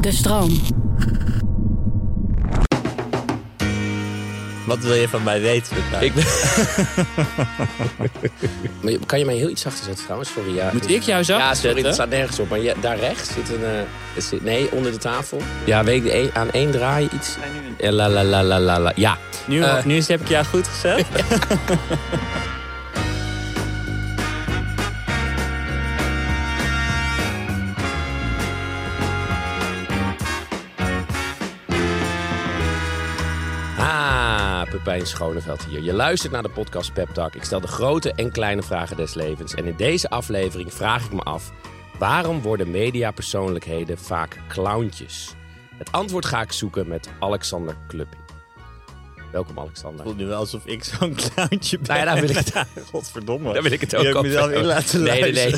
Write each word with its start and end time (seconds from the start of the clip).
De 0.00 0.12
stroom. 0.12 0.60
Wat 4.66 4.78
wil 4.78 4.94
je 4.94 5.08
van 5.08 5.22
mij 5.22 5.40
weten? 5.40 5.76
Ik. 6.00 6.12
Maar 8.82 8.92
kan 9.06 9.18
je 9.18 9.24
mij 9.24 9.34
heel 9.34 9.48
iets 9.48 9.62
zachter 9.62 9.84
zetten 9.84 10.02
trouwens? 10.04 10.32
Sorry. 10.32 10.54
Ja. 10.54 10.70
Moet 10.72 10.90
ik 10.90 11.02
jou 11.02 11.24
zachter 11.24 11.46
Ja, 11.46 11.54
sorry, 11.54 11.60
zetten? 11.68 11.82
dat 11.84 11.94
staat 11.94 12.08
nergens 12.08 12.38
op. 12.38 12.48
Maar 12.48 12.58
ja, 12.60 12.74
daar 12.80 12.98
rechts 12.98 13.32
zit 13.32 13.48
een... 13.48 13.64
eh, 13.64 14.22
zit- 14.22 14.44
nee, 14.44 14.72
onder 14.72 14.92
de 14.92 14.98
tafel. 14.98 15.42
Ja, 15.64 15.84
weet 15.84 16.04
ik, 16.04 16.10
één- 16.10 16.30
aan 16.34 16.50
één 16.50 16.70
draai 16.70 17.08
iets. 17.14 17.36
Ja, 17.78 17.90
la 17.92 18.08
la 18.08 18.24
la 18.24 18.42
la 18.44 18.60
la 18.60 18.80
la. 18.80 18.92
Ja. 18.96 19.18
Nu, 19.46 19.62
Eh. 19.62 19.84
nu 19.84 20.02
heb 20.06 20.20
ik 20.20 20.28
jou 20.28 20.44
goed 20.44 20.68
gezet. 20.68 21.06
Pepijn 34.84 35.06
Schoneveld 35.06 35.64
hier. 35.64 35.82
Je 35.82 35.92
luistert 35.92 36.32
naar 36.32 36.42
de 36.42 36.48
podcast 36.48 36.92
Pep 36.92 37.08
Talk. 37.08 37.34
Ik 37.34 37.44
stel 37.44 37.60
de 37.60 37.66
grote 37.66 38.12
en 38.12 38.32
kleine 38.32 38.62
vragen 38.62 38.96
des 38.96 39.14
levens. 39.14 39.54
En 39.54 39.66
in 39.66 39.76
deze 39.76 40.10
aflevering 40.10 40.74
vraag 40.74 41.04
ik 41.04 41.12
me 41.12 41.20
af... 41.20 41.52
waarom 41.98 42.40
worden 42.40 42.70
mediapersoonlijkheden 42.70 43.98
vaak 43.98 44.38
clowntjes? 44.48 45.34
Het 45.76 45.92
antwoord 45.92 46.26
ga 46.26 46.40
ik 46.40 46.52
zoeken 46.52 46.88
met 46.88 47.08
Alexander 47.18 47.76
Klupping. 47.88 48.22
Welkom, 49.32 49.58
Alexander. 49.58 50.04
voelt 50.04 50.16
nu 50.16 50.26
wel 50.26 50.38
alsof 50.38 50.66
ik 50.66 50.84
zo'n 50.84 51.14
clowntje 51.14 51.78
ben. 51.78 51.86
Nou 51.86 51.98
ja, 51.98 52.04
daar 52.04 52.20
wil 52.20 52.30
ik 52.30 52.36
het, 52.44 52.66
Godverdomme. 52.90 53.52
daar 53.52 53.62
wil 53.62 53.72
ik 53.72 53.80
het 53.80 53.96
ook 53.96 54.06
over 54.06 54.22
mezelf 54.22 54.44
hebben. 54.44 54.60
in 54.60 54.66
laten 54.66 55.02
Nee, 55.02 55.20
nee, 55.20 55.32
nee. 55.32 55.54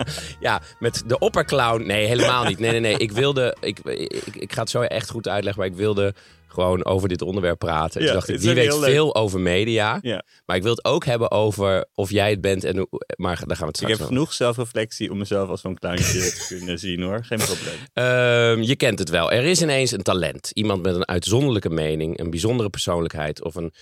Ja, 0.40 0.60
met 0.78 1.02
de 1.06 1.18
opperclown. 1.18 1.86
Nee, 1.86 2.06
helemaal 2.06 2.44
niet. 2.44 2.58
Nee, 2.58 2.70
nee, 2.70 2.80
nee. 2.80 2.96
Ik 2.96 3.12
wilde. 3.12 3.56
Ik, 3.60 3.78
ik, 3.78 4.36
ik 4.36 4.52
ga 4.52 4.60
het 4.60 4.70
zo 4.70 4.80
echt 4.80 5.10
goed 5.10 5.28
uitleggen, 5.28 5.62
maar 5.62 5.70
ik 5.70 5.76
wilde 5.76 6.14
gewoon 6.48 6.84
over 6.84 7.08
dit 7.08 7.22
onderwerp 7.22 7.58
praten. 7.58 8.00
Ja, 8.00 8.06
Toen 8.06 8.14
dacht 8.16 8.28
ik, 8.28 8.40
die 8.40 8.54
weet 8.54 8.72
leuk. 8.72 8.84
veel 8.84 9.14
over 9.14 9.40
media. 9.40 9.98
Ja. 10.02 10.24
Maar 10.46 10.56
ik 10.56 10.62
wil 10.62 10.70
het 10.70 10.84
ook 10.84 11.04
hebben 11.04 11.30
over 11.30 11.86
of 11.94 12.10
jij 12.10 12.30
het 12.30 12.40
bent 12.40 12.64
en. 12.64 12.88
Maar 13.16 13.36
daar 13.46 13.56
gaan 13.56 13.66
we 13.66 13.66
het 13.66 13.66
Ik 13.66 13.74
straks 13.74 13.92
heb 13.92 14.00
over. 14.00 14.06
genoeg 14.06 14.32
zelfreflectie 14.32 15.10
om 15.10 15.18
mezelf 15.18 15.48
als 15.48 15.60
zo'n 15.60 15.78
clowntje 15.78 16.20
te 16.30 16.44
kunnen 16.48 16.78
zien 16.78 17.02
hoor. 17.02 17.24
Geen 17.24 17.38
probleem. 17.38 17.78
Ehm, 17.92 18.62
je 18.62 18.76
kent 18.76 18.98
het 18.98 19.08
wel. 19.08 19.32
Er 19.32 19.44
is 19.44 19.62
ineens 19.62 19.90
een 19.90 20.02
talent. 20.02 20.50
Iemand 20.52 20.82
met 20.82 20.94
een 20.94 21.08
uitzonderlijke 21.08 21.70
mening, 21.70 22.18
een 22.18 22.30
bijzondere 22.30 22.70
persoonlijkheid 22.70 23.44
of 23.44 23.54
een 23.54 23.72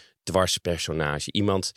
dwarspersonage. 0.46 1.32
Iemand 1.32 1.72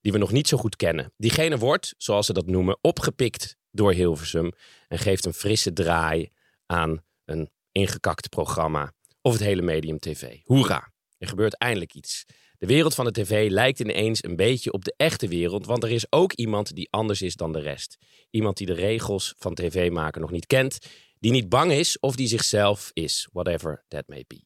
die 0.00 0.12
we 0.12 0.18
nog 0.18 0.32
niet 0.32 0.48
zo 0.48 0.56
goed 0.56 0.76
kennen. 0.76 1.12
Diegene 1.16 1.58
wordt, 1.58 1.94
zoals 1.98 2.26
ze 2.26 2.32
dat 2.32 2.46
noemen, 2.46 2.78
opgepikt 2.80 3.56
door 3.70 3.92
Hilversum 3.92 4.52
en 4.88 4.98
geeft 4.98 5.24
een 5.24 5.32
frisse 5.32 5.72
draai 5.72 6.30
aan 6.66 7.02
een 7.24 7.50
ingekakt 7.72 8.28
programma 8.28 8.92
of 9.26 9.32
het 9.32 9.42
hele 9.42 9.62
medium 9.62 9.98
tv. 9.98 10.38
Hoera! 10.44 10.92
Er 11.18 11.28
gebeurt 11.28 11.58
eindelijk 11.58 11.94
iets. 11.94 12.24
De 12.58 12.66
wereld 12.66 12.94
van 12.94 13.04
de 13.04 13.10
tv 13.10 13.50
lijkt 13.50 13.80
ineens 13.80 14.24
een 14.24 14.36
beetje 14.36 14.72
op 14.72 14.84
de 14.84 14.94
echte 14.96 15.28
wereld, 15.28 15.66
want 15.66 15.82
er 15.82 15.90
is 15.90 16.12
ook 16.12 16.32
iemand 16.32 16.74
die 16.74 16.88
anders 16.90 17.22
is 17.22 17.34
dan 17.34 17.52
de 17.52 17.60
rest. 17.60 17.96
Iemand 18.30 18.56
die 18.56 18.66
de 18.66 18.74
regels 18.74 19.34
van 19.36 19.54
tv 19.54 19.90
maken 19.90 20.20
nog 20.20 20.30
niet 20.30 20.46
kent, 20.46 20.78
die 21.18 21.30
niet 21.30 21.48
bang 21.48 21.72
is 21.72 21.98
of 21.98 22.16
die 22.16 22.26
zichzelf 22.26 22.90
is, 22.92 23.28
whatever 23.32 23.84
that 23.88 24.04
may 24.06 24.24
be. 24.26 24.44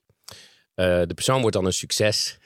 Eh, 0.74 1.02
de 1.06 1.14
persoon 1.14 1.40
wordt 1.40 1.56
dan 1.56 1.64
een 1.64 1.72
succes. 1.72 2.38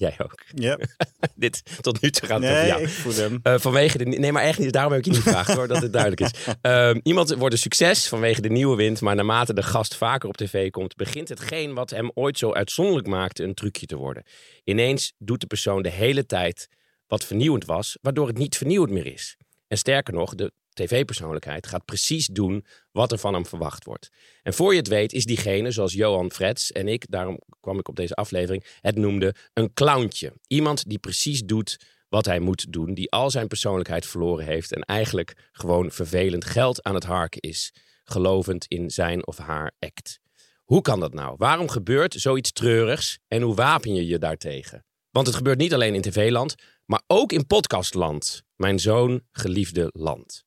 Jij 0.00 0.14
ook. 0.18 0.42
Ja. 0.54 0.78
Dit 1.34 1.62
tot 1.80 2.00
nu 2.00 2.10
toe 2.10 2.28
gaat 2.28 2.42
het 2.42 2.50
over 2.50 2.60
Nee, 2.62 2.70
jou. 2.70 2.82
ik 2.82 2.88
voel 2.88 3.14
hem. 3.14 3.40
Eh, 3.42 3.54
vanwege 3.58 3.98
de. 3.98 4.04
Nee, 4.04 4.32
maar 4.32 4.42
echt 4.42 4.58
niet. 4.58 4.72
Daarom 4.72 4.92
heb 4.92 5.00
ik 5.00 5.06
je 5.06 5.12
niet 5.12 5.22
gevraagd 5.22 5.52
hoor, 5.54 5.68
dat 5.68 5.82
het 5.82 5.92
duidelijk 5.92 6.20
is. 6.20 6.30
Ehm, 6.62 7.00
iemand 7.02 7.34
wordt 7.34 7.54
een 7.54 7.60
succes 7.60 8.08
vanwege 8.08 8.40
de 8.40 8.48
nieuwe 8.48 8.76
wind, 8.76 9.00
maar 9.00 9.14
naarmate 9.14 9.54
de 9.54 9.62
gast 9.62 9.94
vaker 9.94 10.28
op 10.28 10.36
tv 10.36 10.70
komt, 10.70 10.96
begint 10.96 11.28
hetgeen 11.28 11.74
wat 11.74 11.90
hem 11.90 12.10
ooit 12.14 12.38
zo 12.38 12.52
uitzonderlijk 12.52 13.06
maakte 13.06 13.42
een 13.44 13.54
trucje 13.54 13.86
te 13.86 13.96
worden. 13.96 14.22
Ineens 14.64 15.12
doet 15.18 15.40
de 15.40 15.46
persoon 15.46 15.82
de 15.82 15.90
hele 15.90 16.26
tijd 16.26 16.68
wat 17.06 17.24
vernieuwend 17.24 17.64
was, 17.64 17.98
waardoor 18.02 18.26
het 18.26 18.38
niet 18.38 18.56
vernieuwend 18.56 18.92
meer 18.92 19.06
is. 19.06 19.36
En 19.68 19.78
sterker 19.78 20.14
nog, 20.14 20.34
de 20.34 20.52
tv-persoonlijkheid 20.72 21.66
gaat 21.66 21.84
precies 21.84 22.26
doen 22.26 22.64
wat 22.92 23.12
er 23.12 23.18
van 23.18 23.34
hem 23.34 23.46
verwacht 23.46 23.84
wordt. 23.84 24.08
En 24.42 24.54
voor 24.54 24.72
je 24.72 24.78
het 24.78 24.88
weet 24.88 25.12
is 25.12 25.24
diegene, 25.24 25.70
zoals 25.70 25.92
Johan 25.92 26.32
Frets 26.32 26.72
en 26.72 26.88
ik, 26.88 27.04
daarom 27.08 27.40
kwam 27.60 27.78
ik 27.78 27.88
op 27.88 27.96
deze 27.96 28.14
aflevering, 28.14 28.64
het 28.80 28.96
noemde 28.96 29.34
een 29.52 29.72
clowntje. 29.74 30.32
Iemand 30.46 30.88
die 30.88 30.98
precies 30.98 31.42
doet 31.44 31.78
wat 32.08 32.26
hij 32.26 32.40
moet 32.40 32.72
doen, 32.72 32.94
die 32.94 33.10
al 33.10 33.30
zijn 33.30 33.46
persoonlijkheid 33.46 34.06
verloren 34.06 34.44
heeft 34.44 34.72
en 34.72 34.82
eigenlijk 34.82 35.48
gewoon 35.52 35.90
vervelend 35.90 36.44
geld 36.44 36.82
aan 36.82 36.94
het 36.94 37.04
harken 37.04 37.40
is, 37.40 37.72
gelovend 38.04 38.64
in 38.66 38.90
zijn 38.90 39.26
of 39.26 39.38
haar 39.38 39.72
act. 39.78 40.20
Hoe 40.64 40.80
kan 40.80 41.00
dat 41.00 41.14
nou? 41.14 41.34
Waarom 41.38 41.68
gebeurt 41.68 42.14
zoiets 42.14 42.52
treurigs 42.52 43.18
en 43.28 43.42
hoe 43.42 43.54
wapen 43.54 43.94
je 43.94 44.06
je 44.06 44.18
daartegen? 44.18 44.84
Want 45.10 45.26
het 45.26 45.36
gebeurt 45.36 45.58
niet 45.58 45.74
alleen 45.74 45.94
in 45.94 46.00
tv-land, 46.00 46.54
maar 46.84 47.02
ook 47.06 47.32
in 47.32 47.46
podcastland. 47.46 48.42
Mijn 48.56 48.78
zoon 48.78 49.22
geliefde 49.32 49.88
land. 49.92 50.44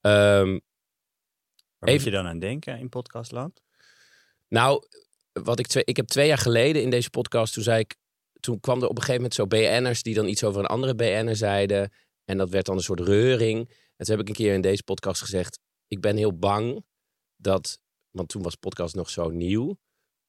Waar 0.00 0.46
moet 1.78 1.88
Even- 1.88 2.04
je 2.10 2.16
dan 2.16 2.26
aan 2.26 2.38
denken 2.38 2.78
in 2.78 2.88
podcastland? 2.88 3.62
Nou, 4.48 4.86
wat 5.32 5.58
ik, 5.58 5.66
twee, 5.66 5.84
ik 5.84 5.96
heb 5.96 6.06
twee 6.06 6.26
jaar 6.26 6.38
geleden 6.38 6.82
in 6.82 6.90
deze 6.90 7.10
podcast, 7.10 7.54
toen 7.54 7.62
zei 7.62 7.78
ik, 7.80 7.96
toen 8.40 8.60
kwam 8.60 8.78
er 8.82 8.88
op 8.88 8.96
een 8.96 9.02
gegeven 9.02 9.14
moment 9.14 9.34
zo 9.34 9.46
BN'ers 9.46 10.02
die 10.02 10.14
dan 10.14 10.28
iets 10.28 10.44
over 10.44 10.60
een 10.60 10.66
andere 10.66 10.94
BN'er 10.94 11.36
zeiden. 11.36 11.92
En 12.24 12.38
dat 12.38 12.50
werd 12.50 12.66
dan 12.66 12.76
een 12.76 12.82
soort 12.82 13.00
reuring. 13.00 13.68
En 13.96 14.06
toen 14.06 14.16
heb 14.16 14.20
ik 14.20 14.28
een 14.28 14.34
keer 14.44 14.54
in 14.54 14.60
deze 14.60 14.82
podcast 14.82 15.20
gezegd, 15.20 15.58
ik 15.88 16.00
ben 16.00 16.16
heel 16.16 16.38
bang 16.38 16.84
dat, 17.36 17.78
want 18.10 18.28
toen 18.28 18.42
was 18.42 18.54
podcast 18.54 18.94
nog 18.94 19.10
zo 19.10 19.28
nieuw. 19.28 19.68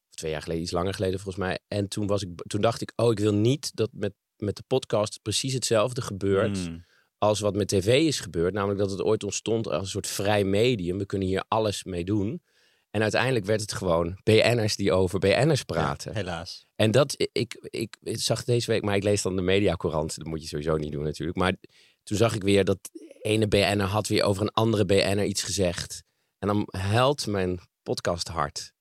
Of 0.10 0.16
twee 0.16 0.32
jaar 0.32 0.42
geleden, 0.42 0.64
iets 0.64 0.72
langer 0.72 0.94
geleden 0.94 1.20
volgens 1.20 1.44
mij. 1.46 1.60
En 1.68 1.88
toen, 1.88 2.08
was 2.08 2.22
ik, 2.22 2.30
toen 2.48 2.62
dacht 2.62 2.82
ik, 2.82 2.94
oh, 2.96 3.12
ik 3.12 3.20
wil 3.20 3.34
niet 3.34 3.76
dat 3.76 3.90
met, 3.94 4.14
met 4.38 4.56
de 4.56 4.64
podcast 4.68 5.22
precies 5.22 5.54
hetzelfde 5.54 6.02
gebeurt 6.02 6.58
Hmm. 6.58 6.86
Als 7.22 7.40
wat 7.40 7.56
met 7.56 7.68
tv 7.68 8.06
is 8.06 8.20
gebeurd. 8.20 8.54
Namelijk 8.54 8.80
dat 8.80 8.92
het 8.92 9.02
ooit 9.02 9.24
ontstond 9.24 9.68
als 9.68 9.82
een 9.82 9.88
soort 9.88 10.08
vrij 10.08 10.44
medium. 10.44 10.98
We 10.98 11.06
kunnen 11.06 11.28
hier 11.28 11.44
alles 11.48 11.84
mee 11.84 12.04
doen. 12.04 12.42
En 12.90 13.02
uiteindelijk 13.02 13.46
werd 13.46 13.62
het 13.62 13.74
gewoon 13.74 14.20
BN'ers 14.24 14.76
die 14.76 14.92
over 14.92 15.20
BN'ers 15.20 15.64
praten. 15.64 16.16
Helaas. 16.16 16.66
En 16.76 16.92
dat, 16.92 17.16
ik, 17.32 17.68
ik, 17.70 17.98
ik 18.02 18.20
zag 18.20 18.44
deze 18.44 18.72
week, 18.72 18.82
maar 18.82 18.96
ik 18.96 19.04
lees 19.04 19.22
dan 19.22 19.36
de 19.36 19.42
Mediacourant. 19.42 20.18
Dat 20.18 20.28
moet 20.28 20.42
je 20.42 20.48
sowieso 20.48 20.78
niet 20.78 20.92
doen 20.92 21.04
natuurlijk. 21.04 21.38
Maar 21.38 21.56
toen 22.04 22.18
zag 22.18 22.36
ik 22.36 22.44
weer 22.44 22.64
dat 22.64 22.80
ene 23.22 23.48
BN'er 23.48 23.82
had 23.82 24.08
weer 24.08 24.24
over 24.24 24.42
een 24.42 24.52
andere 24.52 24.86
BN'er 24.86 25.26
iets 25.26 25.44
gezegd. 25.44 26.04
En 26.38 26.48
dan 26.48 26.68
huilt 26.70 27.28
mijn 27.28 27.60
podcast 27.84 28.28
hart. 28.28 28.74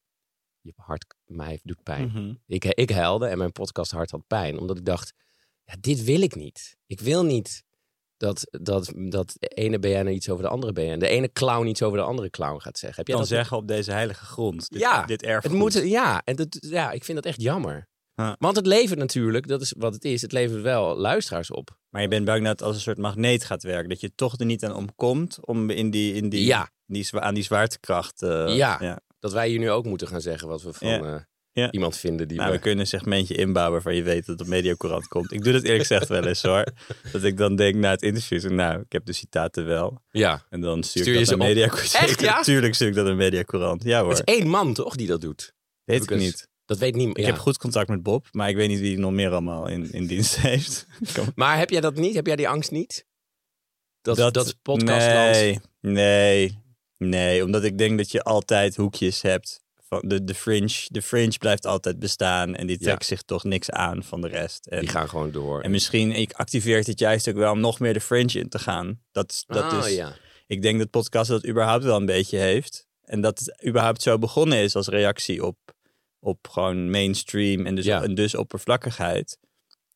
Je 0.61 0.73
hart, 0.77 1.15
mij 1.25 1.61
doet 1.63 1.83
pijn. 1.83 2.07
Mhm. 2.07 2.35
Ik, 2.47 2.65
ik 2.65 2.91
huilde 2.91 3.27
en 3.27 3.39
mijn 3.39 3.53
podcast 3.53 3.91
hart 3.91 4.11
had 4.11 4.27
pijn. 4.27 4.59
Omdat 4.59 4.79
ik 4.79 4.85
dacht, 4.85 5.13
ja, 5.65 5.75
dit 5.81 6.05
wil 6.05 6.21
ik 6.21 6.35
niet. 6.35 6.77
Ik 6.87 7.01
wil 7.01 7.25
niet 7.25 7.65
dat, 8.21 8.47
dat, 8.51 8.93
dat 8.97 9.35
de 9.39 9.49
ene 9.49 9.79
BN'er 9.79 10.11
iets 10.11 10.29
over 10.29 10.45
de 10.45 10.51
andere 10.51 10.73
BN'er... 10.73 10.99
De 10.99 11.09
ene 11.09 11.33
clown 11.33 11.67
iets 11.67 11.83
over 11.83 11.99
de 11.99 12.05
andere 12.05 12.31
clown 12.31 12.59
gaat 12.61 12.79
zeggen. 12.79 12.99
Heb 12.99 13.07
jij 13.07 13.17
kan 13.17 13.25
dat 13.25 13.35
zeggen 13.37 13.57
op 13.57 13.69
deze 13.69 13.91
heilige 13.93 14.25
grond. 14.25 14.71
Dit, 14.71 14.81
Ja, 14.81 15.01
dit 15.07 15.21
het 15.21 15.31
erfgoed. 15.31 15.53
moet, 15.59 15.73
ja, 15.85 16.23
en 16.25 16.37
dat, 16.37 16.57
ja, 16.61 16.91
ik 16.91 17.05
vind 17.05 17.17
dat 17.17 17.27
echt 17.27 17.43
jammer. 17.43 17.89
Ja. 18.15 18.37
Want 18.39 18.57
het 18.57 18.67
levert 18.67 18.99
natuurlijk, 18.99 19.49
dat 19.49 19.61
is 19.61 19.75
wat 19.79 19.95
het 19.95 20.05
is, 20.05 20.23
het 20.23 20.33
levert 20.33 20.63
wel 20.63 20.97
luisteraars 20.97 21.51
op. 21.51 21.79
Maar 21.89 22.03
je 22.03 22.09
bent 22.09 22.25
bang 22.25 22.43
dat 22.43 22.51
het 22.59 22.63
als 22.63 22.75
een 22.75 22.81
soort 22.83 22.99
magneet 22.99 23.45
gaat 23.45 23.63
werken. 23.63 23.89
Dat 23.89 24.01
je 24.01 24.15
toch 24.15 24.39
er 24.39 24.47
niet 24.47 24.65
aan 24.65 24.75
omkomt 24.75 25.39
om 25.47 25.71
in 25.71 25.91
die, 25.91 26.15
in 26.15 26.29
die, 26.29 26.45
Ja. 26.45 26.71
die, 26.87 27.09
aan 27.21 27.35
die 27.35 27.43
zwaartekracht... 27.43 28.23
eh, 28.23 28.57
Ja. 28.57 28.77
ja. 28.81 29.01
Dat 29.19 29.33
wij 29.33 29.49
hier 29.49 29.59
nu 29.59 29.71
ook 29.71 29.85
moeten 29.85 30.09
gaan 30.09 30.21
zeggen 30.21 30.49
wat 30.49 30.63
we 30.63 30.73
van 30.73 30.89
Ja. 30.89 31.03
eh, 31.03 31.21
Ja. 31.61 31.71
iemand 31.71 31.97
vinden 31.97 32.29
die 32.29 32.37
Nou, 32.37 32.51
we... 32.51 32.57
we 32.57 32.63
kunnen 32.63 32.81
een 32.81 32.87
segmentje 32.87 33.35
inbouwen 33.35 33.73
waarvan 33.73 33.95
je 33.95 34.03
weet 34.03 34.27
dat 34.27 34.39
het 34.39 34.41
op 34.41 34.47
Mediacourant 34.47 35.09
komt. 35.09 35.33
Ik 35.33 35.43
doe 35.43 35.53
dat 35.53 35.63
eerlijk 35.63 35.81
gezegd 35.81 36.09
wel 36.09 36.27
eens 36.27 36.43
hoor. 36.43 36.65
Dat 37.13 37.25
ik 37.25 37.37
dan 37.37 37.57
denk 37.57 37.75
na 37.75 37.91
het 37.91 38.03
interview, 38.03 38.51
nou, 38.51 38.81
ik 38.81 38.93
heb 38.93 39.05
de 39.05 39.13
citaten 39.13 39.67
wel. 39.67 40.03
Ja, 40.11 40.47
En 40.51 40.61
dan 40.61 40.83
stuur, 40.83 41.07
ik 41.07 41.25
ze 41.25 41.31
dat 41.31 41.39
naar? 41.39 41.49
Mediacourant. 41.49 41.95
Echt, 41.95 42.21
ja? 42.21 42.43
Tuurlijk 42.43 42.75
stuur 42.75 42.89
ik 42.89 42.95
dat 42.95 43.05
naar 43.05 43.17
Mediacourant. 43.17 43.85
Ja 43.85 44.01
hoor, 44.01 44.11
het 44.11 44.23
is 44.27 44.35
één 44.35 44.49
man 44.49 44.75
toch 44.75 44.97
die 44.97 45.07
dat 45.07 45.21
doet? 45.21 45.53
weet 45.85 46.11
ik 46.11 46.19
niet. 46.19 46.49
Dat 46.65 46.79
weet 46.79 46.95
niemand. 46.95 47.19
Ik 47.19 47.25
ja. 47.25 47.31
heb 47.31 47.41
goed 47.41 47.59
contact 47.59 47.89
met 47.89 48.03
Bob, 48.03 48.27
maar 48.31 48.49
ik 48.49 48.57
weet 48.57 48.69
niet 48.69 48.81
wie 48.81 48.99
nog 48.99 49.13
meer 49.13 49.31
allemaal 49.31 49.69
in, 49.69 49.93
in 49.93 50.07
dienst 50.07 50.37
heeft. 50.47 50.87
Maar 51.35 51.59
heb 51.59 51.71
jij 51.71 51.81
dat 51.81 51.95
niet? 51.95 52.15
Heb 52.15 52.27
jij 52.27 52.37
die 52.37 52.49
angst 52.49 52.71
niet? 52.71 53.07
Dat, 54.01 54.35
dat, 54.35 54.57
podcastland... 54.63 55.37
Nee, 55.37 55.61
nee, 55.81 56.59
nee. 56.97 57.45
Omdat 57.45 57.65
ik 57.65 57.79
denk 57.79 57.99
dat 57.99 58.11
je 58.11 58.23
altijd 58.23 58.77
hoekjes 58.77 59.23
hebt. 59.23 59.60
Van 59.91 60.03
de, 60.09 60.25
de, 60.25 60.35
fringe, 60.35 60.87
de 60.87 61.03
fringe 61.03 61.39
blijft 61.39 61.67
altijd 61.67 61.99
bestaan 61.99 62.55
en 62.55 62.67
die 62.67 62.77
Ja. 62.81 62.85
trekt 62.87 63.05
zich 63.07 63.23
toch 63.23 63.45
niks 63.45 63.71
aan 63.71 64.03
van 64.05 64.21
de 64.21 64.29
rest. 64.29 64.67
En, 64.67 64.81
Die 64.81 64.89
gaan 64.89 65.09
gewoon 65.09 65.31
door. 65.31 65.61
en 65.61 65.71
misschien 65.71 66.13
ik 66.13 66.33
activeert 66.33 66.87
het 66.87 66.99
juist 66.99 67.29
ook 67.29 67.35
wel 67.35 67.53
om 67.53 67.61
nog 67.61 67.81
meer 67.81 67.93
de 67.93 68.01
fringe 68.01 68.33
in 68.33 68.49
te 68.49 68.59
gaan. 68.59 69.01
Dat 69.13 69.33
is, 69.33 69.45
dat 69.47 69.63
Ah, 69.73 69.87
is, 69.87 69.95
ja. 69.95 70.13
Ik 70.47 70.63
denk 70.63 70.79
dat 70.79 70.91
podcast 70.91 71.31
dat 71.31 71.47
überhaupt 71.47 71.85
wel 71.85 71.97
een 71.97 72.07
beetje 72.07 72.39
heeft. 72.39 72.87
En 73.05 73.21
dat 73.21 73.39
het 73.39 73.65
überhaupt 73.67 74.03
zo 74.03 74.19
begonnen 74.19 74.59
is 74.59 74.77
als 74.77 74.89
reactie 74.89 75.45
op, 75.45 75.57
op 76.19 76.49
gewoon 76.49 76.91
mainstream 76.91 77.67
en 77.67 77.75
dus, 77.75 77.85
Ja. 77.85 78.03
en 78.03 78.15
dus 78.15 78.35
oppervlakkigheid. 78.35 79.39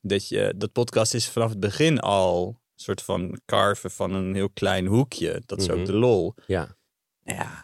Dat, 0.01 0.29
je, 0.29 0.55
dat 0.57 0.73
podcast 0.73 1.15
is 1.15 1.29
vanaf 1.29 1.51
het 1.51 1.61
begin 1.61 2.01
al 2.01 2.47
een 2.49 2.83
soort 2.83 3.03
van 3.03 3.41
carven 3.47 3.91
van 3.91 4.15
een 4.15 4.35
heel 4.35 4.51
klein 4.51 4.87
hoekje. 4.87 5.43
Dat 5.47 5.61
is 5.61 5.69
Mhm. 5.69 5.79
ook 5.79 5.87
de 5.87 5.93
lol. 5.93 6.35
ja. 6.47 6.77
Nou 7.23 7.39
ja, 7.39 7.64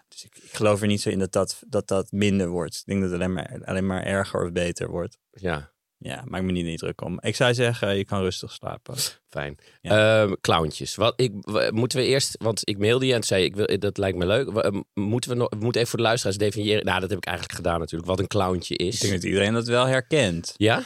geloof 0.52 0.80
er 0.80 0.86
niet 0.86 1.00
zo 1.00 1.08
in 1.10 1.18
dat 1.18 1.32
dat, 1.32 1.62
dat, 1.66 1.88
dat 1.88 2.12
minder 2.12 2.48
wordt. 2.48 2.74
Ik 2.74 2.82
denk 2.84 3.00
dat 3.00 3.10
het 3.10 3.20
alleen 3.20 3.32
maar, 3.32 3.60
alleen 3.64 3.86
maar 3.86 4.02
erger 4.02 4.44
of 4.44 4.52
beter 4.52 4.88
wordt. 4.88 5.18
Ja, 5.30 5.72
Ja, 5.98 6.22
maak 6.26 6.42
me 6.42 6.52
niet, 6.52 6.64
niet 6.64 6.78
druk 6.78 7.00
om. 7.00 7.18
Ik 7.20 7.36
zou 7.36 7.54
zeggen, 7.54 7.96
je 7.96 8.04
kan 8.04 8.20
rustig 8.20 8.52
slapen. 8.52 8.94
fijn. 9.28 9.58
Ja. 9.80 10.22
Ehm, 10.22 10.34
clowntjes. 10.40 10.94
Wat, 10.94 11.20
ik, 11.20 11.32
moeten 11.70 11.98
we 11.98 12.04
eerst, 12.04 12.36
want 12.38 12.68
ik 12.68 12.78
mailde 12.78 13.06
je 13.06 13.14
en 13.14 13.22
zei, 13.22 13.44
ik 13.44 13.56
wil, 13.56 13.78
dat 13.78 13.98
lijkt 13.98 14.18
me 14.18 14.26
leuk. 14.26 14.48
Ehm, 14.48 14.80
Moeten 14.94 15.30
we, 15.30 15.36
nog, 15.36 15.74
even 15.74 15.86
voor 15.86 15.98
de 15.98 16.04
luisteraars 16.04 16.38
definiëren. 16.38 16.84
Nou, 16.84 17.00
dat 17.00 17.08
heb 17.10 17.18
ik 17.18 17.24
eigenlijk 17.26 17.56
gedaan 17.56 17.78
natuurlijk. 17.78 18.10
Wat 18.10 18.18
een 18.18 18.26
clowntje 18.26 18.76
is. 18.76 18.94
Ik 18.94 19.00
denk 19.00 19.12
dat 19.12 19.24
iedereen 19.24 19.52
dat 19.52 19.66
wel 19.66 19.86
herkent. 19.86 20.54
Ja? 20.56 20.82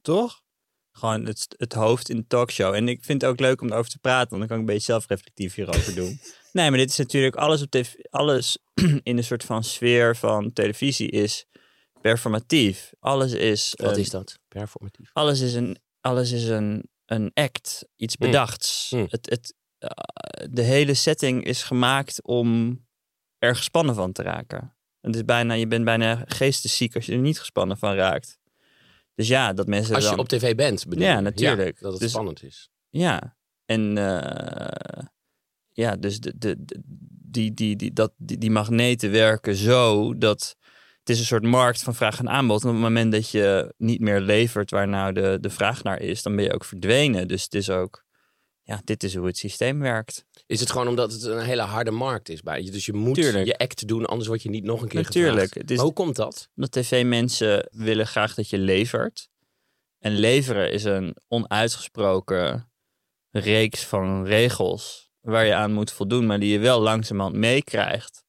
Toch? 0.00 0.42
Gewoon 0.92 1.26
het, 1.26 1.46
het 1.56 1.72
hoofd 1.72 2.08
in 2.08 2.16
de 2.16 2.26
talkshow. 2.26 2.74
En 2.74 2.88
ik 2.88 3.04
vind 3.04 3.20
het 3.22 3.30
ook 3.30 3.40
leuk 3.40 3.60
om 3.60 3.70
erover 3.70 3.90
te 3.90 3.98
praten, 3.98 4.28
want 4.28 4.40
dan 4.40 4.48
kan 4.48 4.56
ik 4.56 4.62
een 4.68 4.74
beetje 4.74 4.92
zelfreflectief 4.92 5.54
hierover 5.54 5.94
doen. 5.94 6.20
Nee, 6.54 6.70
maar 6.70 6.78
dit 6.78 6.90
is 6.90 6.96
natuurlijk 6.96 7.36
alles 7.36 7.62
op 7.62 7.70
tv, 7.70 7.92
alles 8.10 8.58
in 9.02 9.16
een 9.16 9.24
soort 9.24 9.44
van 9.44 9.64
sfeer 9.64 10.16
van 10.16 10.52
televisie 10.52 11.10
is 11.10 11.46
performatief. 12.00 12.92
Alles 13.00 13.32
is. 13.32 13.74
Wat 13.76 13.94
een- 13.94 14.00
is 14.00 14.10
dat? 14.10 14.38
Performatief. 14.48 15.10
Alles 15.12 15.40
is 15.40 15.54
een, 15.54 15.78
alles 16.00 16.32
is 16.32 16.44
een, 16.48 16.88
een 17.06 17.30
act, 17.34 17.88
iets 17.96 18.14
Hmm. 18.18 18.26
bedachts. 18.26 18.86
Hmm. 18.90 19.06
Het, 19.08 19.30
het, 19.30 19.54
eh, 19.78 19.88
de 20.50 20.62
hele 20.62 20.94
setting 20.94 21.44
is 21.44 21.62
gemaakt 21.62 22.22
om 22.22 22.80
er 23.38 23.56
gespannen 23.56 23.94
van 23.94 24.12
te 24.12 24.22
raken. 24.22 24.76
Het 25.00 25.14
is 25.14 25.24
bijna, 25.24 25.54
je 25.54 25.66
bent 25.66 25.84
bijna 25.84 26.22
geestesziek 26.26 26.94
als 26.94 27.06
je 27.06 27.12
er 27.12 27.18
niet 27.18 27.38
gespannen 27.38 27.78
van 27.78 27.94
raakt. 27.94 28.38
Dus 29.14 29.28
ja, 29.28 29.52
dat 29.52 29.66
mensen 29.66 29.94
Als 29.94 30.04
je 30.04 30.10
dan... 30.10 30.18
op 30.18 30.28
tv 30.28 30.54
bent, 30.54 30.86
bedoel 30.88 31.04
Ja, 31.04 31.14
je? 31.14 31.20
natuurlijk. 31.20 31.80
dat 31.80 31.92
het 31.92 32.00
Dus- 32.00 32.10
spannend 32.10 32.42
is. 32.42 32.70
Ja, 32.88 33.36
en 33.64 33.98
eh, 33.98 35.04
ja, 35.74 35.96
dus 35.96 36.20
de, 36.20 36.32
de, 36.38 36.54
de- 36.64 36.80
die, 37.26 37.54
die, 37.54 37.76
die, 37.76 37.92
dat, 37.92 38.12
die, 38.16 38.38
die 38.38 38.50
magneten 38.50 39.10
werken 39.10 39.54
zo 39.54 40.14
dat 40.18 40.56
het 40.98 41.08
is 41.14 41.18
een 41.18 41.24
soort 41.26 41.42
markt 41.42 41.82
van 41.82 41.94
vraag 41.94 42.18
en 42.18 42.28
aanbod. 42.28 42.62
En 42.62 42.68
op 42.68 42.74
het 42.74 42.82
moment 42.82 43.12
dat 43.12 43.30
je 43.30 43.74
niet 43.76 44.00
meer 44.00 44.20
levert 44.20 44.70
waar 44.70 44.88
nou 44.88 45.12
de, 45.12 45.38
de 45.40 45.50
vraag 45.50 45.82
naar 45.82 46.00
is, 46.00 46.22
dan 46.22 46.36
ben 46.36 46.44
je 46.44 46.52
ook 46.52 46.64
verdwenen. 46.64 47.28
Dus 47.28 47.42
het 47.42 47.54
is 47.54 47.70
ook, 47.70 48.04
ja, 48.62 48.80
dit 48.84 49.02
is 49.02 49.14
hoe 49.14 49.26
het 49.26 49.36
systeem 49.36 49.80
werkt. 49.80 50.24
Is 50.46 50.60
het 50.60 50.70
gewoon 50.70 50.88
omdat 50.88 51.12
het 51.12 51.22
een 51.22 51.44
hele 51.44 51.62
harde 51.62 51.90
markt 51.90 52.28
is 52.28 52.40
bij 52.42 52.62
je? 52.62 52.70
Dus 52.70 52.86
je 52.86 52.92
moet 52.92 53.14
Tuurlijk. 53.14 53.46
je 53.46 53.58
act 53.58 53.86
doen, 53.88 54.06
anders 54.06 54.28
word 54.28 54.42
je 54.42 54.48
niet 54.50 54.64
nog 54.64 54.82
een 54.82 54.88
keer 54.88 55.02
Natuurlijk. 55.02 55.46
gevraagd. 55.46 55.70
Is- 55.70 55.78
hoe 55.80 55.92
komt 55.92 56.16
dat? 56.16 56.48
Omdat 56.56 56.72
tv-mensen 56.72 57.68
willen 57.70 58.06
graag 58.06 58.34
dat 58.34 58.48
je 58.48 58.58
levert. 58.58 59.28
En 59.98 60.12
leveren 60.18 60.72
is 60.72 60.84
een 60.84 61.16
onuitgesproken 61.28 62.70
reeks 63.30 63.84
van 63.84 64.24
regels 64.26 65.03
waar 65.24 65.44
je 65.46 65.54
aan 65.54 65.72
moet 65.72 65.92
voldoen, 65.92 66.26
maar 66.26 66.40
die 66.40 66.52
je 66.52 66.58
wel 66.58 66.80
langzamerhand 66.80 67.36
meekrijgt. 67.36 68.24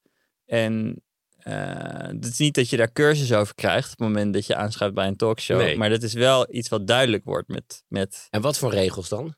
En 0.46 1.04
eh, 1.38 1.98
het 1.98 2.26
is 2.26 2.38
niet 2.38 2.56
dat 2.56 2.70
je 2.70 2.78
daar 2.78 2.92
cursus 2.92 3.34
over 3.34 3.56
krijgt 3.56 3.92
op 3.92 4.00
het 4.00 4.08
moment 4.08 4.34
dat 4.34 4.46
je 4.46 4.56
aanschuift 4.56 4.96
bij 4.96 5.08
een 5.08 5.16
talkshow. 5.16 5.58
Nee. 5.58 5.78
Maar 5.78 5.90
dat 5.90 6.04
is 6.04 6.14
wel 6.14 6.54
iets 6.56 6.70
wat 6.70 6.88
duidelijk 6.88 7.24
wordt 7.24 7.48
met, 7.48 7.84
met 7.88 8.28
En 8.30 8.42
wat 8.42 8.58
voor 8.58 8.72
regels 8.72 9.10
dan? 9.10 9.36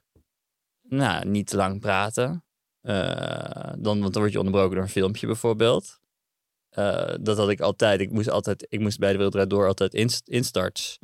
nou, 0.82 1.26
niet 1.26 1.48
te 1.48 1.56
lang 1.56 1.80
praten. 1.80 2.46
Eh, 2.82 3.74
dan, 3.78 4.00
want 4.00 4.14
dan 4.14 4.22
word 4.22 4.32
je 4.32 4.38
onderbroken 4.38 4.76
door 4.76 4.84
een 4.84 4.90
filmpje 4.90 5.28
bijvoorbeeld. 5.28 6.00
Eh, 6.70 7.14
dat 7.22 7.38
had 7.38 7.50
ik 7.50 7.60
altijd. 7.60 8.00
Ik 8.02 8.12
moest, 8.12 8.30
altijd, 8.30 8.66
ik 8.70 8.80
moest 8.80 9.00
bij 9.00 9.12
de 9.12 9.18
Wereld 9.18 9.50
Door 9.50 9.68
altijd 9.68 9.94
inst- 9.94 10.28
instarts 10.28 11.00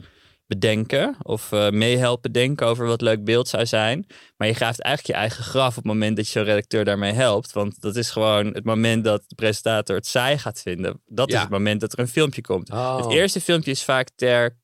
bedenken. 0.48 1.16
Of 1.22 1.52
eh, 1.52 1.70
meehelpen 1.70 2.32
denken 2.32 2.68
over 2.68 2.86
wat 2.86 3.02
leuk 3.02 3.24
beeld 3.24 3.48
zou 3.48 3.66
zijn. 3.66 4.06
Maar 4.38 4.48
je 4.48 4.54
graaft 4.54 4.82
eigenlijk 4.82 5.16
je 5.18 5.22
eigen 5.26 5.44
graf 5.44 5.70
op 5.70 5.76
het 5.76 5.86
moment 5.86 6.16
dat 6.16 6.26
je 6.26 6.32
zo'n 6.32 6.44
redacteur 6.44 6.86
daarmee 6.86 7.12
helpt. 7.12 7.52
Want 7.52 7.82
dat 7.82 7.96
is 7.96 8.10
gewoon 8.10 8.54
het 8.54 8.64
moment 8.66 9.04
dat 9.04 9.24
de 9.28 9.36
presentator 9.36 9.96
het 9.96 10.08
saai 10.08 10.38
gaat 10.38 10.62
vinden. 10.62 11.02
Dat 11.06 11.30
Ja. 11.30 11.36
is 11.36 11.42
het 11.42 11.52
moment 11.52 11.82
dat 11.82 11.94
er 11.94 12.00
een 12.00 12.08
filmpje 12.08 12.42
komt. 12.42 12.70
Oh. 12.72 12.98
Het 12.98 13.12
eerste 13.12 13.42
filmpje 13.42 13.72
is 13.72 13.84
vaak 13.84 14.10
ter, 14.16 14.58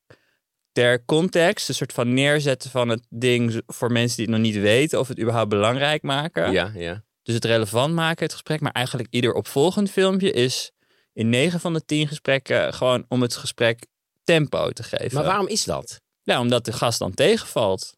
ter 0.72 1.06
context, 1.06 1.70
een 1.70 1.76
soort 1.76 1.94
van 1.94 2.14
neerzetten 2.14 2.70
van 2.70 2.90
het 2.90 3.06
ding 3.10 3.62
voor 3.68 3.92
mensen 3.92 4.18
die 4.18 4.26
het 4.26 4.36
nog 4.36 4.44
niet 4.44 4.62
weten 4.62 5.00
of 5.00 5.08
het 5.08 5.20
überhaupt 5.20 5.50
belangrijk 5.50 6.02
maken. 6.02 6.52
Ja, 6.52 6.72
ja. 6.76 7.04
Dus 7.24 7.36
het 7.36 7.46
relevant 7.46 7.94
maken, 7.94 8.24
het 8.24 8.34
gesprek. 8.34 8.60
Maar 8.62 8.72
eigenlijk 8.72 9.08
ieder 9.10 9.34
opvolgend 9.34 9.92
filmpje 9.92 10.32
is 10.32 10.72
in 11.14 11.30
9 11.30 11.60
van 11.60 11.74
de 11.74 11.86
10 11.86 12.08
gesprekken 12.08 12.74
gewoon 12.74 13.06
om 13.08 13.22
het 13.22 13.36
gesprek 13.36 13.86
tempo 14.34 14.70
te 14.72 14.84
geven. 14.84 15.14
Maar 15.14 15.24
waarom 15.26 15.48
is 15.48 15.64
dat? 15.64 16.02
Ja, 16.24 16.40
omdat 16.40 16.66
de 16.66 16.72
gast 16.74 17.00
dan 17.00 17.14
tegenvalt. 17.14 17.98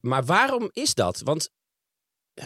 Maar 0.00 0.24
waarom 0.24 0.68
is 0.72 0.94
dat? 0.94 1.20
Want 1.20 1.50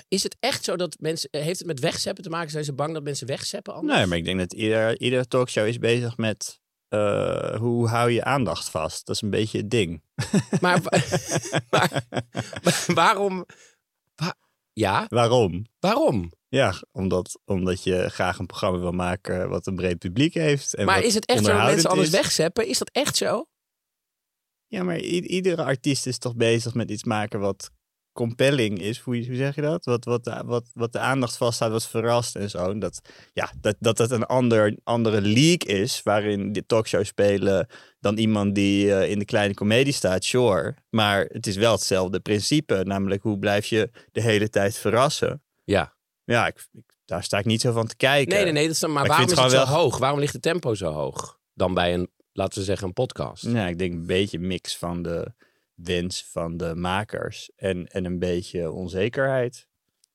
is 0.08 0.22
het 0.22 0.36
echt 0.40 0.64
zo 0.64 0.76
dat 0.76 0.96
mensen... 1.00 1.28
Heeft 1.32 1.58
het 1.58 1.66
met 1.66 1.80
wegzeppen 1.80 2.22
te 2.22 2.30
maken? 2.30 2.50
Zijn 2.50 2.64
ze 2.64 2.72
bang 2.72 2.94
dat 2.94 3.02
mensen 3.02 3.26
wegzeppen 3.26 3.74
anders? 3.74 3.98
Nee, 3.98 4.06
maar 4.06 4.18
ik 4.18 4.24
denk 4.24 4.38
dat 4.38 4.52
ieder, 4.52 5.00
iedere 5.00 5.26
talkshow 5.28 5.66
is 5.66 5.78
bezig 5.78 6.16
met 6.16 6.60
eh, 6.88 7.56
hoe 7.56 7.88
hou 7.88 8.10
je 8.10 8.24
aandacht 8.24 8.68
vast. 8.68 9.06
Dat 9.06 9.14
is 9.14 9.22
een 9.22 9.30
beetje 9.30 9.58
het 9.58 9.70
ding. 9.70 10.02
Maar, 10.60 10.80
maar, 11.70 12.04
maar 12.62 12.84
waarom... 12.94 13.44
wa- 14.14 14.36
ja, 14.72 15.06
Waarom? 15.08 15.66
waarom? 15.78 16.32
Ja, 16.48 16.74
omdat, 16.92 17.40
omdat 17.44 17.82
je 17.82 18.08
graag 18.08 18.38
een 18.38 18.46
programma 18.46 18.78
wil 18.78 18.92
maken 18.92 19.48
wat 19.48 19.66
een 19.66 19.74
breed 19.76 19.98
publiek 19.98 20.34
heeft. 20.34 20.74
En 20.74 20.84
Maar 20.84 20.96
wat 20.96 21.04
is 21.04 21.14
het 21.14 21.26
echt 21.26 21.44
zo 21.44 21.52
dat 21.56 21.64
mensen 21.66 21.98
is. 21.98 22.10
wegzeppen? 22.10 22.66
Is 22.66 22.78
dat 22.78 22.90
echt 22.92 23.16
zo? 23.16 23.46
Ja, 24.66 24.82
maar 24.82 24.98
iedere 25.00 25.62
artiest 25.64 26.06
is 26.06 26.18
toch 26.18 26.36
bezig 26.36 26.74
met 26.74 26.90
iets 26.90 27.04
maken 27.04 27.40
wat 27.40 27.70
compelling 28.12 28.78
is. 28.80 28.98
Hoe, 28.98 29.26
hoe 29.26 29.34
zeg 29.36 29.54
je 29.54 29.60
dat? 29.60 29.84
Wat, 29.84 30.04
wat, 30.04 30.24
de- 30.24 30.42
wat, 30.44 30.70
wat 30.74 30.92
de 30.92 30.98
aandacht 30.98 31.36
vasthoudt, 31.36 31.72
wat 31.72 31.86
verrast 31.86 32.36
en 32.36 32.50
zo. 32.50 32.70
En 32.70 32.78
Dat, 32.78 33.00
ja, 33.32 33.52
dat, 33.60 33.76
dat 33.78 33.98
het 33.98 34.10
een 34.10 34.24
ander, 34.26 34.76
andere 34.84 35.20
league 35.20 35.80
is 35.80 36.02
waarin 36.02 36.52
de 36.52 36.66
talkshows 36.66 37.08
spelen 37.08 37.66
dan 38.00 38.16
iemand 38.18 38.54
die 38.54 38.94
eh, 38.94 39.10
in 39.10 39.18
de 39.18 39.24
kleine 39.24 39.54
komedie 39.54 39.92
staat, 39.92 40.24
sure. 40.24 40.76
Maar 40.90 41.24
het 41.24 41.46
is 41.46 41.56
wel 41.56 41.72
hetzelfde 41.72 42.20
principe. 42.20 42.82
Namelijk, 42.84 43.22
hoe 43.22 43.38
blijf 43.38 43.66
je 43.66 43.90
de 44.12 44.20
hele 44.20 44.48
tijd 44.48 44.76
verrassen? 44.76 45.42
Ja. 45.64 45.96
Ja, 46.34 46.46
ik, 46.46 46.66
ik- 46.72 46.96
daar 47.04 47.22
sta 47.24 47.38
ik 47.38 47.44
niet 47.44 47.60
zo 47.60 47.72
van 47.72 47.86
te 47.86 47.96
kijken. 47.96 48.34
Nee, 48.34 48.44
nee, 48.44 48.52
nee. 48.52 48.66
Dat 48.66 48.74
is, 48.74 48.80
maar 48.86 49.06
waarom 49.06 49.24
is 49.26 49.30
het 49.30 49.40
het 49.40 49.50
zo 49.50 49.56
wel- 49.56 49.66
hoog? 49.66 49.98
Waarom 49.98 50.18
ligt 50.18 50.32
het 50.32 50.42
tempo 50.42 50.74
zo 50.74 50.92
hoog? 50.92 51.38
Dan 51.54 51.74
bij 51.74 51.94
een, 51.94 52.10
laten 52.32 52.58
we 52.58 52.64
zeggen, 52.64 52.86
een 52.86 52.92
podcast. 52.92 53.42
Ja, 53.44 53.66
ik 53.66 53.78
denk 53.78 53.92
een 53.92 54.06
beetje 54.06 54.38
mix 54.38 54.76
van 54.76 55.02
de 55.02 55.32
wens 55.74 56.24
van 56.24 56.56
de 56.56 56.74
makers 56.74 57.50
en, 57.56 57.86
en 57.86 58.04
een 58.04 58.18
beetje 58.18 58.70
onzekerheid. 58.70 59.66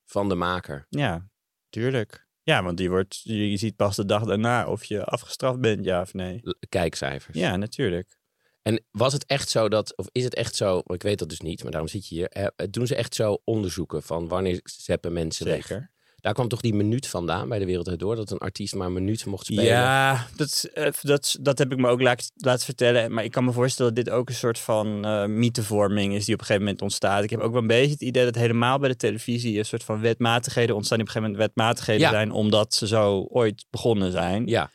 Van 0.05 0.29
de 0.29 0.35
maker. 0.35 0.85
Ja, 0.89 1.27
tuurlijk. 1.69 2.27
Ja, 2.43 2.63
want 2.63 2.77
die 2.77 2.89
wordt, 2.89 3.19
je 3.23 3.57
ziet 3.57 3.75
pas 3.75 3.95
de 3.95 4.05
dag 4.05 4.23
daarna 4.23 4.67
of 4.67 4.83
je 4.85 5.03
afgestraft 5.03 5.59
bent, 5.59 5.85
ja 5.85 6.01
of 6.01 6.13
nee. 6.13 6.41
Kijkcijfers. 6.69 7.37
Ja, 7.37 7.55
natuurlijk. 7.55 8.17
En 8.61 8.85
was 8.91 9.13
het 9.13 9.25
echt 9.25 9.49
zo 9.49 9.69
dat, 9.69 9.97
of 9.97 10.07
is 10.11 10.23
het 10.23 10.35
echt 10.35 10.55
zo, 10.55 10.81
ik 10.85 11.01
weet 11.03 11.19
dat 11.19 11.29
dus 11.29 11.39
niet, 11.39 11.61
maar 11.61 11.71
daarom 11.71 11.89
zit 11.89 12.07
je 12.07 12.15
hier. 12.15 12.27
eh, 12.29 12.47
doen 12.69 12.87
ze 12.87 12.95
echt 12.95 13.15
zo 13.15 13.41
onderzoeken 13.43 14.03
van 14.03 14.27
wanneer 14.27 14.59
zeppen 14.63 15.13
mensen 15.13 15.45
weg? 15.45 15.91
Daar 16.23 16.33
kwam 16.33 16.47
toch 16.47 16.61
die 16.61 16.73
minuut 16.73 17.07
vandaan 17.07 17.49
bij 17.49 17.59
de 17.59 17.65
Wereld 17.65 17.99
Door, 17.99 18.15
dat 18.15 18.31
een 18.31 18.37
artiest 18.37 18.75
maar 18.75 18.87
een 18.87 18.93
minuut 18.93 19.25
mocht 19.25 19.45
spelen? 19.45 19.63
Ja, 19.63 20.27
dat, 20.35 20.69
eh, 20.73 20.91
dat, 21.01 21.37
dat 21.41 21.57
heb 21.57 21.71
ik 21.71 21.77
me 21.77 21.87
ook 21.87 22.01
laat, 22.01 22.31
laten 22.35 22.65
vertellen. 22.65 23.13
Maar 23.13 23.23
ik 23.23 23.31
kan 23.31 23.45
me 23.45 23.51
voorstellen 23.51 23.95
dat 23.95 24.05
dit 24.05 24.13
ook 24.13 24.29
een 24.29 24.35
soort 24.35 24.59
van 24.59 25.05
eh 25.05 25.25
mythevorming 25.25 26.13
is 26.13 26.25
die 26.25 26.33
op 26.33 26.39
een 26.39 26.45
gegeven 26.45 26.65
moment 26.65 26.81
ontstaat. 26.81 27.23
Ik 27.23 27.29
heb 27.29 27.39
ook 27.39 27.51
wel 27.51 27.61
een 27.61 27.67
beetje 27.67 27.91
het 27.91 28.01
idee 28.01 28.25
dat 28.25 28.35
helemaal 28.35 28.79
bij 28.79 28.89
de 28.89 28.95
televisie 28.95 29.57
een 29.57 29.65
soort 29.65 29.83
van 29.83 30.01
wetmatigheden 30.01 30.75
ontstaan 30.75 30.97
die 30.97 31.07
op 31.07 31.15
een 31.15 31.21
gegeven 31.21 31.37
moment 31.43 31.55
wetmatigheden 31.55 32.01
Ja. 32.01 32.09
zijn 32.11 32.31
omdat 32.31 32.73
ze 32.73 32.87
zo 32.87 33.25
ooit 33.29 33.65
begonnen 33.69 34.11
zijn. 34.11 34.47
Ja. 34.47 34.71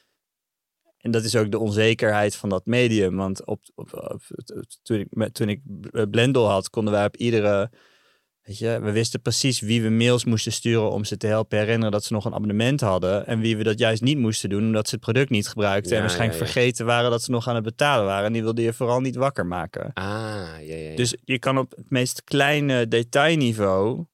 En 0.99 1.11
dat 1.11 1.25
is 1.25 1.37
ook 1.37 1.51
de 1.51 1.59
onzekerheid 1.59 2.37
van 2.37 2.49
dat 2.49 2.67
medium. 2.67 3.17
Want 3.17 3.47
op, 3.47 3.61
op, 3.75 3.95
op- 3.95 4.23
toen, 4.83 4.99
ik, 4.99 5.33
toen 5.33 5.49
ik 5.49 5.61
eh, 5.91 6.03
Blendel 6.11 6.49
had, 6.49 6.71
konden 6.71 6.93
wij 6.93 7.05
op 7.05 7.17
iedere... 7.17 7.71
Weet 8.49 8.59
je, 8.59 8.81
we 8.81 8.91
wisten 8.93 9.21
precies 9.21 9.61
wie 9.61 9.83
we 9.83 9.89
mails 9.89 10.25
moesten 10.25 10.53
sturen 10.53 10.91
om 10.91 11.05
ze 11.05 11.17
te 11.17 11.27
helpen 11.27 11.59
herinneren 11.59 11.93
dat 11.93 12.05
ze 12.05 12.13
nog 12.13 12.25
een 12.25 12.35
abonnement 12.35 12.81
hadden. 12.81 13.27
En 13.27 13.41
wie 13.41 13.57
we 13.57 13.63
dat 13.63 13.79
juist 13.79 14.03
niet 14.03 14.19
moesten 14.19 14.49
doen, 14.49 14.65
omdat 14.65 14.89
ze 14.89 14.95
het 14.95 15.05
product 15.05 15.31
niet 15.31 15.49
gebruikten. 15.49 15.91
Ja, 15.91 15.97
en 15.97 16.03
waarschijnlijk 16.03 16.39
ja, 16.39 16.47
ja. 16.47 16.53
vergeten 16.53 16.87
waren 16.87 17.11
dat 17.11 17.23
ze 17.23 17.31
nog 17.31 17.49
aan 17.49 17.55
het 17.55 17.65
betalen 17.65 18.05
waren. 18.05 18.27
En 18.27 18.33
die 18.33 18.43
wilde 18.43 18.63
je 18.63 18.73
vooral 18.73 19.01
niet 19.01 19.17
wakker 19.17 19.47
maken. 19.47 19.91
Ah, 19.95 20.05
ja, 20.61 20.75
ja, 20.75 20.91
ja. 20.91 20.97
Dus 20.97 21.17
je 21.25 21.39
kan 21.39 21.59
op 21.59 21.71
het 21.71 21.91
meest 21.91 22.25
kleine 22.25 22.89
detailniveau 22.89 24.05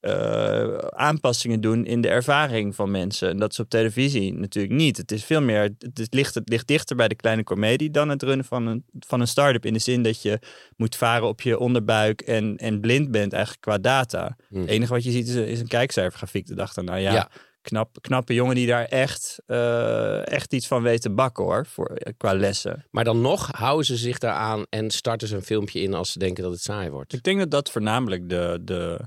eh, 0.00 0.74
aanpassingen 0.78 1.60
doen 1.60 1.84
in 1.86 2.00
de 2.00 2.08
ervaring 2.08 2.74
van 2.74 2.90
mensen. 2.90 3.28
En 3.28 3.38
dat 3.38 3.50
is 3.52 3.58
op 3.58 3.68
televisie 3.68 4.32
natuurlijk 4.34 4.74
niet. 4.74 4.96
Het 4.96 5.12
is 5.12 5.24
veel 5.24 5.42
meer, 5.42 5.60
het, 5.78 5.98
is- 5.98 6.06
ligt, 6.10 6.34
het 6.34 6.48
ligt 6.48 6.66
dichter 6.66 6.96
bij 6.96 7.08
de 7.08 7.14
kleine 7.14 7.42
komedie 7.44 7.90
dan 7.90 8.08
het 8.08 8.22
runnen 8.22 8.46
van 8.46 8.66
een, 8.66 8.84
van 9.00 9.20
een 9.20 9.26
start-up. 9.28 9.64
In 9.66 9.72
de 9.72 9.78
zin 9.78 10.02
dat 10.02 10.22
je 10.22 10.38
moet 10.76 10.96
varen 10.96 11.28
op 11.28 11.40
je 11.40 11.58
onderbuik 11.58 12.20
en, 12.20 12.56
en 12.56 12.80
blind 12.80 13.10
bent 13.10 13.32
eigenlijk 13.32 13.62
qua 13.62 13.78
data. 13.78 14.36
Hm. 14.48 14.60
Het 14.60 14.68
enige 14.68 14.92
wat 14.92 15.04
je 15.04 15.10
ziet 15.10 15.28
is, 15.28 15.34
een- 15.34 15.46
is 15.48 15.60
een 15.60 15.68
kijkcijfergrafiek 15.68 16.46
de 16.46 16.54
dag 16.54 16.72
daarna. 16.74 16.94
Ja, 16.94 17.12
Ja. 17.12 17.30
Knap, 17.62 17.96
knappe 18.00 18.34
jongen 18.34 18.54
die 18.54 18.66
daar 18.66 18.84
echt, 18.84 19.38
eh, 19.46 20.26
echt 20.32 20.52
iets 20.52 20.66
van 20.66 20.82
weet 20.82 21.00
te 21.00 21.10
bakken 21.10 21.44
hoor, 21.44 21.66
voor, 21.66 21.98
qua 22.16 22.34
lessen. 22.34 22.84
Maar 22.90 23.04
dan 23.04 23.20
nog 23.20 23.48
houden 23.52 23.86
ze 23.86 23.96
zich 23.96 24.18
daaraan 24.18 24.64
en 24.68 24.90
starten 24.90 25.28
ze 25.28 25.36
een 25.36 25.42
filmpje 25.42 25.80
in 25.80 25.94
als 25.94 26.12
ze 26.12 26.18
denken 26.18 26.42
dat 26.42 26.52
het 26.52 26.62
saai 26.62 26.90
wordt. 26.90 27.12
Ik 27.12 27.22
denk 27.22 27.38
dat 27.38 27.50
dat 27.50 27.70
voornamelijk 27.70 28.28
de, 28.28 28.58
de, 28.62 28.98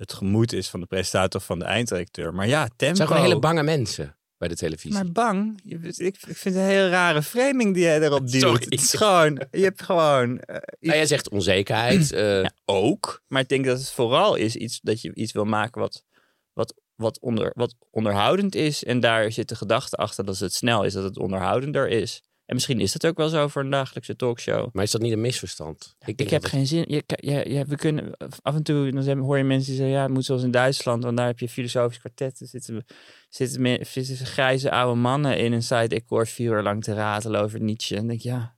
het 0.00 0.12
gemoed 0.12 0.52
is 0.52 0.68
van 0.68 0.80
de 0.80 0.86
presentator 0.86 1.40
of 1.40 1.46
van 1.46 1.58
de 1.58 1.64
eindredacteur. 1.64 2.34
Maar 2.34 2.48
ja, 2.48 2.62
tempo. 2.64 2.86
Het 2.86 2.96
zijn 2.96 3.08
gewoon 3.08 3.22
hele 3.22 3.38
bange 3.38 3.62
mensen. 3.62 4.16
bij 4.38 4.48
de 4.48 4.56
televisie. 4.56 4.92
Maar 4.92 5.12
bang? 5.12 5.60
Je, 5.64 5.78
ik, 5.82 5.96
ik 6.26 6.36
vind 6.36 6.54
het 6.54 6.54
een 6.64 6.70
heel 6.70 6.88
rare 6.88 7.22
framing 7.22 7.74
die 7.74 7.82
jij 7.82 8.00
erop 8.00 8.26
duwt. 8.30 8.40
Sorry. 8.42 8.64
Het 8.68 8.72
is 8.80 8.92
gewoon, 8.94 9.42
je 9.50 9.62
hebt 9.62 9.82
gewoon... 9.82 10.38
eh, 10.38 10.56
iets- 10.56 10.64
Nou, 10.80 10.96
jij 10.96 11.06
zegt 11.06 11.28
onzekerheid. 11.28 12.12
eh, 12.12 12.42
Ja, 12.42 12.50
ook. 12.64 13.22
Maar 13.26 13.40
ik 13.42 13.48
denk 13.48 13.64
dat 13.64 13.78
het 13.78 13.90
vooral 13.90 14.34
is 14.34 14.56
iets 14.56 14.80
dat 14.82 15.00
je 15.00 15.14
iets 15.14 15.32
wil 15.32 15.44
maken 15.44 15.80
wat, 15.80 16.04
wat, 16.52 16.74
wat, 16.94 17.20
onder, 17.20 17.50
wat 17.54 17.74
onderhoudend 17.90 18.54
is. 18.54 18.84
En 18.84 19.00
daar 19.00 19.32
zit 19.32 19.48
de 19.48 19.56
gedachte 19.56 19.96
achter 19.96 20.24
dat 20.24 20.32
als 20.34 20.40
het 20.42 20.54
snel 20.54 20.84
is, 20.84 20.92
dat 20.92 21.04
het 21.04 21.18
onderhoudender 21.18 21.88
is. 21.88 22.22
En 22.50 22.56
misschien 22.56 22.80
is 22.80 22.92
dat 22.92 23.06
ook 23.06 23.16
wel 23.16 23.28
zo 23.28 23.48
voor 23.48 23.62
een 23.62 23.70
dagelijkse 23.70 24.16
talkshow. 24.16 24.68
maar 24.72 24.84
is 24.84 24.90
dat 24.90 25.00
niet 25.00 25.12
een 25.12 25.20
misverstand? 25.20 25.96
Ik, 26.04 26.16
denk 26.16 26.30
heb 26.30 26.44
geen 26.44 26.66
zin. 26.66 26.84
Je, 26.88 27.02
je, 27.06 27.64
we 27.66 27.76
kunnen 27.76 28.16
af 28.42 28.54
en 28.54 28.62
toe 28.62 28.90
dan 28.90 29.18
hoor 29.18 29.38
je 29.38 29.44
mensen 29.44 29.68
die 29.68 29.76
zeggen: 29.76 29.96
ja, 29.96 30.02
het 30.02 30.12
moet 30.12 30.24
zoals 30.24 30.42
in 30.42 30.50
Duitsland, 30.50 31.04
want 31.04 31.16
daar 31.16 31.26
heb 31.26 31.38
je 31.38 31.48
filosofisch 31.48 31.98
kwartet. 31.98 32.40
Er 32.40 32.46
zitten, 32.46 32.84
zitten, 33.28 33.86
zitten 33.86 34.26
grijze 34.26 34.70
oude 34.70 35.00
mannen 35.00 35.38
in 35.38 35.52
een. 35.52 35.88
Ik 35.88 36.04
hoor 36.06 36.26
vier 36.26 36.52
uur 36.52 36.62
lang 36.62 36.84
te 36.84 36.94
ratelen 36.94 37.40
over 37.40 37.60
Nietzsche. 37.60 37.96
En 37.96 38.06
denk 38.06 38.18
ik, 38.18 38.24
ja, 38.24 38.56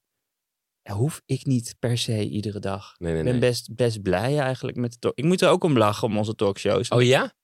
ja, 0.83 0.93
hoef 0.93 1.23
ik 1.27 1.47
niet 1.47 1.77
per 1.79 1.99
se 1.99 2.29
iedere 2.29 2.59
dag. 2.59 2.95
Nee, 2.99 3.11
nee, 3.11 3.19
Ik 3.19 3.25
ben 3.25 3.39
nee. 3.39 3.51
best, 3.51 3.75
best 3.75 4.03
blij 4.03 4.39
eigenlijk 4.39 4.77
met 4.77 4.93
de 4.93 4.99
talk. 4.99 5.17
Ik 5.17 5.25
moet 5.25 5.41
er 5.41 5.49
ook 5.49 5.65
om 5.65 5.79
lachen 5.79 6.09
om 6.09 6.19
onze 6.19 6.35
talkshows. 6.35 6.89
Oh 6.89 7.03
ja? 7.03 7.35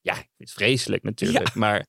Ja, 0.00 0.18
ik 0.18 0.28
het 0.36 0.52
vreselijk 0.52 1.02
natuurlijk. 1.02 1.54
Maar, 1.54 1.86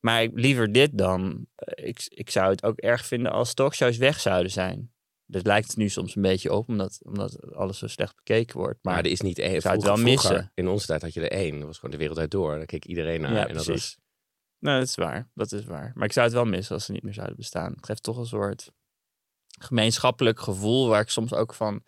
maar 0.00 0.28
liever 0.34 0.72
dit 0.72 0.98
dan. 0.98 1.46
eh, 1.54 1.88
Ik, 1.88 2.06
ik 2.08 2.30
zou 2.30 2.50
het 2.50 2.62
ook 2.62 2.78
erg 2.78 3.06
vinden 3.06 3.32
als 3.32 3.54
talkshows 3.54 3.96
weg 3.96 4.20
zouden 4.20 4.52
zijn. 4.52 4.92
Dat 5.26 5.46
lijkt 5.46 5.66
het 5.68 5.76
nu 5.76 5.88
soms 5.88 6.16
een 6.16 6.22
beetje 6.22 6.52
op, 6.52 6.68
omdat, 6.68 6.98
omdat 7.02 7.52
alles 7.54 7.78
zo 7.78 7.86
slecht 7.86 8.16
bekeken 8.16 8.58
wordt. 8.58 8.78
Maar 8.82 8.94
Maar 8.94 9.04
er 9.04 9.10
is 9.10 9.20
niet 9.20 9.38
één. 9.38 9.60
zou 9.60 9.74
het 9.74 9.84
wel 9.84 9.96
vroeger, 9.96 10.30
missen. 10.30 10.52
In 10.54 10.68
onze 10.68 10.86
tijd 10.86 11.02
had 11.02 11.14
je 11.14 11.20
er 11.20 11.30
één. 11.38 11.56
Dat 11.56 11.66
was 11.66 11.76
gewoon 11.76 11.90
de 11.90 11.96
wereld 12.00 12.18
uit 12.18 12.30
door. 12.30 12.56
Daar 12.56 12.66
keek 12.66 12.84
iedereen 12.84 13.20
naar. 13.20 13.32
ja, 13.32 13.46
en 13.48 13.54
dat 13.54 13.64
precies. 13.64 13.94
was, 13.96 13.98
Nou, 14.58 14.78
dat 14.78 14.88
is 14.88 14.94
waar. 14.94 15.30
Dat 15.34 15.52
is 15.52 15.64
waar. 15.64 15.92
Maar 15.94 16.04
ik 16.06 16.12
zou 16.12 16.26
het 16.26 16.34
wel 16.34 16.44
missen 16.44 16.74
als 16.74 16.84
ze 16.84 16.92
niet 16.92 17.02
meer 17.02 17.14
zouden 17.14 17.36
bestaan. 17.36 17.72
Het 17.72 17.86
geeft 17.86 18.02
toch 18.02 18.16
een 18.16 18.26
soort 18.26 18.70
gemeenschappelijk 19.58 20.40
gevoel 20.40 20.88
waar 20.88 21.00
ik 21.00 21.08
soms 21.08 21.32
ook 21.32 21.54
van 21.54 21.82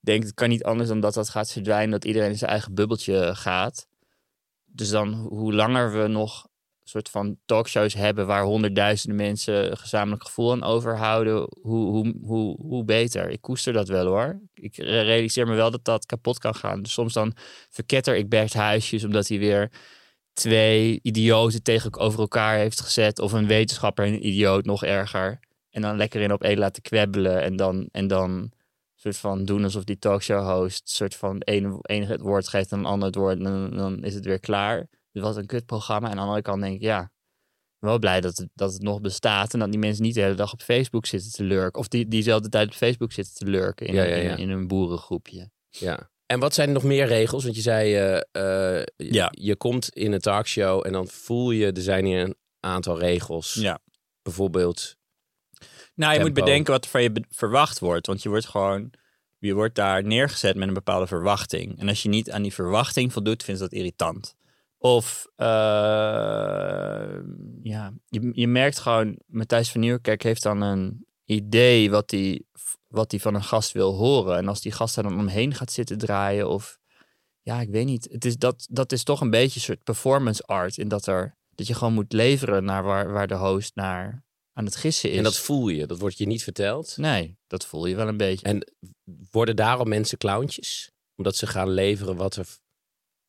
denk, 0.00 0.22
het 0.22 0.34
kan 0.34 0.48
niet 0.48 0.64
anders 0.64 0.88
dan 0.88 1.00
dat 1.00 1.14
dat 1.14 1.28
gaat 1.28 1.52
verdwijnen, 1.52 1.90
dat 1.90 2.04
iedereen 2.04 2.30
in 2.30 2.38
zijn 2.38 2.50
eigen 2.50 2.74
bubbeltje 2.74 3.34
gaat. 3.34 3.88
Dus 4.64 4.88
dan 4.88 5.12
hoe 5.14 5.54
langer 5.54 5.92
we 5.92 6.06
nog 6.06 6.47
soort 6.88 7.08
van 7.08 7.36
talkshows 7.44 7.94
hebben 7.94 8.26
waar 8.26 8.44
honderdduizenden 8.44 9.16
mensen 9.16 9.70
een 9.70 9.76
gezamenlijk 9.76 10.24
gevoel 10.24 10.52
aan 10.52 10.62
overhouden, 10.62 11.48
hoe, 11.60 11.86
hoe, 11.86 12.14
hoe, 12.22 12.56
hoe 12.60 12.84
beter. 12.84 13.30
Ik 13.30 13.40
koester 13.40 13.72
dat 13.72 13.88
wel 13.88 14.06
hoor. 14.06 14.40
Ik 14.54 14.76
realiseer 14.76 15.46
me 15.46 15.54
wel 15.54 15.70
dat 15.70 15.84
dat 15.84 16.06
kapot 16.06 16.38
kan 16.38 16.54
gaan. 16.54 16.82
Dus 16.82 16.92
soms 16.92 17.12
dan 17.12 17.32
verketter 17.70 18.16
ik 18.16 18.28
Bert 18.28 18.54
Huisjes 18.54 19.04
omdat 19.04 19.28
hij 19.28 19.38
weer 19.38 19.70
twee 20.32 20.98
idioten 21.02 21.62
tegen 21.62 21.96
over 21.96 22.20
elkaar 22.20 22.56
heeft 22.56 22.80
gezet. 22.80 23.18
Of 23.18 23.32
een 23.32 23.46
wetenschapper 23.46 24.06
en 24.06 24.12
een 24.12 24.26
idioot 24.26 24.64
nog 24.64 24.84
erger. 24.84 25.40
En 25.70 25.82
dan 25.82 25.96
lekker 25.96 26.20
in 26.20 26.32
op 26.32 26.42
één 26.42 26.58
laten 26.58 26.82
kwebbelen. 26.82 27.42
En 27.42 27.56
dan, 27.56 27.88
en 27.92 28.06
dan 28.06 28.52
soort 28.94 29.16
van 29.16 29.44
doen 29.44 29.64
alsof 29.64 29.84
die 29.84 29.98
talkshow 29.98 30.46
host 30.46 30.88
soort 30.90 31.14
van 31.14 31.38
de 31.38 31.44
ene, 31.44 31.78
ene 31.82 32.06
het 32.06 32.20
woord 32.20 32.48
geeft 32.48 32.72
en 32.72 32.78
een 32.78 32.84
ander 32.84 33.06
het 33.06 33.16
woord. 33.16 33.36
En 33.36 33.44
dan, 33.44 33.76
dan 33.76 34.04
is 34.04 34.14
het 34.14 34.24
weer 34.24 34.40
klaar. 34.40 34.86
Dus 35.12 35.22
wat 35.22 35.36
een 35.36 35.46
kutprogramma. 35.46 36.06
En 36.06 36.10
aan 36.12 36.16
de 36.18 36.22
andere 36.24 36.42
kant 36.42 36.60
denk 36.62 36.74
ik, 36.74 36.80
ja, 36.82 37.10
wel 37.78 37.98
blij 37.98 38.20
dat 38.20 38.36
het, 38.36 38.48
dat 38.54 38.72
het 38.72 38.82
nog 38.82 39.00
bestaat. 39.00 39.52
En 39.52 39.58
dat 39.58 39.70
die 39.70 39.78
mensen 39.80 40.02
niet 40.02 40.14
de 40.14 40.20
hele 40.20 40.34
dag 40.34 40.52
op 40.52 40.62
Facebook 40.62 41.06
zitten 41.06 41.32
te 41.32 41.42
lurken. 41.44 41.80
Of 41.80 41.88
die 41.88 42.08
diezelfde 42.08 42.48
tijd 42.48 42.66
op 42.68 42.74
Facebook 42.74 43.12
zitten 43.12 43.34
te 43.34 43.44
lurken 43.44 43.86
in, 43.86 43.94
Ja, 43.94 44.02
ja, 44.04 44.16
in- 44.16 44.22
ja. 44.24 44.36
in, 44.36 44.50
een 44.50 44.66
boerengroepje. 44.66 45.50
ja. 45.68 46.10
En 46.26 46.40
wat 46.40 46.54
zijn 46.54 46.68
er 46.68 46.74
nog 46.74 46.82
meer 46.82 47.06
regels? 47.06 47.42
Want 47.44 47.56
je 47.56 47.62
zei, 47.62 47.94
eh, 47.94 48.16
eh, 48.16 48.84
je- 48.96 49.12
Ja. 49.12 49.28
je 49.30 49.56
komt 49.56 49.88
in 49.88 50.12
een 50.12 50.20
talkshow 50.20 50.86
en 50.86 50.92
dan 50.92 51.08
voel 51.08 51.50
je, 51.50 51.72
er 51.72 51.82
zijn 51.82 52.04
hier 52.04 52.20
een 52.20 52.36
aantal 52.60 52.98
regels. 52.98 53.54
Ja. 53.54 53.78
Bijvoorbeeld, 54.22 54.96
Nou, 55.94 56.14
je 56.14 56.20
moet 56.20 56.32
bedenken 56.32 56.72
wat 56.72 56.84
er 56.84 56.90
van 56.90 57.02
je 57.02 57.24
verwacht 57.30 57.78
wordt. 57.78 58.06
Want 58.06 58.22
je 58.22 58.28
wordt 58.28 58.46
gewoon, 58.46 58.90
je 59.38 59.54
wordt 59.54 59.74
daar 59.74 60.04
neergezet 60.04 60.56
met 60.56 60.68
een 60.68 60.74
bepaalde 60.74 61.06
verwachting. 61.06 61.78
En 61.78 61.88
als 61.88 62.02
je 62.02 62.08
niet 62.08 62.30
aan 62.30 62.42
die 62.42 62.52
verwachting 62.54 63.12
voldoet, 63.12 63.42
vindt 63.42 63.60
ze 63.60 63.66
dat 63.68 63.78
irritant. 63.78 64.36
Of, 64.78 65.26
eh, 65.36 65.46
ja, 67.62 67.92
je, 68.06 68.30
je 68.32 68.48
merkt 68.48 68.78
gewoon, 68.78 69.18
Matthijs 69.26 69.70
van 69.70 69.80
Nieuwkerk 69.80 70.22
heeft 70.22 70.42
dan 70.42 70.60
een 70.60 71.06
idee 71.24 71.90
wat 71.90 72.10
hij 72.10 72.42
wat 72.88 73.10
hij 73.10 73.20
van 73.20 73.34
een 73.34 73.42
gast 73.42 73.72
wil 73.72 73.94
horen. 73.94 74.36
En 74.36 74.48
als 74.48 74.60
die 74.60 74.72
gast 74.72 74.94
daar 74.94 75.04
dan 75.04 75.18
omheen 75.18 75.54
gaat 75.54 75.72
zitten 75.72 75.98
draaien 75.98 76.48
of, 76.48 76.78
ja, 77.42 77.60
ik 77.60 77.68
weet 77.68 77.86
niet. 77.86 78.08
Het 78.10 78.24
is, 78.24 78.36
dat, 78.36 78.66
dat 78.70 78.92
is 78.92 79.02
toch 79.02 79.20
een 79.20 79.30
beetje 79.30 79.54
een 79.54 79.66
soort 79.66 79.82
performance 79.82 80.42
art. 80.42 80.78
In 80.78 80.88
dat, 80.88 81.06
er, 81.06 81.36
dat 81.54 81.66
je 81.66 81.74
gewoon 81.74 81.92
moet 81.92 82.12
leveren 82.12 82.64
naar 82.64 82.82
waar, 82.82 83.12
waar 83.12 83.26
de 83.26 83.34
host 83.34 83.74
naar 83.74 84.26
aan 84.52 84.64
het 84.64 84.76
gissen 84.76 85.10
is. 85.10 85.16
en 85.16 85.22
dat 85.22 85.38
voel 85.38 85.68
je, 85.68 85.86
dat 85.86 85.98
wordt 85.98 86.18
je 86.18 86.26
niet 86.26 86.42
verteld. 86.42 86.96
Nee, 86.96 87.38
dat 87.46 87.66
voel 87.66 87.86
je 87.86 87.94
wel 87.94 88.08
een 88.08 88.16
beetje. 88.16 88.46
En 88.46 88.72
worden 89.30 89.56
daarom 89.56 89.88
mensen 89.88 90.18
clowntjes? 90.18 90.90
Omdat 91.16 91.36
ze 91.36 91.46
gaan 91.46 91.70
leveren 91.70 92.16
wat 92.16 92.36
er... 92.36 92.46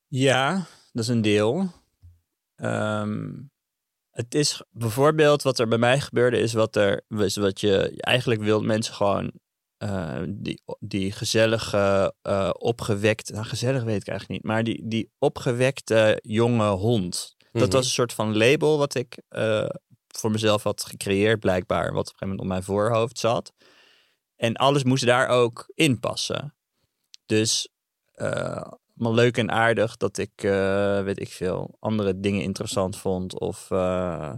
Ja, 0.07 0.67
dat 0.91 1.03
is 1.03 1.09
een 1.09 1.21
deel. 1.21 1.71
Ehm, 2.55 3.31
het 4.09 4.35
is 4.35 4.63
bijvoorbeeld 4.71 5.41
wat 5.41 5.59
er 5.59 5.67
bij 5.67 5.77
mij 5.77 5.99
gebeurde, 5.99 6.37
is 6.39 6.53
wat 6.53 6.75
er 6.75 7.05
is 7.07 7.35
wat 7.35 7.59
je 7.59 7.93
eigenlijk 7.97 8.41
wil 8.41 8.61
mensen 8.61 8.93
gewoon 8.93 9.31
eh, 9.77 10.21
die, 10.27 10.61
die 10.79 11.11
gezellige, 11.11 12.13
eh, 12.21 12.49
opgewekte, 12.57 13.33
nou 13.33 13.45
gezellig 13.45 13.83
weet 13.83 14.01
ik 14.01 14.07
eigenlijk 14.07 14.41
niet, 14.41 14.51
maar 14.51 14.63
die, 14.63 14.87
die 14.87 15.11
opgewekte 15.17 16.19
jonge 16.21 16.67
hond. 16.69 17.35
Dat 17.51 17.61
Mhm. 17.61 17.71
was 17.71 17.85
een 17.85 17.91
soort 17.91 18.13
van 18.13 18.37
label 18.37 18.77
wat 18.77 18.95
ik 18.95 19.21
eh, 19.27 19.69
voor 20.07 20.31
mezelf 20.31 20.63
had 20.63 20.83
gecreëerd, 20.85 21.39
blijkbaar, 21.39 21.93
wat 21.93 21.93
op 21.93 21.97
een 21.97 22.03
gegeven 22.05 22.27
moment 22.27 22.39
op 22.41 22.47
mijn 22.47 22.63
voorhoofd 22.63 23.17
zat. 23.19 23.53
En 24.35 24.55
alles 24.55 24.83
moest 24.83 25.05
daar 25.05 25.27
ook 25.27 25.71
in 25.73 25.99
passen. 25.99 26.55
Dus 27.25 27.69
allemaal 28.99 29.23
leuk 29.23 29.37
en 29.37 29.51
aardig 29.51 29.97
dat 29.97 30.17
ik, 30.17 30.43
eh, 30.43 31.03
weet 31.03 31.19
ik 31.19 31.29
veel, 31.29 31.77
andere 31.79 32.19
dingen 32.19 32.41
interessant 32.41 32.97
vond. 32.97 33.39
Of 33.39 33.71
eh, 33.71 34.33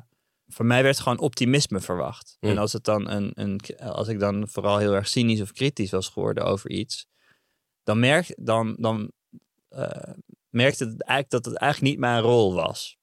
voor 0.48 0.66
mij 0.66 0.84
werd 0.84 1.00
gewoon 1.00 1.20
optimisme 1.20 1.80
verwacht. 1.80 2.38
Mm. 2.40 2.50
En 2.50 2.58
als, 2.58 2.74
het 2.74 2.84
dan 2.84 3.10
een, 3.10 3.32
een, 3.34 3.60
als 3.80 4.08
ik 4.08 4.20
dan 4.20 4.48
vooral 4.48 4.78
heel 4.78 4.94
erg 4.94 5.08
cynisch 5.08 5.42
of 5.42 5.52
kritisch 5.52 5.92
was 5.92 6.08
geworden 6.08 6.46
over 6.46 6.70
iets, 6.70 7.08
dan, 7.84 8.00
merk, 8.00 8.36
dan, 8.38 8.76
dan 8.80 9.12
eh, 9.70 10.14
merkte 10.50 10.86
het 10.86 11.04
eigenlijk 11.04 11.44
dat 11.44 11.54
het 11.54 11.62
eigenlijk 11.62 11.92
niet 11.92 12.02
mijn 12.02 12.22
rol 12.22 12.54
was. 12.54 12.98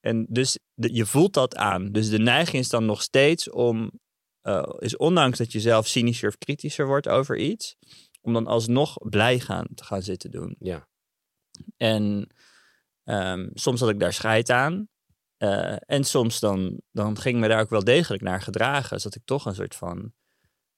En 0.00 0.26
dus 0.28 0.58
de- 0.74 0.94
je 0.94 1.06
voelt 1.06 1.34
dat 1.34 1.56
aan. 1.56 1.92
Dus 1.92 2.08
de 2.10 2.18
neiging 2.18 2.62
is 2.62 2.68
dan 2.68 2.84
nog 2.84 3.02
steeds 3.02 3.50
om, 3.50 3.90
is 4.78 4.96
ondanks 4.96 5.38
dat 5.38 5.52
je 5.52 5.60
zelf 5.60 5.86
cynischer 5.86 6.28
of 6.28 6.38
kritischer 6.38 6.86
wordt 6.86 7.08
over 7.08 7.36
iets, 7.36 7.76
om 8.20 8.32
dan 8.32 8.46
alsnog 8.46 8.96
blij 8.98 9.40
gaan 9.40 9.66
te 9.74 9.84
gaan 9.84 10.02
zitten 10.02 10.30
doen. 10.30 10.56
Ja. 10.58 10.88
En 11.76 12.28
ehm, 13.04 13.48
soms 13.54 13.80
had 13.80 13.88
ik 13.88 14.00
daar 14.00 14.12
scheid 14.12 14.50
aan. 14.50 14.88
Eh, 15.36 15.76
en 15.80 16.04
soms 16.04 16.40
dan, 16.40 16.80
dan 16.92 17.18
ging 17.18 17.34
ik 17.34 17.40
me 17.40 17.48
daar 17.48 17.60
ook 17.60 17.70
wel 17.70 17.84
degelijk 17.84 18.22
naar 18.22 18.42
gedragen. 18.42 19.00
Zodat 19.00 19.16
ik 19.18 19.24
toch 19.24 19.46
een 19.46 19.54
soort 19.54 19.74
van, 19.74 20.12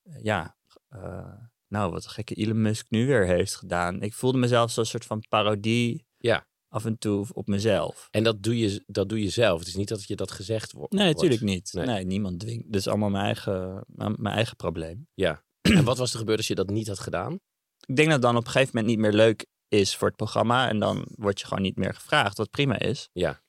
eh, 0.03 0.23
ja, 0.23 0.57
eh, 0.89 1.33
nou 1.67 1.93
wat 1.93 2.05
een 2.05 2.11
gekke 2.11 2.35
Elon 2.35 2.63
Musk 2.63 2.87
nu 2.91 3.07
weer 3.07 3.27
heeft 3.27 3.55
gedaan. 3.57 4.03
Ik 4.03 4.15
voelde 4.15 4.39
mezelf 4.39 4.71
zo'n 4.71 4.85
soort 4.85 5.05
van 5.05 5.25
parodie 5.29 6.07
Ja. 6.17 6.47
af 6.69 6.85
en 6.85 6.99
toe 6.99 7.27
op 7.33 7.47
mezelf. 7.47 8.09
En 8.11 8.25
dat 8.25 8.43
doe, 8.43 8.59
je, 8.59 8.83
dat 8.87 9.09
doe 9.09 9.23
je 9.23 9.29
zelf. 9.29 9.59
Het 9.59 9.69
is 9.69 9.77
niet 9.77 9.89
dat 9.89 10.07
je 10.07 10.17
dat 10.17 10.31
gezegd 10.31 10.73
wordt. 10.73 10.93
Nee, 10.93 11.13
natuurlijk 11.13 11.43
niet. 11.43 11.73
Nee. 11.73 11.87
Nee. 11.87 12.05
niemand 12.05 12.41
dwingt. 12.41 12.65
Dat 12.67 12.81
is 12.81 12.89
allemaal 12.89 13.11
mijn 13.11 13.25
eigen, 13.25 13.85
mijn, 13.87 14.15
mijn 14.19 14.35
eigen 14.35 14.57
probleem. 14.57 15.09
Ja. 15.15 15.45
En 15.77 15.85
wat 15.85 15.99
was 15.99 16.13
er 16.13 16.19
gebeurd 16.19 16.39
als 16.39 16.47
je 16.47 16.55
dat 16.55 16.71
niet 16.71 16.89
had 16.89 16.99
gedaan? 16.99 17.33
Ik 17.87 17.97
denk 17.97 18.09
dat 18.09 18.17
het 18.17 18.23
dan 18.23 18.37
op 18.37 18.45
een 18.45 18.51
gegeven 18.51 18.71
moment 18.75 18.93
niet 18.93 19.03
meer 19.03 19.13
leuk 19.13 19.47
is 19.71 19.97
voor 19.97 20.07
het 20.09 20.17
programma. 20.17 20.69
En 20.69 20.79
dan 20.79 21.07
word 21.15 21.41
je 21.41 21.47
gewoon 21.47 21.63
niet 21.63 21.77
meer 21.77 21.95
gevraagd, 21.95 22.37
wat 22.37 22.51
prima 22.51 22.79
is. 22.79 23.09
Ja. 23.13 23.41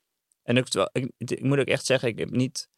En 0.44 0.58
ook, 0.58 0.68
ik, 0.92 1.12
ik 1.18 1.44
moet 1.44 1.60
ook 1.60 1.68
echt 1.68 1.86
zeggen, 1.86 2.10
ik 2.10 2.20
heb 2.20 2.30
niet. 2.30 2.70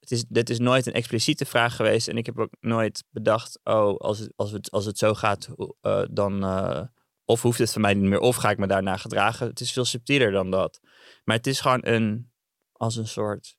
Het 0.00 0.10
is, 0.10 0.24
dit 0.28 0.50
is 0.50 0.58
nooit 0.58 0.86
een 0.86 0.92
expliciete 0.92 1.44
vraag 1.44 1.76
geweest. 1.76 2.08
En 2.08 2.16
ik 2.16 2.26
heb 2.26 2.38
ook 2.38 2.52
nooit 2.60 3.04
bedacht, 3.10 3.60
oh, 3.64 3.96
als 3.96 4.18
het, 4.18 4.32
als 4.36 4.50
het, 4.50 4.70
als 4.70 4.84
het 4.84 4.98
zo 4.98 5.14
gaat, 5.14 5.48
eh, 5.80 6.02
dan. 6.10 6.44
eh, 6.44 6.82
of 7.24 7.42
hoeft 7.42 7.58
het 7.58 7.72
van 7.72 7.80
mij 7.80 7.94
niet 7.94 8.08
meer, 8.08 8.18
of 8.18 8.36
ga 8.36 8.50
ik 8.50 8.58
me 8.58 8.66
daarna 8.66 8.96
gedragen. 8.96 9.46
Het 9.46 9.60
is 9.60 9.72
veel 9.72 9.84
subtieler 9.84 10.30
dan 10.30 10.50
dat. 10.50 10.80
Maar 11.24 11.36
het 11.36 11.46
is 11.46 11.60
gewoon 11.60 11.86
een. 11.86 12.32
Als 12.72 12.96
een 12.96 13.08
soort. 13.08 13.56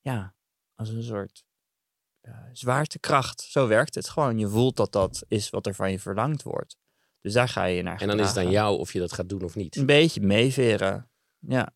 Ja, 0.00 0.34
als 0.74 0.88
een 0.88 1.02
soort. 1.02 1.44
eh, 2.20 2.38
zwaartekracht. 2.52 3.40
Zo 3.40 3.66
werkt 3.66 3.94
het 3.94 4.08
gewoon. 4.08 4.38
Je 4.38 4.48
voelt 4.48 4.76
dat 4.76 4.92
dat 4.92 5.24
is 5.28 5.50
wat 5.50 5.66
er 5.66 5.74
van 5.74 5.90
je 5.90 5.98
verlangd 5.98 6.42
wordt. 6.42 6.76
Dus 7.24 7.32
daar 7.32 7.48
ga 7.48 7.64
je 7.64 7.82
naar 7.82 8.00
En 8.00 8.08
dan 8.08 8.20
is 8.20 8.28
het 8.28 8.36
aan 8.36 8.50
jou 8.50 8.78
of 8.78 8.92
je 8.92 8.98
dat 8.98 9.12
gaat 9.12 9.28
doen 9.28 9.42
of 9.42 9.54
niet. 9.54 9.76
Een 9.76 9.86
beetje 9.86 10.20
meeveren. 10.20 11.10
Ja. 11.38 11.74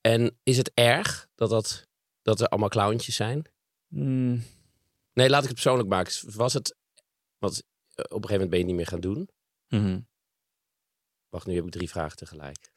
En 0.00 0.38
is 0.42 0.56
het 0.56 0.70
erg 0.74 1.28
dat, 1.34 1.50
dat, 1.50 1.88
dat 2.22 2.40
er 2.40 2.48
allemaal 2.48 2.68
clowntjes 2.68 3.14
zijn? 3.14 3.44
Mm, 3.88 4.42
Nee, 5.12 5.28
laat 5.28 5.40
ik 5.40 5.44
het 5.48 5.54
persoonlijk 5.54 5.88
maken. 5.88 6.34
Was 6.34 6.52
het... 6.52 6.76
Want 7.38 7.62
eh, 7.94 8.04
op 8.04 8.22
een 8.22 8.28
gegeven 8.28 8.32
moment 8.32 8.50
ben 8.50 8.58
je 8.58 8.64
niet 8.64 8.74
meer 8.74 8.86
gaan 8.86 9.00
doen. 9.00 9.28
mhm. 9.68 10.00
Wacht, 11.28 11.46
nu 11.46 11.54
heb 11.54 11.64
ik 11.64 11.70
drie 11.70 11.90
vragen 11.90 12.16
tegelijk. 12.16 12.72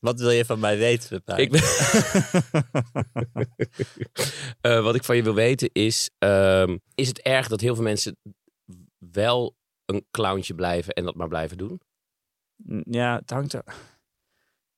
Wat 0.00 0.20
wil 0.20 0.30
je 0.30 0.44
van 0.44 0.58
mij 0.60 0.78
weten? 0.78 1.22
Ik 1.36 1.50
ben... 1.50 1.62
Eh, 4.60 4.82
wat 4.82 4.94
ik 4.94 5.04
van 5.04 5.16
je 5.16 5.22
wil 5.22 5.34
weten 5.34 5.70
is... 5.72 6.10
ehm, 6.18 6.78
is 6.94 7.08
het 7.08 7.20
erg 7.20 7.48
dat 7.48 7.60
heel 7.60 7.74
veel 7.74 7.84
mensen 7.84 8.16
wel 8.98 9.56
een 9.86 10.06
clowntje 10.10 10.54
blijven 10.54 10.92
en 10.94 11.04
dat 11.04 11.14
maar 11.14 11.28
blijven 11.28 11.58
doen? 11.58 11.80
Ja, 12.90 13.16
het 13.16 13.30
hangt 13.30 13.52
er... 13.52 13.64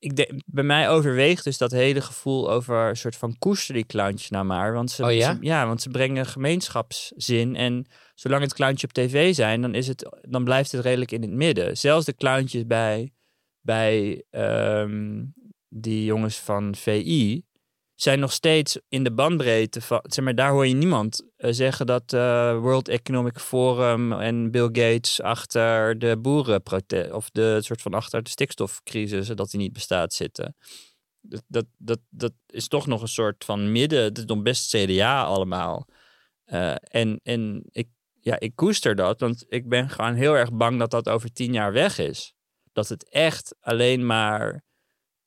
Ik 0.00 0.16
denk, 0.16 0.30
bij 0.46 0.64
mij 0.64 0.88
overweegt 0.88 1.44
dus 1.44 1.58
dat 1.58 1.70
hele 1.70 2.00
gevoel 2.00 2.50
over 2.50 2.88
een 2.88 2.96
soort 2.96 3.16
van 3.16 3.38
koester 3.38 3.74
die 3.74 3.86
clowntjes 3.86 4.30
nou 4.30 4.44
maar. 4.44 4.72
Want 4.72 4.90
ze, 4.90 5.04
Oh 5.04 5.12
ja? 5.12 5.34
ze- 5.34 5.38
ja, 5.40 5.66
want 5.66 5.82
ze 5.82 5.88
brengen 5.90 6.26
gemeenschapszin. 6.26 7.56
En 7.56 7.86
zolang 8.14 8.42
het 8.42 8.54
clowntje 8.54 8.86
op 8.86 8.92
tv 8.92 9.34
zijn, 9.34 9.60
dan, 9.60 9.74
is 9.74 9.88
het, 9.88 10.18
dan 10.28 10.44
blijft 10.44 10.72
het 10.72 10.80
redelijk 10.84 11.10
in 11.12 11.22
het 11.22 11.30
midden. 11.30 11.76
Zelfs 11.76 12.06
de 12.06 12.14
clowntjes 12.14 12.66
bij, 12.66 13.12
bij 13.60 14.24
ehm, 14.30 15.24
die 15.68 16.04
jongens 16.04 16.38
van 16.38 16.74
VI 16.74 17.42
zijn 18.00 18.20
nog 18.20 18.32
steeds 18.32 18.78
in 18.88 19.04
de 19.04 19.12
bandbreedte 19.12 19.80
van... 19.80 20.00
Zeg 20.02 20.24
maar, 20.24 20.34
daar 20.34 20.50
hoor 20.50 20.66
je 20.66 20.74
niemand 20.74 21.22
eh, 21.36 21.52
zeggen 21.52 21.86
dat 21.86 22.12
eh, 22.12 22.58
World 22.58 22.88
Economic 22.88 23.38
Forum 23.38 24.12
en 24.12 24.50
Bill 24.50 24.68
Gates 24.72 25.22
achter 25.22 25.98
de 25.98 26.18
boerenprotest... 26.18 27.12
of 27.12 27.30
de 27.30 27.58
soort 27.62 27.82
van 27.82 27.94
achter 27.94 28.22
de 28.22 28.30
stikstofcrisis, 28.30 29.28
dat 29.28 29.50
die 29.50 29.60
niet 29.60 29.72
bestaat, 29.72 30.12
zitten. 30.12 30.56
Dat, 31.20 31.42
dat, 31.46 31.66
dat, 31.76 31.98
dat 32.10 32.32
is 32.46 32.68
toch 32.68 32.86
nog 32.86 33.02
een 33.02 33.08
soort 33.08 33.44
van 33.44 33.72
midden. 33.72 34.02
Het 34.02 34.18
is 34.18 34.24
nog 34.24 34.42
best 34.42 34.70
CDA 34.70 35.24
allemaal. 35.24 35.86
Eh, 36.44 36.74
en 36.80 37.20
en 37.22 37.62
ik, 37.70 37.88
ja, 38.20 38.38
ik 38.38 38.54
koester 38.54 38.94
dat, 38.94 39.20
want 39.20 39.44
ik 39.48 39.68
ben 39.68 39.90
gewoon 39.90 40.14
heel 40.14 40.36
erg 40.36 40.52
bang 40.52 40.78
dat 40.78 40.90
dat 40.90 41.08
over 41.08 41.32
tien 41.32 41.52
jaar 41.52 41.72
weg 41.72 41.98
is. 41.98 42.34
Dat 42.72 42.88
het 42.88 43.08
echt 43.08 43.56
alleen 43.60 44.06
maar... 44.06 44.66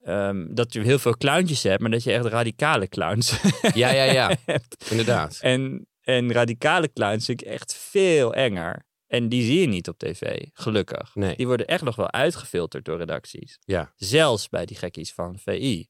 ehm, 0.02 0.54
dat 0.54 0.72
je 0.72 0.80
heel 0.80 0.98
veel 0.98 1.16
clowntjes 1.16 1.62
hebt, 1.62 1.80
maar 1.80 1.90
dat 1.90 2.02
je 2.02 2.12
echt 2.12 2.24
radicale 2.24 2.88
clowns 2.88 3.40
Ja, 3.74 3.90
ja, 3.90 4.04
ja. 4.04 4.36
Inderdaad. 4.90 5.38
En, 5.40 5.86
en 6.00 6.32
radicale 6.32 6.92
clowns 6.92 7.24
vind 7.24 7.40
ik 7.40 7.46
echt 7.46 7.74
veel 7.74 8.34
enger. 8.34 8.86
En 9.06 9.28
die 9.28 9.42
zie 9.42 9.60
je 9.60 9.66
niet 9.66 9.88
op 9.88 9.98
tv, 9.98 10.46
gelukkig. 10.52 11.14
Nee. 11.14 11.36
Die 11.36 11.46
worden 11.46 11.66
echt 11.66 11.82
nog 11.82 11.96
wel 11.96 12.12
uitgefilterd 12.12 12.84
door 12.84 12.98
redacties. 12.98 13.58
Ja. 13.64 13.92
Zelfs 13.96 14.48
bij 14.48 14.66
die 14.66 14.76
gekkies 14.76 15.12
van 15.12 15.38
VI. 15.38 15.88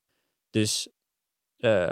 Dus, 0.50 0.88
eh, 1.56 1.88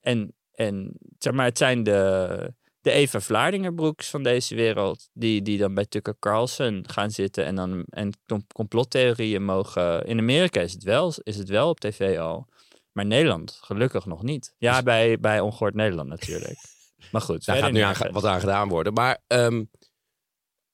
en, 0.00 0.36
en 0.52 0.98
zeg 1.18 1.32
maar, 1.32 1.44
het 1.44 1.58
zijn 1.58 1.82
de, 1.82 2.54
de 2.80 2.90
Eva 2.90 3.20
Vlaardingerbroeks 3.20 4.08
van 4.10 4.22
deze 4.22 4.54
wereld, 4.54 5.08
die, 5.12 5.42
die 5.42 5.58
dan 5.58 5.74
bij 5.74 5.86
Tucker 5.86 6.16
Carlson 6.18 6.84
gaan 6.88 7.10
zitten 7.10 7.44
en 7.44 7.54
dan 7.54 7.84
en 7.88 8.12
com- 8.26 8.46
complottheorieën 8.54 9.44
mogen. 9.44 10.04
In 10.04 10.18
Amerika 10.18 10.60
is 10.60 10.72
het 10.72 10.82
wel, 10.82 11.12
is 11.22 11.36
het 11.36 11.48
wel 11.48 11.68
op 11.68 11.80
tv 11.80 12.18
al. 12.18 12.46
Maar 12.92 13.06
Nederland 13.06 13.58
gelukkig 13.62 14.06
nog 14.06 14.22
niet. 14.22 14.54
Ja, 14.58 14.82
bij, 14.82 15.18
bij 15.20 15.40
Ongehoord 15.40 15.74
Nederland 15.74 16.08
natuurlijk. 16.08 16.58
Maar 17.12 17.20
goed, 17.20 17.44
Daar 17.44 17.56
gaat 17.56 17.72
nu 17.72 17.80
aan, 17.80 17.94
wat 18.12 18.24
aan 18.24 18.40
gedaan 18.40 18.68
worden. 18.68 18.92
Maar, 18.92 19.18
ehm, 19.26 19.64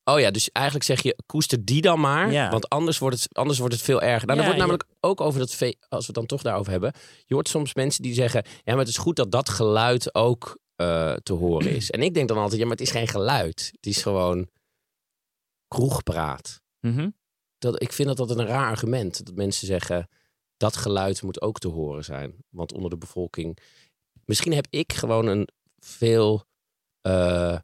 oh 0.05 0.21
ja, 0.21 0.31
dus 0.31 0.51
eigenlijk 0.53 0.87
zeg 0.87 1.03
je, 1.03 1.17
koester 1.27 1.65
die 1.65 1.81
dan 1.83 2.01
maar. 2.01 2.33
Ja. 2.33 2.51
Want 2.51 2.69
anders 2.69 2.99
wordt, 2.99 3.23
het, 3.23 3.35
anders 3.37 3.59
wordt 3.59 3.75
het 3.75 3.83
veel 3.83 4.03
erger. 4.03 4.27
Nou, 4.27 4.39
Ja, 4.39 4.45
wordt 4.45 4.61
je- 4.61 4.67
namelijk 4.67 4.85
ook 5.01 5.21
over 5.21 5.39
dat, 5.41 5.51
als 5.89 6.01
we 6.01 6.07
het 6.07 6.15
dan 6.15 6.27
toch 6.27 6.43
daarover 6.43 6.73
hebben. 6.73 6.93
Je 7.25 7.35
hoort 7.35 7.49
soms 7.49 7.75
mensen 7.75 8.03
die 8.03 8.15
zeggen, 8.15 8.43
ja, 8.47 8.63
maar 8.73 8.79
het 8.79 8.89
is 8.89 8.97
goed 8.97 9.17
dat 9.17 9.31
dat 9.31 9.49
geluid 9.49 10.15
ook 10.15 10.59
eh, 10.76 11.14
te 11.14 11.33
horen 11.33 11.71
is. 11.75 11.90
En 11.90 12.02
ik 12.02 12.14
denk 12.14 12.28
dan 12.28 12.37
altijd, 12.38 12.61
ja, 12.61 12.66
maar 12.66 12.76
het 12.76 12.87
is 12.87 12.90
geen 12.92 13.09
geluid. 13.09 13.68
Het 13.76 13.87
is 13.87 14.02
gewoon 14.02 14.50
kroegpraat. 15.68 16.62
Mhm. 16.80 17.11
Dat, 17.59 17.83
ik 17.83 17.92
vind 17.92 18.09
dat 18.09 18.21
altijd 18.21 18.38
een 18.38 18.47
raar 18.47 18.71
argument. 18.71 19.26
Dat 19.26 19.35
mensen 19.35 19.66
zeggen, 19.66 20.09
dat 20.56 20.76
geluid 20.76 21.23
moet 21.23 21.40
ook 21.40 21.59
te 21.59 21.68
horen 21.68 22.04
zijn. 22.04 22.45
Want 22.49 22.73
onder 22.73 22.90
de 22.90 22.99
bevolking... 22.99 23.59
Misschien 24.25 24.52
heb 24.52 24.66
ik 24.71 24.92
gewoon 24.92 25.26
een 25.26 25.49
veel... 25.78 26.45
eh, 27.00 27.59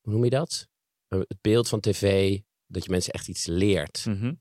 hoe 0.00 0.12
noem 0.12 0.24
je 0.24 0.30
dat? 0.30 0.68
Eh, 1.08 1.18
Het 1.18 1.40
beeld 1.40 1.68
van 1.68 1.80
tv, 1.80 2.38
dat 2.66 2.84
je 2.84 2.90
mensen 2.90 3.12
echt 3.12 3.28
iets 3.28 3.46
leert. 3.46 4.04
Mhm. 4.06 4.34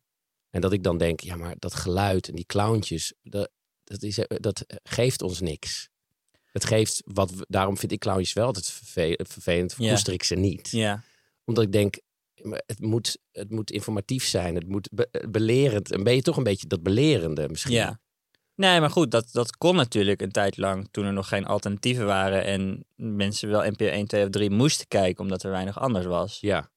En 0.49 0.61
dat 0.61 0.73
ik 0.73 0.83
dan 0.83 0.97
denk, 0.97 1.19
ja, 1.19 1.35
maar 1.35 1.55
dat 1.59 1.73
geluid 1.73 2.27
en 2.27 2.35
die 2.35 2.45
clowntjes, 2.45 3.13
dat, 3.21 3.51
dat, 3.83 4.03
is, 4.03 4.19
dat 4.27 4.65
geeft 4.83 5.21
ons 5.21 5.39
niks. 5.39 5.89
Het 6.55 6.65
geeft 6.65 7.01
wat, 7.05 7.31
we- 7.31 7.45
daarom 7.47 7.77
vind 7.77 7.91
ik 7.91 7.99
clowntjes 7.99 8.33
wel 8.33 8.45
altijd 8.45 8.69
verve- 8.71 9.19
vervelend, 9.23 9.75
koester 9.75 10.13
ik 10.13 10.23
ze 10.23 10.35
niet 10.35 10.69
Ja. 10.71 11.03
omdat 11.45 11.63
ik 11.63 11.71
denk, 11.71 11.99
het 12.65 12.79
moet, 12.79 13.17
het 13.31 13.51
moet 13.51 13.71
informatief 13.71 14.25
zijn. 14.25 14.55
Het 14.55 14.67
moet 14.67 14.89
be- 14.91 15.09
belerend. 15.29 15.91
En 15.91 16.03
ben 16.03 16.15
je 16.15 16.21
toch 16.21 16.37
een 16.37 16.43
beetje 16.43 16.67
dat 16.67 16.83
belerende 16.83 17.49
misschien? 17.49 17.73
Ja. 17.75 17.99
Nee, 18.55 18.79
maar 18.79 18.89
goed, 18.89 19.11
dat, 19.11 19.29
dat 19.31 19.57
kon 19.57 19.75
natuurlijk 19.75 20.21
een 20.21 20.31
tijd 20.31 20.57
lang 20.57 20.87
toen 20.91 21.05
er 21.05 21.13
nog 21.13 21.27
geen 21.27 21.45
alternatieven 21.45 22.05
waren 22.05 22.43
en 22.43 22.85
mensen 22.95 23.49
wel 23.49 23.69
NPO 23.71 23.85
1, 23.85 24.07
2 24.07 24.23
of 24.23 24.29
3 24.29 24.49
moesten 24.49 24.87
kijken 24.87 25.23
omdat 25.23 25.43
er 25.43 25.51
weinig 25.51 25.79
anders 25.79 26.05
was. 26.05 26.37
Ja. 26.41 26.71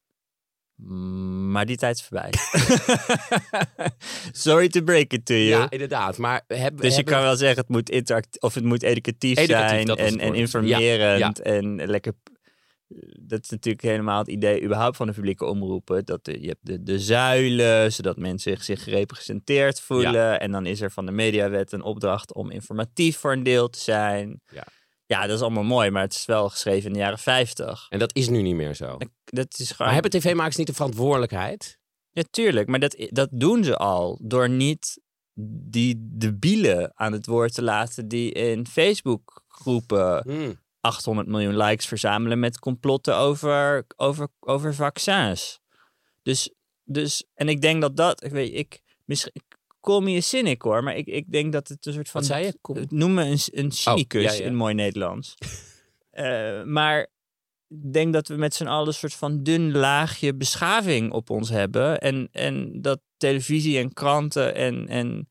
Mm, 0.81 1.51
Maar 1.51 1.65
die 1.65 1.77
tijd 1.77 1.95
is 1.95 2.03
voorbij. 2.03 2.29
Sorry 4.31 4.67
to 4.69 4.81
break 4.81 5.13
it 5.13 5.25
to 5.25 5.33
you. 5.33 5.47
Ja, 5.49 5.69
inderdaad. 5.69 6.17
Maar 6.17 6.41
dus 6.75 6.95
je 6.95 7.03
kan 7.03 7.21
wel 7.21 7.35
zeggen, 7.35 7.57
het 7.59 7.69
moet 7.69 7.89
interact 7.89 8.41
of 8.41 8.53
het 8.53 8.63
moet 8.63 8.83
educatief, 8.83 9.37
Educatief, 9.37 9.69
zijn 9.69 9.87
en, 9.97 10.19
en 10.19 10.33
informerend 10.35 11.41
en 11.41 11.87
lekker. 11.89 12.13
Dat 13.19 13.43
is 13.43 13.49
natuurlijk 13.49 13.83
helemaal 13.83 14.17
het 14.19 14.27
idee 14.27 14.63
überhaupt 14.63 14.97
van 14.97 15.07
de 15.07 15.13
publieke 15.13 15.45
omroepen. 15.45 16.05
Dat 16.05 16.25
de- 16.25 16.41
je 16.41 16.47
hebt 16.47 16.65
de, 16.65 16.83
de 16.83 16.99
zuilen, 16.99 17.93
zodat 17.93 18.17
mensen 18.17 18.51
zich, 18.51 18.63
zich 18.63 18.83
gerepresenteerd 18.83 19.81
voelen. 19.81 20.39
En 20.39 20.51
dan 20.51 20.65
is 20.65 20.81
er 20.81 20.91
van 20.91 21.05
de 21.05 21.11
mediawet 21.11 21.71
een 21.71 21.81
opdracht 21.81 22.33
om 22.33 22.51
informatief 22.51 23.17
voor 23.17 23.31
een 23.31 23.43
deel 23.43 23.69
te 23.69 23.79
zijn. 23.79 24.41
Ja. 24.51 24.63
Ja, 25.09 25.27
dat 25.27 25.35
is 25.35 25.41
allemaal 25.41 25.63
mooi, 25.63 25.89
maar 25.89 26.01
het 26.01 26.13
is 26.13 26.25
wel 26.25 26.49
geschreven 26.49 26.87
in 26.87 26.93
de 26.93 26.99
jaren 26.99 27.19
50. 27.19 27.87
En 27.89 27.99
dat 27.99 28.15
is 28.15 28.29
nu 28.29 28.41
niet 28.41 28.55
meer 28.55 28.75
zo. 28.75 28.97
Dat 29.25 29.59
is 29.59 29.71
gewoon... 29.71 29.77
Maar 29.77 30.01
hebben 30.01 30.11
tv-makers 30.11 30.55
niet 30.55 30.67
de 30.67 30.73
verantwoordelijkheid? 30.73 31.79
Ja, 32.11 32.23
tuurlijk. 32.29 32.67
Maar 32.67 32.79
dat, 32.79 33.07
dat 33.09 33.29
doen 33.31 33.63
ze 33.63 33.77
al 33.77 34.19
door 34.21 34.49
niet 34.49 35.01
die 35.69 35.95
debielen 35.99 36.91
aan 36.95 37.11
het 37.11 37.25
woord 37.25 37.53
te 37.53 37.63
laten 37.63 38.07
die 38.07 38.31
in 38.31 38.67
Facebook-groepen 38.67 40.21
Hmm. 40.23 40.59
800 40.81 41.27
miljoen 41.27 41.57
likes 41.57 41.85
verzamelen 41.85 42.39
met 42.39 42.59
complotten 42.59 43.15
over, 43.15 43.85
over, 43.95 44.27
over 44.39 44.75
vaccins. 44.75 45.59
Dus, 46.21 46.53
dus, 46.83 47.23
en 47.33 47.49
ik 47.49 47.61
denk 47.61 47.81
dat 47.81 47.97
dat, 47.97 48.23
ik 48.23 48.31
weet, 48.31 48.53
ik, 48.53 48.81
misschien, 49.05 49.31
call 49.81 50.01
me 50.01 50.17
a 50.17 50.21
cynic 50.21 50.61
hoor, 50.61 50.83
maar 50.83 50.95
ik, 50.95 51.05
ik 51.07 51.31
denk 51.31 51.51
dat 51.53 51.67
het 51.67 51.85
een 51.85 51.93
soort 51.93 52.09
van. 52.09 52.21
Wat 52.21 52.29
zei 52.29 52.45
je? 52.45 52.57
Kom- 52.61 52.85
Noem 52.89 53.13
me 53.13 53.23
een, 53.23 53.39
een 53.51 53.71
cynicus 53.71 54.23
ja, 54.23 54.31
ja. 54.31 54.43
in 54.43 54.55
mooi 54.55 54.73
Nederlands. 54.73 55.35
Eh, 56.09 56.63
maar 56.63 56.99
ik 57.67 57.93
denk 57.93 58.13
dat 58.13 58.27
we 58.27 58.35
met 58.35 58.53
z'n 58.53 58.67
allen 58.67 58.87
een 58.87 58.93
soort 58.93 59.13
van 59.13 59.43
dun 59.43 59.71
laagje 59.71 60.35
beschaving 60.35 61.11
op 61.11 61.29
ons 61.29 61.49
hebben. 61.49 61.99
En, 61.99 62.29
en 62.31 62.81
dat 62.81 62.99
televisie 63.17 63.77
en 63.77 63.93
kranten 63.93 64.55
en, 64.55 64.87
en 64.87 65.29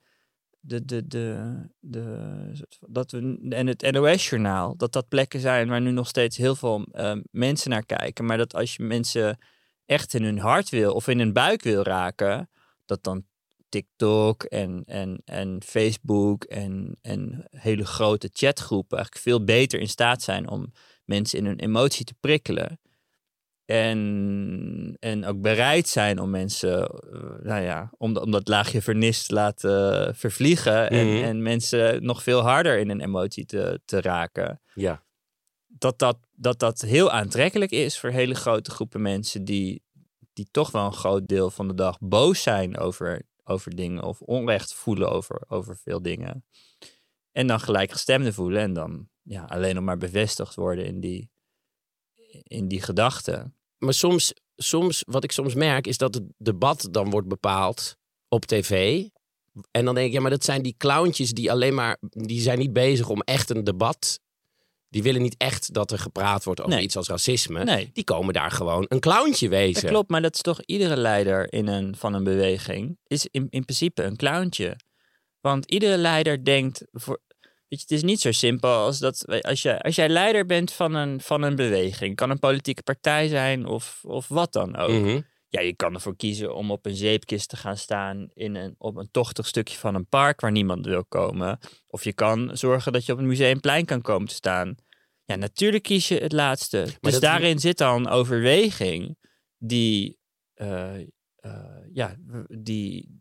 de, 0.61 0.85
de, 0.85 1.07
de, 1.07 1.55
de, 1.81 2.53
dat 2.87 3.11
we, 3.11 3.47
en 3.49 3.67
het 3.67 3.91
NOS-journaal, 3.91 4.77
dat 4.77 4.93
dat 4.93 5.09
plekken 5.09 5.41
zijn 5.41 5.69
waar 5.69 5.81
nu 5.81 5.91
nog 5.91 6.09
steeds 6.09 6.37
heel 6.37 6.55
veel 6.57 6.83
eh, 6.93 7.17
mensen 7.31 7.71
naar 7.71 7.87
kijken. 7.87 8.25
Maar 8.25 8.37
dat 8.37 8.55
als 8.55 8.75
je 8.77 8.83
mensen 8.83 9.39
echt 9.87 10.15
in 10.15 10.23
hun 10.23 10.39
hart 10.39 10.69
wil 10.69 10.93
of 10.93 11.09
in 11.09 11.19
hun 11.19 11.33
buik 11.33 11.63
wil 11.63 11.83
raken, 11.83 12.51
dat 12.87 13.03
dan 13.03 13.25
TikTok 13.69 14.43
en, 14.43 14.83
en, 14.87 15.23
en 15.25 15.63
Facebook 15.65 16.45
en, 16.45 16.99
en 17.03 17.45
hele 17.51 17.85
grote 17.85 18.31
chatgroepen 18.33 18.97
eigenlijk 18.97 19.27
veel 19.27 19.45
beter 19.45 19.81
in 19.81 19.89
staat 19.89 20.23
zijn 20.23 20.49
om 20.49 20.73
mensen 21.05 21.39
in 21.39 21.47
hun 21.47 21.59
emotie 21.59 22.05
te 22.05 22.15
prikkelen. 22.21 22.81
En, 23.65 24.97
en 24.99 25.25
ook 25.25 25.41
bereid 25.41 25.89
zijn 25.89 26.19
om 26.19 26.31
mensen, 26.31 26.87
eh, 26.87 27.43
nou 27.43 27.63
ja, 27.63 27.91
om, 27.97 28.17
om 28.17 28.31
dat 28.31 28.49
laagje 28.49 28.83
vernis 28.83 29.27
te 29.27 29.35
laten 29.35 30.15
vervliegen. 30.17 30.91
en, 30.91 31.07
Mhm. 31.07 31.25
en 31.25 31.43
mensen 31.43 32.05
nog 32.05 32.23
veel 32.23 32.41
harder 32.41 32.79
in 32.79 32.91
een 32.91 33.01
emotie 33.01 33.45
te, 33.47 33.81
te 33.85 34.01
raken. 34.01 34.61
Ja. 34.75 35.03
Dat 35.67 35.99
dat, 35.99 36.19
dat 36.33 36.59
dat 36.59 36.81
heel 36.81 37.11
aantrekkelijk 37.11 37.71
is 37.71 37.99
voor 37.99 38.11
hele 38.11 38.35
grote 38.35 38.71
groepen 38.71 39.03
mensen 39.03 39.45
die, 39.45 39.83
die 40.33 40.49
toch 40.51 40.71
wel 40.71 40.85
een 40.85 40.93
groot 40.93 41.29
deel 41.29 41.51
van 41.51 41.69
de 41.69 41.75
dag 41.75 41.97
boos 42.01 42.43
zijn 42.43 42.79
over, 42.79 43.23
over 43.49 43.77
dingen 43.77 44.03
of 44.03 44.21
onrecht 44.21 44.75
voelen 44.75 45.11
over, 45.11 45.45
over 45.49 45.77
veel 45.77 46.03
dingen. 46.03 46.45
En 47.33 47.47
dan 47.47 47.61
gelijkgestemde 47.61 48.33
voelen 48.33 48.61
en 48.61 48.73
dan 48.73 49.09
ja, 49.23 49.45
alleen 49.45 49.75
nog 49.75 49.85
maar 49.85 49.99
bevestigd 49.99 50.55
worden 50.55 50.87
in 50.87 51.01
die, 51.01 51.31
in 52.43 52.69
die 52.69 52.83
gedachten. 52.83 53.57
Maar 53.79 53.95
soms, 53.95 54.33
soms, 54.57 55.03
wat 55.07 55.25
ik 55.25 55.33
soms 55.33 55.55
merk, 55.55 55.87
is 55.87 55.99
dat 55.99 56.15
het 56.15 56.25
debat 56.37 56.89
dan 56.91 57.11
wordt 57.11 57.29
bepaald 57.29 57.97
op 58.29 58.45
tv. 58.45 59.03
En 59.71 59.85
dan 59.85 59.95
denk 59.95 60.07
ik, 60.07 60.13
ja, 60.13 60.21
maar 60.21 60.31
dat 60.31 60.45
zijn 60.45 60.63
die 60.63 60.75
clowntjes 60.79 61.33
die 61.33 61.51
alleen 61.51 61.75
maar, 61.75 61.99
die 62.01 62.41
zijn 62.41 62.59
niet 62.59 62.73
bezig 62.73 63.09
om 63.09 63.21
echt 63.21 63.51
een 63.51 63.65
debat 63.65 64.21
Die 64.91 65.03
willen 65.03 65.23
niet 65.23 65.35
echt 65.39 65.73
dat 65.75 65.91
er 65.91 65.99
gepraat 65.99 66.45
wordt 66.45 66.61
over 66.61 66.73
Nee. 66.75 66.83
iets 66.83 66.97
als 66.97 67.09
racisme. 67.09 67.65
Nee. 67.65 67.91
Die 67.93 68.05
komen 68.05 68.35
daar 68.35 68.51
gewoon 68.51 68.85
een 68.89 69.01
clowntje 69.01 69.49
wezen. 69.49 69.83
Dat 69.83 69.91
klopt, 69.91 70.11
maar 70.11 70.23
dat 70.23 70.35
is 70.35 70.41
toch 70.41 70.61
iedere 70.65 70.97
leider 70.97 71.53
in 71.53 71.67
een, 71.67 71.97
van 71.97 72.15
een 72.15 72.25
beweging 72.25 72.99
is 73.07 73.27
in, 73.31 73.47
in 73.51 73.65
principe 73.65 74.03
een 74.03 74.17
clowntje. 74.17 74.77
Want 75.41 75.71
iedere 75.71 75.97
leider 75.97 76.45
denkt, 76.45 76.85
voor, 76.93 77.21
weet 77.39 77.49
je, 77.69 77.77
het 77.81 77.91
is 77.91 78.03
niet 78.03 78.21
zo 78.21 78.33
simpel 78.33 78.71
als 78.71 78.99
dat 78.99 79.43
als, 79.43 79.63
je, 79.63 79.81
als 79.83 79.95
jij 79.95 80.09
leider 80.09 80.47
bent 80.47 80.73
van 80.73 80.95
een, 80.95 81.21
van 81.21 81.43
een 81.43 81.57
beweging, 81.57 82.17
kan 82.17 82.31
een 82.31 82.39
politieke 82.39 82.83
partij 82.83 83.29
zijn 83.29 83.67
of, 83.67 84.01
of 84.03 84.29
wat 84.29 84.53
dan 84.53 84.77
ook. 84.77 84.91
Mhm. 84.91 85.21
Ja, 85.51 85.61
je 85.61 85.75
kan 85.77 85.95
ervoor 85.95 86.17
kiezen 86.17 86.55
om 86.55 86.71
op 86.71 86.87
een 86.87 86.95
zeepkist 86.97 87.49
te 87.49 87.57
gaan 87.57 87.77
staan 87.77 88.29
in 88.35 88.55
een, 88.55 88.75
op 88.79 88.97
een 88.97 89.11
tochtig 89.11 89.47
stukje 89.47 89.79
van 89.79 89.95
een 89.95 90.07
park 90.07 90.41
waar 90.41 90.53
niemand 90.53 90.87
wil 90.87 91.05
komen. 91.05 91.59
Of 91.87 92.05
je 92.05 92.13
kan 92.13 92.57
zorgen 92.57 92.93
dat 92.93 93.07
je 93.07 93.13
op 93.13 93.19
een 93.19 93.27
museumplein 93.27 93.85
kan 93.85 94.01
komen 94.03 94.29
te 94.29 94.35
staan. 94.35 94.75
Ja, 95.25 95.37
natuurlijk 95.37 95.83
kies 95.83 96.09
je 96.09 96.19
het 96.19 96.33
laatste. 96.33 96.85
dus 97.01 97.13
dat- 97.13 97.21
daarin 97.23 97.59
zit 97.59 97.81
een 97.81 98.09
overweging 98.09 99.17
die, 99.59 100.19
eh, 100.55 101.01
eh, 101.37 101.57
ja, 101.93 102.17
die, 102.49 103.21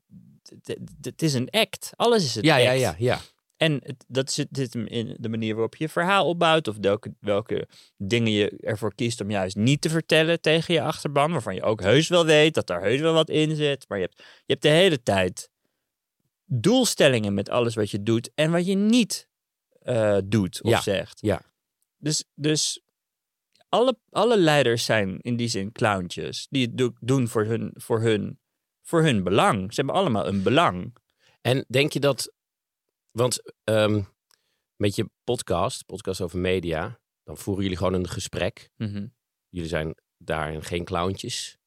het 1.01 1.21
is 1.21 1.33
een 1.33 1.49
act. 1.49 1.89
Alles 1.95 2.23
is 2.23 2.35
het 2.35 2.45
Ja, 2.45 2.57
ja, 2.57 2.71
ja, 2.71 2.95
ja. 2.97 3.19
En 3.57 3.79
het, 3.83 4.05
dat 4.07 4.31
zit, 4.31 4.47
zit 4.51 4.73
hem 4.73 4.85
in 4.87 5.15
de 5.19 5.29
manier 5.29 5.53
waarop 5.53 5.75
je 5.75 5.83
je 5.83 5.89
verhaal 5.89 6.25
opbouwt. 6.27 6.67
Of 6.67 6.75
welke, 6.81 7.13
welke 7.19 7.67
dingen 7.97 8.31
je 8.31 8.57
ervoor 8.59 8.95
kiest 8.95 9.21
om 9.21 9.31
juist 9.31 9.55
niet 9.55 9.81
te 9.81 9.89
vertellen 9.89 10.41
tegen 10.41 10.73
je 10.73 10.81
achterban. 10.81 11.31
Waarvan 11.31 11.55
je 11.55 11.63
ook 11.63 11.81
heus 11.81 12.07
wel 12.07 12.25
weet 12.25 12.53
dat 12.53 12.67
daar 12.67 12.81
heus 12.81 12.99
wel 12.99 13.13
wat 13.13 13.29
in 13.29 13.55
zit. 13.55 13.85
Maar 13.87 13.97
je 13.97 14.03
hebt, 14.03 14.17
je 14.17 14.51
hebt 14.53 14.61
de 14.61 14.69
hele 14.69 15.03
tijd 15.03 15.49
doelstellingen 16.45 17.33
met 17.33 17.49
alles 17.49 17.75
wat 17.75 17.91
je 17.91 18.03
doet. 18.03 18.31
En 18.35 18.51
wat 18.51 18.65
je 18.65 18.75
niet 18.75 19.27
eh, 19.81 20.17
doet 20.25 20.63
of 20.63 20.69
Ja, 20.69 20.81
zegt. 20.81 21.17
ja. 21.21 21.41
Dus, 21.97 22.23
dus 22.35 22.81
alle, 23.69 23.97
alle 24.09 24.37
leiders 24.37 24.85
zijn 24.85 25.19
in 25.21 25.35
die 25.35 25.47
zin 25.47 25.71
clowntjes. 25.71 26.47
Die 26.49 26.65
het 26.65 26.77
do- 26.77 26.93
doen 26.99 27.27
voor 27.27 27.45
hun, 27.45 27.71
voor, 27.73 28.01
hun, 28.01 28.39
voor 28.83 29.03
hun 29.03 29.23
belang. 29.23 29.73
Ze 29.73 29.81
hebben 29.81 29.95
allemaal 30.01 30.27
een 30.27 30.43
belang. 30.43 30.95
En 31.41 31.65
denk 31.67 31.93
je 31.93 31.99
dat, 31.99 32.33
want 33.17 33.53
ehm, 33.63 34.01
met 34.75 34.95
je 34.95 35.09
podcast, 35.23 35.85
podcast 35.85 36.21
over 36.21 36.39
media, 36.39 36.99
dan 37.23 37.37
voeren 37.37 37.63
jullie 37.63 37.77
gewoon 37.77 37.93
een 37.93 38.07
gesprek. 38.09 38.69
Jullie 39.49 39.69
zijn 39.69 39.95
daarin 40.17 40.63
geen 40.63 40.83
clowntjes. 40.85 41.57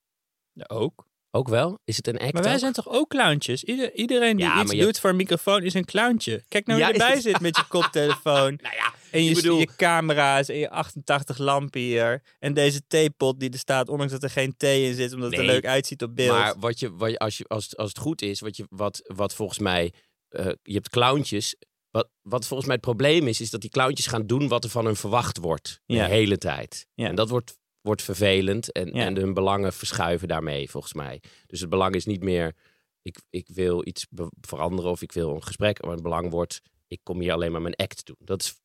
Ja, 0.53 0.65
ook. 0.69 1.09
Ook 1.33 1.49
wel? 1.49 1.79
Is 1.85 1.97
het 1.97 2.07
een 2.07 2.19
act 2.19 2.33
Maar 2.33 2.43
wij 2.43 2.53
ook? 2.53 2.59
zijn 2.59 2.73
toch 2.73 2.89
ook 2.89 3.09
clowntjes? 3.09 3.65
Ieder, 3.65 3.95
iedereen 3.95 4.37
die 4.37 4.47
Ja, 4.47 4.63
iets 4.63 4.73
je 4.73 4.83
doet 4.83 5.01
voor 5.01 5.11
een 5.11 5.17
microfoon 5.17 5.63
is 5.63 5.75
een 5.75 5.85
clowntje. 5.85 6.45
Kijk 6.49 6.67
nou 6.67 6.81
Ja, 6.81 6.91
wie 6.91 7.01
erbij 7.01 7.17
is- 7.17 7.23
zit 7.23 7.41
met 7.41 7.57
je 7.57 7.67
koptelefoon. 7.79 8.59
Nou 8.63 8.75
ja, 8.75 8.93
En 9.11 9.25
je, 9.25 9.35
bedoel- 9.35 9.59
je 9.59 9.69
camera's 9.77 10.49
en 10.49 10.57
je 10.57 10.71
88 10.71 11.39
lampen 11.39 11.81
hier. 11.81 12.23
En 12.39 12.55
deze 12.55 12.87
theepot 12.87 13.41
die 13.41 13.51
er 13.51 13.59
staat, 13.59 13.89
ondanks 13.89 14.13
dat 14.13 14.23
er 14.23 14.31
geen 14.31 14.57
thee 14.57 14.89
in 14.89 14.95
zit, 14.95 15.13
omdat 15.13 15.31
het 15.31 15.41
er 15.41 15.47
leuk 15.47 15.67
uitziet 15.67 16.03
op 16.03 16.17
beeld. 16.17 16.39
Maar 16.39 16.59
wat 16.59 16.81
je, 16.81 16.93
wat 16.97 17.11
je, 17.11 17.19
als, 17.19 17.39
je 17.39 17.45
als, 17.49 17.77
als 17.77 17.89
het 17.89 17.99
goed 17.99 18.23
is, 18.23 18.41
wat, 18.41 18.57
je, 18.57 18.65
wat, 18.71 19.01
wat 19.15 19.35
volgens 19.35 19.59
mij, 19.59 19.93
eh, 20.31 20.53
je 20.63 20.73
hebt 20.73 20.89
clowntjes. 20.89 21.57
Wat, 21.91 22.09
wat 22.23 22.47
volgens 22.47 22.69
mij 22.69 22.77
het 22.77 22.85
probleem 22.85 23.27
is, 23.27 23.41
is 23.41 23.51
dat 23.51 23.61
die 23.61 23.71
clowntjes 23.71 24.07
gaan 24.07 24.27
doen 24.27 24.49
wat 24.49 24.65
er 24.65 24.71
van 24.71 24.85
hun 24.85 24.97
verwacht 24.97 25.39
wordt. 25.39 25.81
Ja. 25.87 26.07
De 26.07 26.13
hele 26.13 26.39
tijd. 26.39 26.87
Ja. 26.95 27.09
En 27.09 27.15
dat 27.15 27.29
wordt, 27.29 27.59
wordt 27.81 28.03
vervelend 28.03 28.73
en, 28.73 28.87
Ja. 28.95 29.05
en 29.05 29.17
hun 29.17 29.35
belangen 29.35 29.73
verschuiven 29.73 30.29
daarmee, 30.29 30.71
volgens 30.71 30.95
mij. 30.95 31.23
Dus 31.47 31.61
het 31.61 31.71
belang 31.71 31.95
is 31.95 32.05
niet 32.05 32.23
meer, 32.23 32.57
ik, 33.03 33.19
ik 33.31 33.49
wil 33.49 33.87
iets 33.87 34.07
veranderen 34.41 34.91
of 34.91 35.03
ik 35.03 35.13
wil 35.13 35.35
een 35.35 35.43
gesprek. 35.45 35.83
Maar 35.83 35.93
het 35.93 36.03
belang 36.03 36.31
wordt, 36.31 36.61
ik 36.89 37.01
kom 37.03 37.21
hier 37.21 37.33
alleen 37.33 37.53
maar 37.53 37.63
mijn 37.63 37.77
act 37.77 38.07
doen. 38.07 38.17
Dat 38.19 38.43
is, 38.43 38.61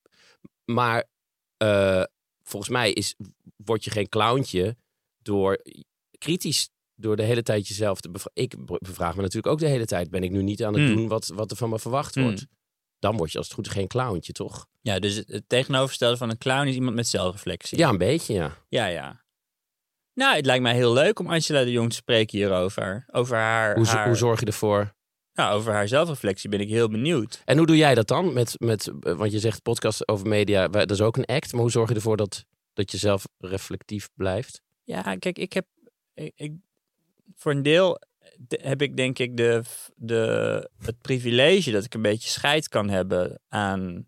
maar 0.65 1.03
eh, 1.57 2.03
volgens 2.43 2.71
mij 2.71 2.91
is, 2.91 3.15
word 3.55 3.83
je 3.83 3.89
geen 3.89 4.09
clowntje 4.09 4.77
door 5.17 5.61
kritisch 6.17 6.69
door 6.95 7.15
de 7.15 7.23
hele 7.23 7.43
tijd 7.43 7.67
jezelf 7.67 7.99
te 8.01 8.09
bevragen. 8.09 8.41
Ik 8.43 8.65
be- 8.65 8.79
bevraag 8.79 9.15
me 9.15 9.21
natuurlijk 9.21 9.53
ook 9.53 9.59
de 9.59 9.67
hele 9.67 9.85
tijd. 9.85 10.09
Ben 10.09 10.23
ik 10.23 10.31
nu 10.31 10.41
niet 10.43 10.63
aan 10.63 10.73
het 10.73 10.83
Hmm. 10.83 10.95
doen 10.95 11.07
wat, 11.07 11.27
wat 11.27 11.51
er 11.51 11.57
van 11.57 11.69
me 11.69 11.79
verwacht 11.79 12.15
Hmm. 12.15 12.23
wordt? 12.23 12.45
Dan 12.99 13.17
word 13.17 13.31
je 13.31 13.37
als 13.37 13.47
het 13.47 13.55
goed 13.55 13.65
is 13.67 13.71
geen 13.71 13.87
clowntje, 13.87 14.31
toch? 14.33 14.67
Ja, 14.81 14.99
dus 14.99 15.15
het, 15.15 15.43
tegenovergestelde 15.47 16.17
van 16.17 16.29
een 16.29 16.37
clown 16.37 16.67
is 16.67 16.75
iemand 16.75 16.95
met 16.95 17.07
zelfreflectie. 17.07 17.77
Ja, 17.77 17.89
een 17.89 17.97
beetje, 17.97 18.33
ja. 18.33 18.57
Ja, 18.69 18.85
ja. 18.85 19.23
Nou, 20.13 20.35
het 20.35 20.45
lijkt 20.45 20.63
mij 20.63 20.73
heel 20.73 20.93
leuk 20.93 21.19
om 21.19 21.27
Angela 21.29 21.63
de 21.63 21.71
Jong 21.71 21.89
te 21.89 21.95
spreken 21.95 22.37
hierover. 22.37 23.05
Over 23.11 23.35
haar, 23.37 23.75
Hoe, 23.75 23.85
haar, 23.87 24.07
hoe 24.07 24.15
zorg 24.15 24.39
je 24.39 24.45
ervoor? 24.45 24.93
nou, 25.33 25.55
over 25.57 25.73
haar 25.73 25.87
zelfreflectie 25.87 26.49
ben 26.49 26.59
ik 26.59 26.69
heel 26.69 26.89
benieuwd. 26.89 27.41
En 27.45 27.57
hoe 27.57 27.65
doe 27.65 27.77
jij 27.77 27.95
dat 27.95 28.07
dan? 28.07 28.33
Met, 28.33 28.55
met, 28.59 28.91
want 28.99 29.31
je 29.31 29.39
zegt 29.39 29.61
podcast 29.61 30.07
over 30.07 30.27
media, 30.27 30.67
dat 30.67 30.91
is 30.91 31.01
ook 31.01 31.17
een 31.17 31.25
act. 31.25 31.51
Maar 31.51 31.61
hoe 31.61 31.71
zorg 31.71 31.89
je 31.89 31.95
ervoor 31.95 32.17
dat, 32.17 32.45
dat 32.73 32.91
je 32.91 32.97
zelf 32.97 33.27
reflectief 33.37 34.09
blijft? 34.13 34.61
Ja, 34.83 35.15
kijk, 35.15 35.37
ik 35.37 35.53
heb. 35.53 35.65
Ik, 36.13 36.31
ik- 36.35 36.53
voor 37.35 37.51
een 37.51 37.63
deel 37.63 37.99
de- 38.37 38.59
heb 38.63 38.81
ik 38.81 38.97
denk 38.97 39.19
ik 39.19 39.37
de, 39.37 39.61
de, 39.95 40.69
het 40.79 41.01
privilege 41.01 41.71
dat 41.71 41.83
ik 41.85 41.93
een 41.93 42.01
beetje 42.01 42.29
scheid 42.29 42.67
kan 42.69 42.89
hebben 42.89 43.39
aan 43.49 44.07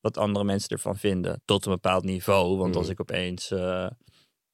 wat 0.00 0.16
andere 0.16 0.44
mensen 0.44 0.68
ervan 0.68 0.96
vinden. 0.96 1.42
Tot 1.44 1.64
een 1.66 1.72
bepaald 1.72 2.04
niveau. 2.04 2.56
Want 2.56 2.74
als 2.76 2.84
Mhm. 2.84 2.92
ik 2.92 3.00
opeens. 3.00 3.50
eh, 3.50 3.86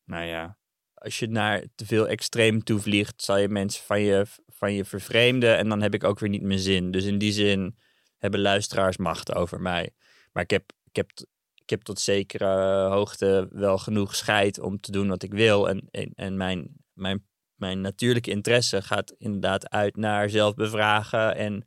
nou 0.04 0.24
ja. 0.24 0.58
Als 0.94 1.18
je 1.18 1.26
naar 1.28 1.64
te 1.74 1.86
veel 1.86 2.08
extreem 2.08 2.64
toe 2.64 2.80
vliegt, 2.80 3.22
zal 3.22 3.36
je 3.38 3.48
mensen 3.48 3.84
van 3.84 4.00
je, 4.00 4.26
van 4.46 4.72
je 4.72 4.84
vervreemden. 4.84 5.56
En 5.56 5.68
dan 5.68 5.82
heb 5.82 5.94
ik 5.94 6.04
ook 6.04 6.18
weer 6.18 6.28
niet 6.28 6.42
mijn 6.42 6.58
zin. 6.58 6.90
Dus 6.90 7.04
in 7.04 7.18
die 7.18 7.32
zin 7.32 7.76
hebben 8.18 8.40
luisteraars 8.40 8.96
macht 8.96 9.34
over 9.34 9.60
mij. 9.60 9.90
Maar 10.32 10.42
ik 10.42 10.50
heb, 10.50 10.72
ik 10.84 10.96
heb, 10.96 11.10
ik 11.54 11.70
heb 11.70 11.82
tot 11.82 12.00
zekere 12.00 12.86
hoogte 12.88 13.48
wel 13.50 13.78
genoeg 13.78 14.14
scheid 14.14 14.58
om 14.60 14.80
te 14.80 14.90
doen 14.92 15.08
wat 15.08 15.22
ik 15.22 15.32
wil. 15.32 15.68
En, 15.68 15.88
en, 15.90 16.12
en 16.14 16.36
mijn, 16.36 16.68
mijn, 16.92 17.26
mijn 17.56 17.80
natuurlijke 17.80 18.30
interesse 18.30 18.82
gaat 18.82 19.10
inderdaad 19.18 19.70
uit 19.70 19.96
naar 19.96 20.30
zelf 20.30 20.54
bevragen 20.54 21.36
en 21.36 21.66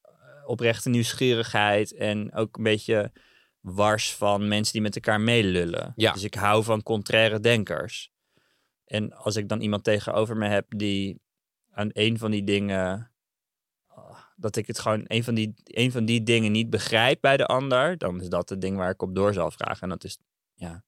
eh, 0.00 0.12
oprechte 0.46 0.88
nieuwsgierigheid. 0.88 1.94
En 1.94 2.34
ook 2.34 2.56
een 2.56 2.62
beetje 2.62 3.12
wars 3.60 4.14
van 4.14 4.48
mensen 4.48 4.72
die 4.72 4.82
met 4.82 4.94
elkaar 4.94 5.20
meelullen. 5.20 5.92
Ja. 5.96 6.12
Dus 6.12 6.22
ik 6.22 6.34
hou 6.34 6.64
van 6.64 6.82
contraire 6.82 7.40
denkers. 7.40 8.10
En 8.84 9.12
als 9.12 9.36
ik 9.36 9.48
dan 9.48 9.60
iemand 9.60 9.84
tegenover 9.84 10.36
me 10.36 10.48
heb 10.48 10.66
die 10.76 11.20
aan 11.70 11.90
een 11.92 12.18
van 12.18 12.30
die 12.30 12.44
dingen 12.44 13.12
ah, 13.86 14.18
dat 14.36 14.56
ik 14.56 14.66
het 14.66 14.78
gewoon 14.78 15.04
een 15.06 15.24
van, 15.24 15.34
die, 15.34 15.54
een 15.64 15.92
van 15.92 16.04
die 16.04 16.22
dingen 16.22 16.52
niet 16.52 16.70
begrijp 16.70 17.20
bij 17.20 17.36
de 17.36 17.46
ander, 17.46 17.98
dan 17.98 18.20
is 18.20 18.28
dat 18.28 18.48
het 18.48 18.60
ding 18.60 18.76
waar 18.76 18.90
ik 18.90 19.02
op 19.02 19.14
door 19.14 19.32
zal 19.32 19.50
vragen. 19.50 19.82
En 19.82 19.88
dat 19.88 20.04
is, 20.04 20.18
ja, 20.54 20.84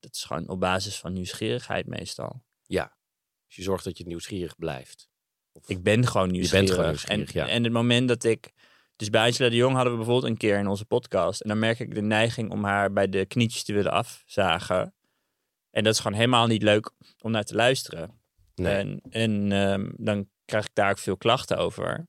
dat 0.00 0.14
is 0.14 0.24
gewoon 0.24 0.48
op 0.48 0.60
basis 0.60 0.98
van 0.98 1.12
nieuwsgierigheid 1.12 1.86
meestal. 1.86 2.42
Dus 3.52 3.64
je 3.64 3.70
zorgt 3.70 3.84
dat 3.84 3.98
je 3.98 4.06
nieuwsgierig 4.06 4.56
blijft. 4.56 5.08
Of- 5.52 5.68
Ik 5.68 5.82
ben 5.82 6.06
gewoon 6.06 6.26
bent 6.28 6.38
nieuwsgierig. 6.38 6.70
gewoon 6.70 6.86
nieuwsgierig, 6.86 7.32
en, 7.34 7.40
ja. 7.40 7.48
en 7.48 7.64
het 7.64 7.72
moment 7.72 8.08
dat 8.08 8.24
ik... 8.24 8.52
Dus 8.96 9.10
bij 9.10 9.24
Angela 9.26 9.48
de 9.48 9.56
Jong 9.56 9.74
hadden 9.74 9.92
we 9.92 9.98
bijvoorbeeld 9.98 10.32
een 10.32 10.38
keer 10.38 10.58
in 10.58 10.66
onze 10.66 10.84
podcast. 10.84 11.40
En 11.40 11.48
dan 11.48 11.58
merk 11.58 11.78
ik 11.78 11.94
de 11.94 12.02
neiging 12.02 12.50
om 12.50 12.64
haar 12.64 12.92
bij 12.92 13.08
de 13.08 13.26
knietjes 13.26 13.64
te 13.64 13.72
willen 13.72 13.92
afzagen. 13.92 14.94
En 15.70 15.84
dat 15.84 15.92
is 15.92 16.00
gewoon 16.00 16.16
helemaal 16.16 16.46
niet 16.46 16.62
leuk 16.62 16.90
om 17.20 17.30
naar 17.30 17.44
te 17.44 17.54
luisteren. 17.54 18.20
Nee. 18.54 18.74
En, 18.74 19.00
en 19.10 19.52
ehm, 19.52 19.90
dan 19.96 20.28
krijg 20.44 20.64
ik 20.64 20.74
daar 20.74 20.90
ook 20.90 20.98
veel 20.98 21.16
klachten 21.16 21.56
over. 21.58 22.06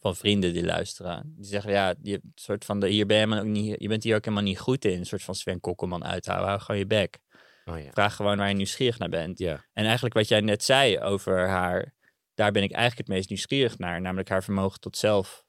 Van 0.00 0.16
vrienden 0.16 0.52
die 0.52 0.64
luisteren. 0.64 1.34
Die 1.36 1.44
zeggen, 1.44 1.72
ja, 1.72 1.94
je, 2.02 2.20
soort 2.34 2.64
van 2.64 2.80
de, 2.80 2.88
hier 2.88 3.06
ben 3.06 3.16
je, 3.16 3.22
helemaal 3.22 3.44
ook 3.44 3.52
niet, 3.52 3.80
je 3.80 3.88
bent 3.88 4.02
hier 4.02 4.16
ook 4.16 4.24
helemaal 4.24 4.46
niet 4.46 4.58
goed 4.58 4.84
in. 4.84 4.98
Een 4.98 5.06
soort 5.06 5.22
van 5.22 5.34
Sven 5.34 5.60
Kokkelman 5.60 6.04
uithouden. 6.04 6.48
Hou 6.48 6.60
gewoon 6.60 6.80
je 6.80 6.86
bek. 6.86 7.18
Oh 7.64 7.78
ja. 7.80 7.90
Vraag 7.92 8.16
gewoon 8.16 8.36
waar 8.36 8.48
je 8.48 8.54
nieuwsgierig 8.54 8.98
naar 8.98 9.08
bent. 9.08 9.38
Ja. 9.38 9.64
En 9.72 9.84
eigenlijk 9.84 10.14
wat 10.14 10.28
jij 10.28 10.40
net 10.40 10.64
zei 10.64 11.00
over 11.00 11.48
haar, 11.48 11.94
daar 12.34 12.52
ben 12.52 12.62
ik 12.62 12.72
eigenlijk 12.72 13.06
het 13.08 13.16
meest 13.16 13.28
nieuwsgierig 13.28 13.78
naar. 13.78 14.00
Namelijk 14.00 14.28
haar 14.28 14.44
vermogen 14.44 14.80
tot 14.80 14.96
zelf 14.96 15.44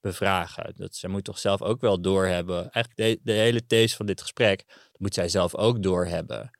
bevragen. 0.00 0.72
Dat 0.76 0.94
ze 0.94 1.08
moet 1.08 1.24
toch 1.24 1.38
zelf 1.38 1.62
ook 1.62 1.80
wel 1.80 2.00
doorhebben. 2.00 2.70
Eigenlijk 2.70 2.96
de, 2.96 3.32
de 3.32 3.38
hele 3.38 3.66
these 3.66 3.96
van 3.96 4.06
dit 4.06 4.20
gesprek, 4.20 4.64
dat 4.66 5.00
moet 5.00 5.14
zij 5.14 5.28
zelf 5.28 5.54
ook 5.54 5.82
doorhebben. 5.82 6.50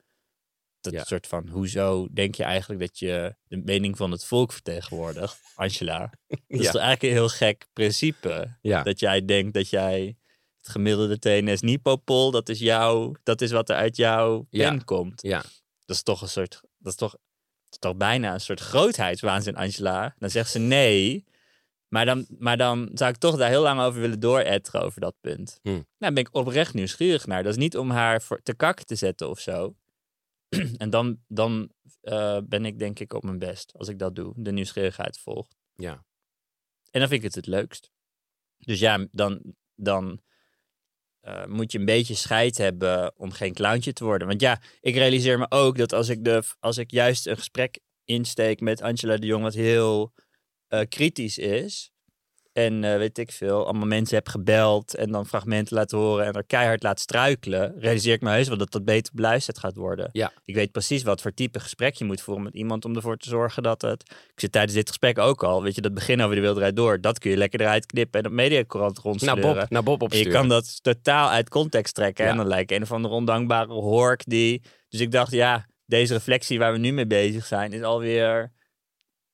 Dat 0.80 0.92
Ja. 0.92 1.04
soort 1.04 1.26
van, 1.26 1.48
hoezo 1.48 2.08
denk 2.12 2.34
je 2.34 2.42
eigenlijk 2.42 2.80
dat 2.80 2.98
je 2.98 3.36
de 3.44 3.56
mening 3.56 3.96
van 3.96 4.10
het 4.10 4.24
volk 4.24 4.52
vertegenwoordigt, 4.52 5.40
Angela? 5.54 5.98
Dat 6.28 6.38
is 6.46 6.64
Ja. 6.64 6.70
toch 6.70 6.80
eigenlijk 6.80 7.02
een 7.02 7.18
heel 7.18 7.28
gek 7.28 7.66
principe. 7.72 8.58
Ja. 8.60 8.82
Dat 8.82 9.00
jij 9.00 9.24
denkt 9.24 9.54
dat 9.54 9.70
jij 9.70 10.18
het 10.60 10.68
gemiddelde 10.68 11.18
TNS 11.18 11.60
Nipopol, 11.60 12.30
dat 12.30 12.48
is 12.48 12.58
jou, 12.58 13.16
dat 13.22 13.40
is 13.40 13.50
wat 13.50 13.68
er 13.68 13.76
uit 13.76 13.96
jouw 13.96 14.46
Ja. 14.50 14.68
pen 14.70 14.84
komt. 14.84 15.22
Ja. 15.22 15.42
Dat 15.84 15.96
is 15.96 16.02
toch 16.02 16.22
een 16.22 16.28
soort, 16.28 16.60
dat 16.78 16.92
is 16.92 16.98
toch, 16.98 17.10
dat 17.12 17.70
is 17.72 17.78
toch 17.78 17.96
bijna 17.96 18.32
een 18.34 18.40
soort 18.40 18.60
grootheidswaanzin, 18.60 19.56
Angela. 19.56 20.14
Dan 20.18 20.30
zegt 20.30 20.50
ze 20.50 20.58
nee, 20.58 21.24
maar 21.88 22.04
dan, 22.04 22.26
maar 22.38 22.56
dan 22.56 22.90
zou 22.94 23.10
ik 23.10 23.16
toch 23.16 23.36
daar 23.36 23.48
heel 23.48 23.62
lang 23.62 23.80
over 23.80 24.00
willen 24.00 24.20
dooretteren 24.20 24.82
over 24.82 25.00
dat 25.00 25.14
punt. 25.20 25.58
Hm. 25.62 25.68
Nou, 25.70 25.84
daar 25.98 26.12
ben 26.12 26.22
ik 26.24 26.34
oprecht 26.34 26.74
nieuwsgierig 26.74 27.26
naar. 27.26 27.42
Dat 27.42 27.52
is 27.52 27.58
niet 27.58 27.76
om 27.76 27.90
haar 27.90 28.22
voor 28.22 28.42
te 28.42 28.54
kakken 28.54 28.86
te 28.86 28.94
zetten 28.94 29.28
of 29.30 29.40
zo. 29.40 29.74
en 30.76 30.90
dan, 30.90 31.20
dan 31.28 31.72
eh, 32.00 32.38
ben 32.44 32.64
ik 32.64 32.78
denk 32.78 32.98
ik 32.98 33.12
op 33.12 33.22
mijn 33.22 33.38
best 33.38 33.72
als 33.76 33.88
ik 33.88 33.98
dat 33.98 34.14
doe. 34.14 34.32
De 34.36 34.52
nieuwsgierigheid 34.52 35.18
volgt. 35.18 35.56
Ja. 35.74 36.04
En 36.90 37.00
dan 37.00 37.08
vind 37.08 37.12
ik 37.12 37.22
het 37.22 37.34
het 37.34 37.46
leukst. 37.46 37.90
Dus 38.58 38.78
ja, 38.80 39.06
dan, 39.10 39.54
dan 39.74 40.20
eh, 41.20 41.46
moet 41.46 41.72
je 41.72 41.78
een 41.78 41.84
beetje 41.84 42.14
scheid 42.14 42.58
hebben 42.58 43.12
om 43.16 43.32
geen 43.32 43.54
clowntje 43.54 43.92
te 43.92 44.04
worden. 44.04 44.28
Want 44.28 44.40
ja, 44.40 44.60
ik 44.80 44.94
realiseer 44.94 45.38
me 45.38 45.46
ook 45.48 45.78
dat 45.78 45.92
als 45.92 46.08
ik, 46.08 46.24
de, 46.24 46.42
als 46.58 46.78
ik 46.78 46.90
juist 46.90 47.26
een 47.26 47.36
gesprek 47.36 47.78
insteek 48.04 48.60
met 48.60 48.82
Angela 48.82 49.16
de 49.16 49.26
Jong, 49.26 49.42
wat 49.42 49.54
heel 49.54 50.12
eh, 50.68 50.80
kritisch 50.88 51.38
is. 51.38 51.89
En 52.52 52.84
eh, 52.84 52.96
weet 52.96 53.18
ik 53.18 53.32
veel, 53.32 53.64
allemaal 53.64 53.86
mensen 53.86 54.16
heb 54.16 54.28
gebeld 54.28 54.94
en 54.94 55.12
dan 55.12 55.26
fragmenten 55.26 55.76
laten 55.76 55.98
horen 55.98 56.26
en 56.26 56.32
er 56.32 56.44
keihard 56.44 56.82
laat 56.82 57.00
struikelen. 57.00 57.74
Realiseer 57.78 58.12
ik 58.12 58.20
me 58.20 58.30
heus 58.30 58.48
wel 58.48 58.56
dat 58.56 58.72
dat 58.72 58.84
beter 58.84 59.14
beluisterd 59.14 59.58
gaat 59.58 59.76
worden. 59.76 60.08
Ja. 60.12 60.32
Ik 60.44 60.54
weet 60.54 60.72
precies 60.72 61.02
wat 61.02 61.20
voor 61.20 61.34
type 61.34 61.60
gesprek 61.60 61.94
je 61.94 62.04
moet 62.04 62.20
voeren 62.20 62.44
met 62.44 62.54
iemand 62.54 62.84
om 62.84 62.96
ervoor 62.96 63.16
te 63.16 63.28
zorgen 63.28 63.62
dat 63.62 63.82
het... 63.82 64.02
Ik 64.10 64.40
zit 64.40 64.52
tijdens 64.52 64.74
dit 64.74 64.88
gesprek 64.88 65.18
ook 65.18 65.42
al, 65.42 65.62
weet 65.62 65.74
je, 65.74 65.80
dat 65.80 65.94
begin 65.94 66.20
over 66.20 66.34
de 66.34 66.40
wereldrijd 66.40 66.76
door. 66.76 67.00
Dat 67.00 67.18
kun 67.18 67.30
je 67.30 67.36
lekker 67.36 67.60
eruit 67.60 67.86
knippen 67.86 68.20
en 68.20 68.26
op 68.26 68.32
mediacorant 68.32 68.94
Naar 68.94 69.04
rondsleuren. 69.04 69.54
Bob, 69.54 69.70
naar 69.70 69.82
Bob 69.82 70.00
En 70.00 70.08
je 70.08 70.14
opsturen. 70.14 70.32
kan 70.32 70.48
dat 70.48 70.82
totaal 70.82 71.28
uit 71.28 71.48
context 71.48 71.94
trekken. 71.94 72.24
Ja. 72.24 72.30
En 72.30 72.36
dan 72.36 72.46
lijkt 72.46 72.72
een 72.72 72.82
of 72.82 72.92
andere 72.92 73.14
ondankbare 73.14 73.72
hork 73.72 74.22
die... 74.26 74.62
Dus 74.88 75.00
ik 75.00 75.10
dacht, 75.10 75.32
ja, 75.32 75.66
deze 75.86 76.12
reflectie 76.12 76.58
waar 76.58 76.72
we 76.72 76.78
nu 76.78 76.92
mee 76.92 77.06
bezig 77.06 77.46
zijn 77.46 77.72
is 77.72 77.82
alweer... 77.82 78.52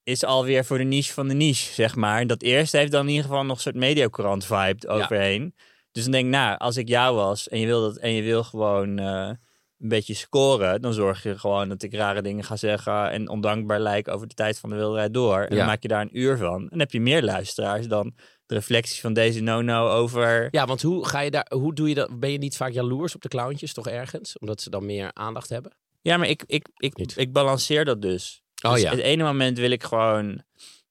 Is 0.06 0.24
alweer 0.24 0.64
voor 0.64 0.78
de 0.78 0.84
niche 0.84 1.12
van 1.12 1.28
de 1.28 1.34
niche, 1.34 1.72
zeg 1.72 1.94
maar. 1.94 2.20
En 2.20 2.26
dat 2.26 2.42
eerste 2.42 2.76
heeft 2.76 2.92
dan 2.92 3.02
in 3.02 3.08
ieder 3.08 3.24
geval 3.24 3.44
nog 3.44 3.56
een 3.56 3.62
soort 3.62 3.74
mediacorant 3.74 4.44
vibe 4.44 4.88
overheen. 4.88 5.54
Dus 5.92 6.02
dan 6.02 6.12
denk 6.12 6.24
ik, 6.24 6.30
nou, 6.30 6.58
als 6.58 6.76
ik 6.76 6.88
jou 6.88 7.16
was 7.16 7.48
en 7.48 7.60
je 7.60 7.66
wil, 7.66 7.80
dat, 7.80 7.96
en 7.96 8.12
je 8.12 8.22
wil 8.22 8.44
gewoon 8.44 8.98
eh, 8.98 9.30
een 9.78 9.88
beetje 9.88 10.14
scoren, 10.14 10.80
dan 10.82 10.92
zorg 10.92 11.22
je 11.22 11.38
gewoon 11.38 11.68
dat 11.68 11.82
ik 11.82 11.94
rare 11.94 12.22
dingen 12.22 12.44
ga 12.44 12.56
zeggen 12.56 13.10
en 13.10 13.28
ondankbaar 13.28 13.80
lijk 13.80 14.08
over 14.08 14.26
de 14.28 14.34
tijd 14.34 14.58
van 14.58 14.70
de 14.70 14.76
wereldrijd 14.76 15.14
door. 15.14 15.38
En 15.38 15.50
Ja. 15.52 15.56
dan 15.56 15.66
maak 15.66 15.82
je 15.82 15.88
daar 15.88 16.00
een 16.00 16.18
uur 16.18 16.36
van. 16.36 16.62
En 16.62 16.68
dan 16.68 16.78
heb 16.78 16.92
je 16.92 17.00
meer 17.00 17.22
luisteraars 17.22 17.86
dan 17.86 18.14
de 18.46 18.54
reflecties 18.54 19.00
van 19.00 19.12
deze 19.12 19.40
no-no 19.40 19.88
over... 19.90 20.48
Ja, 20.50 20.66
want 20.66 20.82
hoe 20.82 21.06
ga 21.06 21.20
je 21.20 21.30
daar, 21.30 21.46
hoe 21.54 21.74
doe 21.74 21.88
je 21.88 21.94
dat? 21.94 22.20
Ben 22.20 22.32
je 22.32 22.38
niet 22.38 22.56
vaak 22.56 22.72
jaloers 22.72 23.14
op 23.14 23.22
de 23.22 23.28
clowntjes, 23.28 23.72
toch 23.72 23.88
ergens? 23.88 24.38
Omdat 24.38 24.60
ze 24.60 24.70
dan 24.70 24.86
meer 24.86 25.10
aandacht 25.12 25.48
hebben? 25.48 25.72
Ja, 26.02 26.16
maar 26.16 26.28
ik, 26.28 26.42
ik, 26.46 26.68
ik, 26.76 26.96
Niet. 26.96 27.16
ik 27.16 27.32
balanceer 27.32 27.84
dat 27.84 28.02
dus. 28.02 28.42
Oh 28.66 28.72
dus 28.72 28.82
ja. 28.82 28.90
Het 28.90 29.00
ene 29.00 29.22
moment 29.22 29.58
wil 29.58 29.70
ik 29.70 29.82
gewoon... 29.82 30.42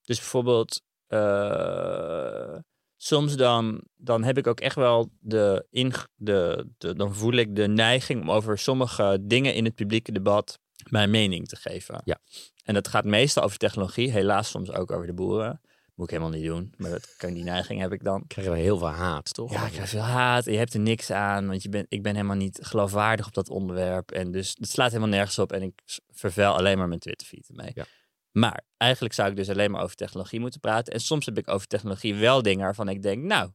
Dus 0.02 0.18
bijvoorbeeld... 0.18 0.82
eh, 1.08 2.56
soms 2.98 3.36
dan, 3.36 3.82
dan 3.96 4.24
heb 4.24 4.38
ik 4.38 4.48
ook 4.48 4.60
echt 4.60 4.76
wel 4.76 5.10
de, 5.20 5.66
ing- 5.70 6.08
de, 6.16 6.68
de... 6.78 6.96
Dan 6.96 7.16
voel 7.16 7.34
ik 7.34 7.56
de 7.56 7.68
neiging 7.68 8.22
om 8.22 8.32
over 8.32 8.58
sommige 8.58 9.18
dingen 9.22 9.54
in 9.54 9.66
het 9.66 9.76
publieke 9.76 10.12
debat 10.12 10.60
mijn 10.90 11.10
mening 11.10 11.48
te 11.48 11.56
geven. 11.56 12.02
Ja. 12.04 12.20
En 12.64 12.74
dat 12.74 12.88
gaat 12.88 13.06
meestal 13.06 13.44
over 13.44 13.58
technologie. 13.58 14.12
Helaas 14.12 14.50
soms 14.50 14.72
ook 14.72 14.92
over 14.92 15.08
de 15.08 15.14
boeren. 15.14 15.62
Moet 15.96 16.12
ik 16.12 16.18
helemaal 16.18 16.40
niet 16.40 16.46
doen. 16.46 16.74
Maar 16.78 16.90
dat 16.90 17.16
kan, 17.18 17.34
die 17.34 17.44
neiging 17.44 17.80
heb 17.80 17.92
ik 17.92 18.04
dan. 18.04 18.28
Krijg 18.28 18.48
je 18.48 18.54
dan 18.54 18.64
heel 18.64 18.78
veel 18.78 18.88
haat, 18.88 19.34
toch? 19.34 19.52
Ja, 19.52 19.66
ik 19.66 19.72
krijg 19.72 19.90
veel 19.90 20.00
haat. 20.00 20.46
Je 20.46 20.58
hebt 20.58 20.74
er 20.74 20.80
niks 20.80 21.12
aan, 21.12 21.48
want 21.48 21.64
je 21.64 21.70
bent, 21.70 21.86
ik 21.90 22.04
ben 22.04 22.16
helemaal 22.16 22.36
niet 22.36 22.60
geloofwaardig 22.62 23.28
op 23.28 23.34
dat 23.34 23.50
onderwerp. 23.50 24.12
En 24.12 24.32
dus 24.32 24.56
het 24.60 24.70
slaat 24.70 24.88
helemaal 24.92 25.10
nergens 25.10 25.40
op. 25.40 25.52
En 25.52 25.62
ik 25.62 25.82
vervuil 26.14 26.56
alleen 26.56 26.78
maar 26.78 26.88
mijn 26.88 27.00
Twitterfeed 27.00 27.50
ermee. 27.50 27.72
Ja. 27.74 27.86
Maar 28.32 28.62
eigenlijk 28.78 29.14
zou 29.14 29.30
ik 29.30 29.36
dus 29.36 29.50
alleen 29.50 29.72
maar 29.72 29.82
over 29.82 29.96
technologie 29.96 30.40
moeten 30.40 30.60
praten. 30.60 30.94
En 30.94 31.00
soms 31.00 31.26
heb 31.26 31.38
ik 31.38 31.50
over 31.50 31.68
technologie 31.68 32.16
wel 32.16 32.42
dingen 32.42 32.64
waarvan 32.64 32.90
ik 32.90 33.02
denk, 33.02 33.24
nou, 33.24 33.52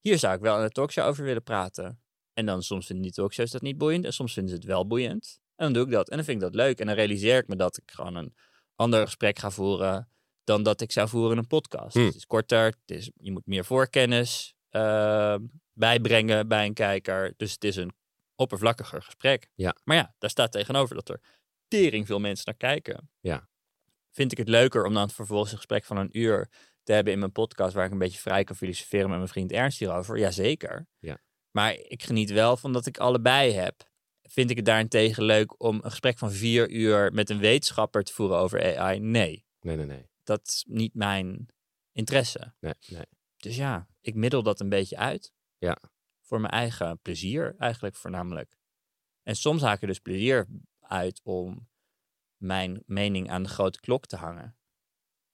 hier 0.00 0.18
zou 0.18 0.34
ik 0.34 0.40
wel 0.40 0.56
in 0.56 0.62
een 0.62 0.70
talkshow 0.70 1.06
over 1.06 1.24
willen 1.24 1.42
praten. 1.42 2.02
En 2.34 2.46
dan 2.46 2.62
soms 2.62 2.86
vinden 2.86 3.04
die 3.04 3.14
talkshows 3.14 3.50
dat 3.50 3.62
niet 3.62 3.78
boeiend. 3.78 4.04
En 4.04 4.12
soms 4.12 4.32
vinden 4.32 4.52
ze 4.52 4.58
het 4.58 4.66
wel 4.66 4.86
boeiend. 4.86 5.40
En 5.56 5.64
dan 5.64 5.72
doe 5.72 5.84
ik 5.84 5.90
dat. 5.90 6.08
En 6.08 6.16
dan 6.16 6.24
vind 6.24 6.36
ik 6.36 6.42
dat 6.42 6.54
leuk. 6.54 6.80
En 6.80 6.86
dan 6.86 6.94
realiseer 6.94 7.38
ik 7.38 7.48
me 7.48 7.56
dat 7.56 7.76
ik 7.76 7.90
gewoon 7.90 8.14
een 8.14 8.34
ander 8.76 9.04
gesprek 9.04 9.38
ga 9.38 9.50
voeren 9.50 10.08
dan 10.44 10.62
dat 10.62 10.80
ik 10.80 10.92
zou 10.92 11.08
voeren 11.08 11.32
in 11.32 11.38
een 11.38 11.46
podcast. 11.46 11.94
Hmm. 11.94 12.04
Het 12.04 12.14
is 12.14 12.26
korter, 12.26 12.64
het 12.64 12.96
is, 12.96 13.10
je 13.16 13.32
moet 13.32 13.46
meer 13.46 13.64
voorkennis 13.64 14.54
eh, 14.68 15.36
bijbrengen 15.72 16.48
bij 16.48 16.66
een 16.66 16.74
kijker. 16.74 17.34
Dus 17.36 17.52
het 17.52 17.64
is 17.64 17.76
een 17.76 17.92
oppervlakkiger 18.34 19.02
gesprek. 19.02 19.48
Ja. 19.54 19.76
Maar 19.84 19.96
ja, 19.96 20.14
daar 20.18 20.30
staat 20.30 20.52
tegenover 20.52 20.94
dat 20.94 21.08
er 21.08 21.20
tering 21.68 22.06
veel 22.06 22.18
mensen 22.18 22.44
naar 22.46 22.72
kijken. 22.72 23.10
Ja. 23.20 23.48
Vind 24.10 24.32
ik 24.32 24.38
het 24.38 24.48
leuker 24.48 24.84
om 24.84 24.94
dan 24.94 25.10
vervolgens 25.10 25.50
een 25.50 25.56
gesprek 25.56 25.84
van 25.84 25.96
een 25.96 26.18
uur 26.18 26.50
te 26.82 26.92
hebben 26.92 27.12
in 27.12 27.18
mijn 27.18 27.32
podcast... 27.32 27.74
waar 27.74 27.84
ik 27.84 27.92
een 27.92 27.98
beetje 27.98 28.20
vrij 28.20 28.44
kan 28.44 28.56
filosoferen 28.56 29.08
met 29.08 29.16
mijn 29.16 29.30
vriend 29.30 29.52
Ernst 29.52 29.78
hierover? 29.78 30.18
Jazeker. 30.18 30.86
Ja. 30.98 31.18
Maar 31.50 31.74
ik 31.74 32.02
geniet 32.02 32.30
wel 32.30 32.56
van 32.56 32.72
dat 32.72 32.86
ik 32.86 32.98
allebei 32.98 33.52
heb. 33.52 33.90
Vind 34.22 34.50
ik 34.50 34.56
het 34.56 34.64
daarentegen 34.64 35.22
leuk 35.22 35.62
om 35.62 35.74
een 35.74 35.90
gesprek 35.90 36.18
van 36.18 36.30
vier 36.30 36.70
uur... 36.70 37.12
met 37.12 37.30
een 37.30 37.38
wetenschapper 37.38 38.02
te 38.02 38.12
voeren 38.12 38.36
over 38.36 38.78
AI? 38.78 38.98
Nee 39.00 39.44
Nee, 39.62 39.76
nee, 39.76 39.86
nee. 39.86 40.10
Dat 40.22 40.46
is 40.46 40.64
niet 40.68 40.94
mijn 40.94 41.46
interesse. 41.92 42.54
nee, 42.60 42.74
nee. 42.88 43.06
Dus 43.36 43.56
ja, 43.56 43.88
ik 44.00 44.14
middel 44.14 44.42
dat 44.42 44.60
een 44.60 44.68
beetje 44.68 44.96
uit. 44.96 45.32
Ja. 45.58 45.78
Voor 46.20 46.40
mijn 46.40 46.52
eigen 46.52 46.98
plezier 47.00 47.54
eigenlijk 47.58 47.94
voornamelijk. 47.96 48.56
En 49.22 49.36
soms 49.36 49.62
haak 49.62 49.74
ik 49.74 49.82
er 49.82 49.86
dus 49.86 49.98
plezier 49.98 50.46
uit 50.80 51.20
om 51.24 51.68
mijn 52.36 52.82
mening 52.86 53.30
aan 53.30 53.42
de 53.42 53.48
grote 53.48 53.80
klok 53.80 54.06
te 54.06 54.16
hangen. 54.16 54.56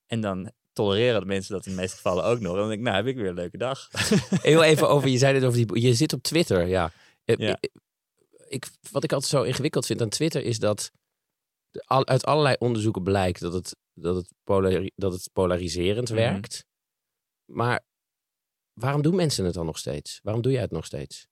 En 0.06 0.20
dan 0.20 0.52
tolereren 0.72 1.20
de 1.20 1.26
mensen 1.26 1.52
dat 1.54 1.66
in 1.66 1.72
de 1.72 1.80
meeste 1.80 1.96
gevallen 1.96 2.24
ook 2.24 2.40
nog. 2.40 2.52
En 2.52 2.58
dan 2.58 2.68
denk 2.68 2.78
ik, 2.80 2.84
nou 2.86 2.96
heb 2.96 3.06
ik 3.06 3.16
weer 3.16 3.28
een 3.28 3.34
leuke 3.34 3.56
dag. 3.58 3.88
Heel 4.42 4.62
even 4.62 4.88
over, 4.88 5.08
je 5.08 5.18
zei 5.18 5.32
dit 5.32 5.44
over 5.44 5.66
die, 5.66 5.80
je 5.80 5.94
zit 5.94 6.12
op 6.12 6.22
Twitter, 6.22 6.66
ja. 6.66 6.92
Eh, 7.24 7.36
Ja. 7.36 7.56
Ik, 7.60 7.70
ik, 8.48 8.66
wat 8.90 9.04
ik 9.04 9.12
altijd 9.12 9.30
zo 9.32 9.42
ingewikkeld 9.42 9.86
vind 9.86 10.02
aan 10.02 10.08
Twitter 10.08 10.42
is 10.42 10.58
dat 10.58 10.92
uit 11.86 12.24
allerlei 12.24 12.56
onderzoeken 12.58 13.02
blijkt 13.02 13.40
dat 13.40 13.52
het, 13.52 13.76
dat 14.00 14.16
het, 14.16 14.32
polari- 14.44 14.90
dat 14.94 15.12
het 15.12 15.30
polariserend 15.32 16.08
Mhm. 16.08 16.18
werkt. 16.18 16.64
Maar 17.44 17.84
waarom 18.72 19.02
doen 19.02 19.14
mensen 19.16 19.44
het 19.44 19.54
dan 19.54 19.66
nog 19.66 19.78
steeds? 19.78 20.20
Waarom 20.22 20.42
doe 20.42 20.52
jij 20.52 20.60
het 20.60 20.70
nog 20.70 20.84
steeds? 20.84 21.26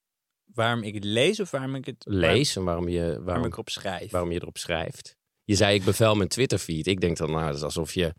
waarom 0.55 0.83
ik 0.83 0.95
het 0.95 1.05
lees 1.05 1.41
of 1.41 1.51
waarom 1.51 1.75
ik 1.75 1.87
het 1.87 2.05
Lees 2.09 2.57
en 2.57 2.65
waarom 2.65 2.89
je, 2.89 3.01
Waarom, 3.01 3.25
waarom, 3.25 3.45
ik 3.47 3.53
erop 3.53 3.69
schrijf. 3.69 4.11
waarom 4.11 4.33
je 4.33 4.41
erop 4.41 4.57
schrijft. 4.59 5.17
Je 5.45 5.55
zei, 5.55 5.75
ik 5.79 5.85
bevel 5.85 6.15
mijn 6.15 6.29
Twitterfeed. 6.29 6.87
Ik 6.87 7.01
denk 7.01 7.17
dan, 7.17 7.31
nou, 7.31 7.47
dat 7.47 7.55
is 7.55 7.63
alsof 7.63 7.95
je, 7.95 8.15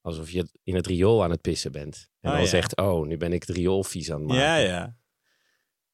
alsof 0.00 0.30
je 0.30 0.48
in 0.62 0.74
het 0.74 0.86
riool 0.86 1.22
aan 1.24 1.30
het 1.30 1.40
pissen 1.40 1.72
bent. 1.72 2.08
En 2.20 2.28
Oh, 2.30 2.34
dan 2.36 2.44
ja. 2.44 2.50
zegt, 2.50 2.76
oh, 2.76 3.06
nu 3.06 3.16
ben 3.16 3.32
ik 3.32 3.42
het 3.46 3.56
riool 3.56 3.84
vies 3.84 4.10
aan 4.10 4.18
het 4.18 4.26
maken. 4.28 4.42
Ja, 4.44 4.56
ja. 4.56 4.96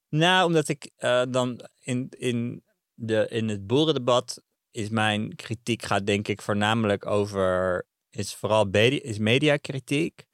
Nou, 0.08 0.46
omdat 0.46 0.68
ik 0.68 0.90
eh, 0.96 1.22
dan 1.30 1.68
in, 1.78 2.08
in, 2.08 2.64
de, 2.94 3.26
in 3.28 3.48
het 3.48 3.66
boerendebat 3.66 4.42
is 4.72 4.88
mijn 4.88 5.36
kritiek 5.36 5.82
gaat 5.82 6.06
denk 6.06 6.28
ik 6.28 6.42
voornamelijk 6.42 7.06
over, 7.06 7.84
is 8.10 8.34
vooral 8.34 8.68
is 8.70 9.18
mediakritiek. 9.18 10.24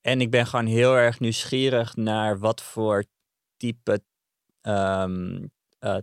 En 0.00 0.20
ik 0.20 0.30
ben 0.30 0.46
gewoon 0.46 0.66
heel 0.66 0.94
erg 0.94 1.20
nieuwsgierig 1.20 1.96
naar 1.96 2.38
wat 2.38 2.62
voor 2.62 3.04
type 3.56 4.02
ehm, 4.60 5.46
eh, 5.78 5.96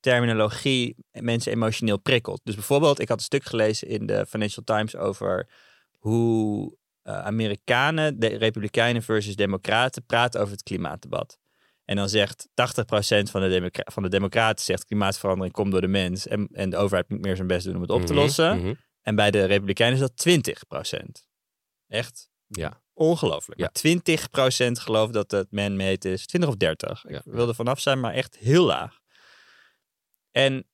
terminologie 0.00 0.96
mensen 1.10 1.52
emotioneel 1.52 1.98
prikkelt. 1.98 2.40
Dus 2.44 2.54
bijvoorbeeld, 2.54 3.00
ik 3.00 3.08
had 3.08 3.18
een 3.18 3.24
stuk 3.24 3.44
gelezen 3.44 3.88
in 3.88 4.06
de 4.06 4.26
Financial 4.26 4.64
Times 4.64 4.96
over 4.96 5.48
hoe 5.98 6.76
eh, 7.02 7.24
Amerikanen, 7.24 8.18
de 8.18 8.26
Republikeinen 8.26 9.02
versus 9.02 9.36
Democraten, 9.36 10.04
praten 10.06 10.40
over 10.40 10.52
het 10.52 10.62
klimaatdebat. 10.62 11.38
En 11.88 11.96
dan 11.96 12.08
zegt 12.08 12.48
80% 12.48 12.50
van 13.30 13.40
de, 13.40 13.48
democra- 13.48 13.90
van 13.92 14.02
de 14.02 14.08
Democraten 14.08 14.64
zegt 14.64 14.84
klimaatverandering 14.84 15.54
komt 15.54 15.72
door 15.72 15.80
de 15.80 15.86
mens 15.86 16.26
en, 16.26 16.48
en 16.52 16.70
de 16.70 16.76
overheid 16.76 17.08
moet 17.08 17.20
meer 17.20 17.36
zijn 17.36 17.48
best 17.48 17.64
doen 17.64 17.74
om 17.74 17.80
het 17.80 17.90
op 17.90 18.00
te 18.06 18.12
Mhm, 18.12 18.22
lossen. 18.22 18.58
mhm. 18.58 18.74
En 19.02 19.14
bij 19.14 19.30
de 19.30 19.44
Republikeinen 19.44 19.94
is 19.94 20.00
dat 20.00 20.16
20%. 20.16 21.26
Echt 21.86 22.28
Ja. 22.46 22.82
ongelooflijk. 22.92 23.60
Ja. 23.60 23.64
Maar 23.66 23.72
20% 23.72 24.78
gelooft 24.80 25.12
dat 25.12 25.30
het 25.30 25.50
man-made 25.52 26.10
is. 26.10 26.26
20 26.26 26.50
of 26.50 26.56
30. 26.56 27.04
Ja. 27.08 27.16
Ik 27.16 27.22
wilde 27.24 27.54
vanaf 27.54 27.80
zijn, 27.80 28.00
maar 28.00 28.14
echt 28.14 28.36
heel 28.36 28.64
laag. 28.64 28.98
En 30.30 30.66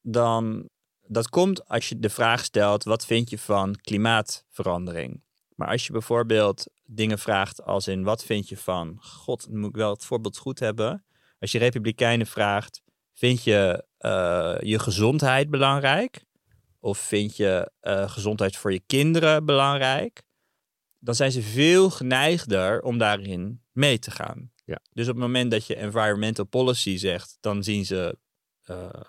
dan, 0.00 0.68
dat 1.00 1.28
komt 1.28 1.68
als 1.68 1.88
je 1.88 1.98
de 1.98 2.10
vraag 2.10 2.44
stelt, 2.44 2.84
wat 2.84 3.06
vind 3.06 3.30
je 3.30 3.38
van 3.38 3.76
klimaatverandering? 3.80 5.22
Maar 5.54 5.68
als 5.68 5.86
je 5.86 5.92
bijvoorbeeld 5.92 6.66
dingen 6.94 7.18
vraagt 7.18 7.62
als 7.62 7.88
in, 7.88 8.02
wat 8.02 8.24
vind 8.24 8.48
je 8.48 8.56
van, 8.56 8.96
god, 9.00 9.48
moet 9.50 9.68
ik 9.68 9.76
wel 9.76 9.90
het 9.90 10.04
voorbeeld 10.04 10.36
goed 10.36 10.58
hebben. 10.58 11.04
Als 11.38 11.52
je 11.52 11.58
republikeinen 11.58 12.26
vraagt, 12.26 12.82
vind 13.14 13.44
je 13.44 13.84
eh, 13.98 14.56
je 14.60 14.78
gezondheid 14.78 15.50
belangrijk? 15.50 16.24
Of 16.80 16.98
vind 16.98 17.36
je 17.36 17.72
eh, 17.80 18.10
gezondheid 18.10 18.56
voor 18.56 18.72
je 18.72 18.82
kinderen 18.86 19.44
belangrijk? 19.44 20.22
Dan 20.98 21.14
zijn 21.14 21.32
ze 21.32 21.42
veel 21.42 21.90
geneigder 21.90 22.82
om 22.82 22.98
daarin 22.98 23.62
mee 23.72 23.98
te 23.98 24.10
gaan. 24.10 24.52
Ja. 24.64 24.80
Dus 24.92 25.08
op 25.08 25.14
het 25.14 25.22
moment 25.22 25.50
dat 25.50 25.66
je 25.66 25.76
environmental 25.76 26.44
policy 26.44 26.96
zegt, 26.96 27.36
dan 27.40 27.62
zien 27.62 27.86
ze 27.86 28.18
eh 28.64 29.00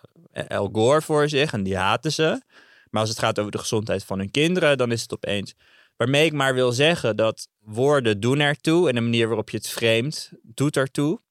Al 0.48 0.70
Gore 0.72 1.02
voor 1.02 1.30
zich 1.30 1.54
en 1.54 1.63
die 1.63 1.78
haten 1.78 2.12
ze. 2.12 2.41
Maar 2.89 3.02
als 3.02 3.10
het 3.10 3.20
gaat 3.20 3.39
over 3.39 3.52
de 3.52 3.58
gezondheid 3.58 4.04
van 4.04 4.17
hun 4.17 4.32
kinderen, 4.32 4.78
dan 4.78 4.91
is 4.91 5.02
het 5.02 5.13
opeens. 5.13 5.56
Waarmee 6.02 6.26
ik 6.26 6.34
maar 6.34 6.54
wil 6.54 6.72
zeggen 6.72 7.16
dat 7.16 7.48
woorden 7.60 8.20
doen 8.20 8.40
ertoe 8.40 8.90
en 8.90 8.96
de 8.96 9.02
manier 9.02 9.28
waarop 9.28 9.50
je 9.50 9.58
het 9.58 9.70
framet 9.70 10.32
doet 10.42 10.78
ertoe. 10.78 11.22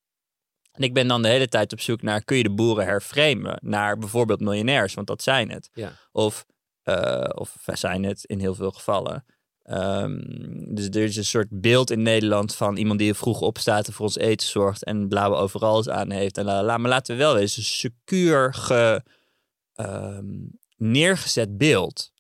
En 0.72 0.82
ik 0.82 0.94
ben 0.94 1.08
dan 1.08 1.22
de 1.22 1.28
hele 1.28 1.48
tijd 1.48 1.72
op 1.72 1.80
zoek 1.80 2.02
naar, 2.02 2.24
kun 2.24 2.36
je 2.36 2.42
de 2.42 2.54
boeren 2.54 2.84
herframen 2.84 3.58
naar 3.62 3.98
bijvoorbeeld 3.98 4.40
miljonairs, 4.40 4.94
want 4.94 5.06
dat 5.06 5.22
zijn 5.22 5.50
het. 5.50 5.70
Ja. 5.72 5.92
Of, 6.12 6.46
eh, 6.82 7.28
of 7.34 7.56
zijn 7.64 8.04
het 8.04 8.24
in 8.24 8.40
heel 8.40 8.54
veel 8.54 8.70
gevallen. 8.70 9.24
Ehm, 9.62 10.18
dus 10.74 10.86
er 10.86 11.02
is 11.02 11.16
een 11.16 11.24
soort 11.24 11.60
beeld 11.60 11.90
in 11.90 12.02
Nederland 12.02 12.54
van 12.54 12.76
iemand 12.76 12.98
die 12.98 13.14
vroeg 13.14 13.40
opstaat 13.40 13.86
en 13.86 13.92
voor 13.92 14.06
ons 14.06 14.18
eten 14.18 14.48
zorgt 14.48 14.84
en 14.84 15.08
blauwe 15.08 15.36
overals 15.36 15.88
aan 15.88 16.10
heeft. 16.10 16.38
En 16.38 16.44
la, 16.44 16.62
la, 16.62 16.76
maar 16.76 16.90
laten 16.90 17.16
we 17.16 17.22
wel 17.22 17.38
eens 17.38 17.56
een 17.56 17.62
secuur 17.62 18.54
ge, 18.54 19.02
ehm, 19.74 20.38
neergezet 20.76 21.58
beeld. 21.58 22.12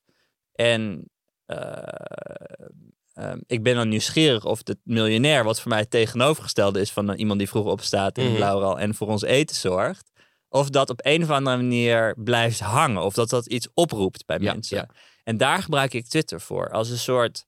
En 0.52 1.10
eh, 1.50 2.66
ehm, 3.12 3.38
ik 3.46 3.62
ben 3.62 3.74
dan 3.74 3.88
nieuwsgierig 3.88 4.44
of 4.44 4.62
de 4.62 4.78
miljonair, 4.82 5.44
wat 5.44 5.60
voor 5.60 5.70
mij 5.70 5.78
het 5.80 5.90
tegenovergestelde 5.90 6.80
is 6.80 6.90
van 6.92 7.12
iemand 7.12 7.38
die 7.38 7.48
vroeg 7.48 7.66
opstaat 7.66 8.18
in 8.18 8.34
blauwe 8.34 8.78
en 8.78 8.94
voor 8.94 9.08
ons 9.08 9.22
eten 9.22 9.56
zorgt. 9.56 10.10
Of 10.48 10.68
dat 10.70 10.90
op 10.90 11.00
een 11.02 11.22
of 11.22 11.30
andere 11.30 11.56
manier 11.56 12.14
blijft 12.18 12.60
hangen. 12.60 13.02
Of 13.02 13.14
dat 13.14 13.28
dat 13.28 13.46
iets 13.46 13.68
oproept 13.74 14.26
bij 14.26 14.38
Ja, 14.40 14.52
mensen. 14.52 14.76
ja. 14.76 14.88
En 15.24 15.36
daar 15.36 15.62
gebruik 15.62 15.92
ik 15.94 16.06
Twitter 16.06 16.40
voor. 16.40 16.70
Als 16.70 16.90
een 16.90 16.98
soort, 16.98 17.44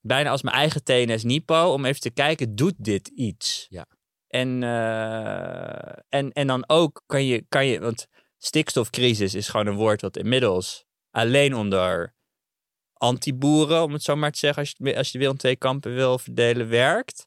bijna 0.00 0.30
als 0.30 0.42
mijn 0.42 0.56
eigen 0.56 0.84
TNS 0.84 1.24
Nipo. 1.24 1.72
Om 1.72 1.84
even 1.84 2.00
te 2.00 2.10
kijken, 2.10 2.54
doet 2.54 2.74
dit 2.76 3.08
iets? 3.08 3.66
Ja. 3.68 3.86
En, 4.28 4.62
eh, 4.62 5.92
en, 6.08 6.32
en 6.32 6.46
dan 6.46 6.64
ook 6.66 7.02
kan 7.06 7.24
je, 7.24 7.44
kan 7.48 7.66
je, 7.66 7.80
want 7.80 8.06
stikstofcrisis 8.38 9.34
is 9.34 9.48
gewoon 9.48 9.66
een 9.66 9.74
woord 9.76 10.00
wat 10.00 10.16
inmiddels 10.16 10.84
alleen 11.10 11.54
onder 11.54 12.14
anti-boeren, 12.98 13.82
om 13.82 13.92
het 13.92 14.02
zo 14.02 14.16
maar 14.16 14.32
te 14.32 14.38
zeggen, 14.38 14.62
als 14.62 14.74
je, 14.78 14.96
als 14.96 15.06
je 15.06 15.12
de 15.12 15.18
wereld 15.18 15.34
in 15.36 15.40
twee 15.42 15.56
kampen 15.56 15.94
wil 15.94 16.18
verdelen, 16.18 16.68
werkt. 16.68 17.26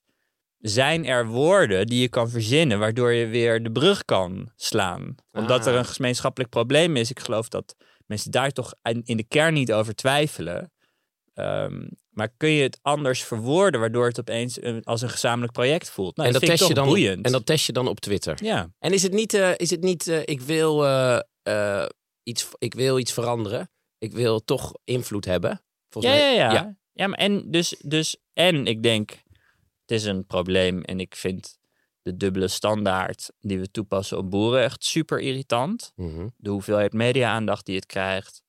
Zijn 0.59 1.05
er 1.05 1.27
woorden 1.27 1.87
die 1.87 2.01
je 2.01 2.09
kan 2.09 2.29
verzinnen 2.29 2.79
waardoor 2.79 3.11
je 3.11 3.27
weer 3.27 3.63
de 3.63 3.71
brug 3.71 4.05
kan 4.05 4.51
slaan? 4.55 5.15
Omdat 5.31 5.65
er 5.65 5.71
Ah. 5.73 5.77
een 5.79 5.85
gemeenschappelijk 5.85 6.49
probleem 6.51 6.95
is. 6.95 7.09
Ik 7.09 7.19
geloof 7.19 7.47
dat 7.47 7.75
mensen 8.05 8.31
daar 8.31 8.51
toch 8.51 8.73
in 9.03 9.17
de 9.17 9.25
kern 9.27 9.53
niet 9.53 9.73
over 9.73 9.95
twijfelen. 9.95 10.71
Ehm, 11.33 11.87
maar 12.09 12.29
kun 12.37 12.49
je 12.49 12.63
het 12.63 12.79
anders 12.81 13.23
verwoorden 13.23 13.79
waardoor 13.79 14.05
het 14.07 14.19
opeens 14.19 14.61
een- 14.61 14.83
als 14.83 15.01
een 15.01 15.09
gezamenlijk 15.09 15.53
project 15.53 15.89
voelt? 15.89 16.15
Nou, 16.15 16.27
en, 16.27 16.33
dat 16.33 16.45
test 16.45 16.67
je 16.67 16.73
dan, 16.73 16.87
boeiend. 16.87 17.25
en 17.25 17.31
dat 17.31 17.45
test 17.45 17.65
je 17.65 17.73
dan 17.73 17.87
op 17.87 17.99
Twitter. 17.99 18.43
ja. 18.43 18.69
En 18.79 18.93
is 18.93 19.03
het 19.03 19.13
niet, 19.13 19.33
eh, 19.33 19.51
is 19.55 19.69
het 19.69 19.81
niet 19.81 20.07
eh, 20.07 20.19
ik, 20.25 20.41
wil, 20.41 20.85
eh, 21.43 21.85
iets, 22.23 22.47
ik 22.57 22.73
wil 22.73 22.99
iets 22.99 23.13
veranderen. 23.13 23.69
Ik 24.01 24.11
wil 24.11 24.43
toch 24.43 24.73
invloed 24.83 25.25
hebben. 25.25 25.61
Volgens 25.89 26.13
Ja, 26.13 26.19
mij, 26.19 26.35
ja, 26.35 26.51
ja. 26.53 26.75
ja. 26.93 27.07
maar 27.07 27.17
en 27.17 27.51
dus, 27.51 27.75
dus, 27.85 28.17
en 28.33 28.65
ik 28.65 28.83
denk, 28.83 29.11
het 29.81 29.91
is 29.91 30.03
een 30.03 30.25
probleem 30.25 30.81
en 30.83 30.99
ik 30.99 31.15
vind 31.15 31.59
de 32.01 32.17
dubbele 32.17 32.47
standaard 32.47 33.31
die 33.39 33.59
we 33.59 33.71
toepassen 33.71 34.17
op 34.17 34.29
boeren 34.29 34.63
echt 34.63 34.83
super 34.83 35.19
irritant. 35.19 35.91
Mhm. 35.95 36.27
De 36.37 36.49
hoeveelheid 36.49 36.93
media-aandacht 36.93 37.65
die 37.65 37.75
het 37.75 37.85
krijgt. 37.85 38.41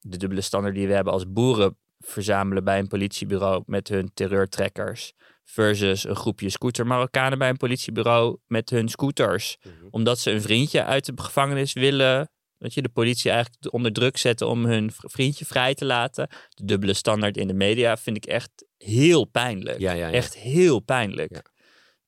De 0.00 0.16
dubbele 0.16 0.40
standaard 0.40 0.74
die 0.74 0.86
we 0.86 0.94
hebben 0.94 1.12
als 1.12 1.32
boeren 1.32 1.76
verzamelen 1.98 2.64
bij 2.64 2.78
een 2.78 2.88
politiebureau 2.88 3.62
met 3.66 3.88
hun 3.88 4.10
terreurtrekkers. 4.14 5.12
Versus 5.44 6.04
een 6.04 6.16
groepje 6.16 6.50
scooter 6.50 6.86
Marokkanen 6.86 7.38
bij 7.38 7.48
een 7.48 7.56
politiebureau 7.56 8.38
met 8.46 8.70
hun 8.70 8.88
scooters. 8.88 9.56
Mhm. 9.62 9.86
Omdat 9.90 10.18
ze 10.18 10.30
een 10.30 10.42
vriendje 10.42 10.84
uit 10.84 11.04
de 11.04 11.12
gevangenis 11.16 11.72
willen. 11.72 12.30
Dat 12.60 12.74
je 12.74 12.82
de 12.82 12.88
politie 12.88 13.30
eigenlijk 13.30 13.72
onder 13.72 13.92
druk 13.92 14.16
zetten 14.16 14.48
om 14.48 14.64
hun 14.64 14.90
vriendje 14.94 15.44
vrij 15.44 15.74
te 15.74 15.84
laten. 15.84 16.28
De 16.48 16.64
dubbele 16.64 16.94
standaard 16.94 17.36
in 17.36 17.46
de 17.46 17.54
media 17.54 17.96
vind 17.96 18.16
ik 18.16 18.26
echt 18.26 18.50
heel 18.78 19.24
pijnlijk. 19.24 19.78
Ja, 19.78 19.92
ja, 19.92 20.06
ja. 20.06 20.12
Echt 20.12 20.36
heel 20.36 20.80
pijnlijk. 20.80 21.50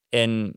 En 0.08 0.56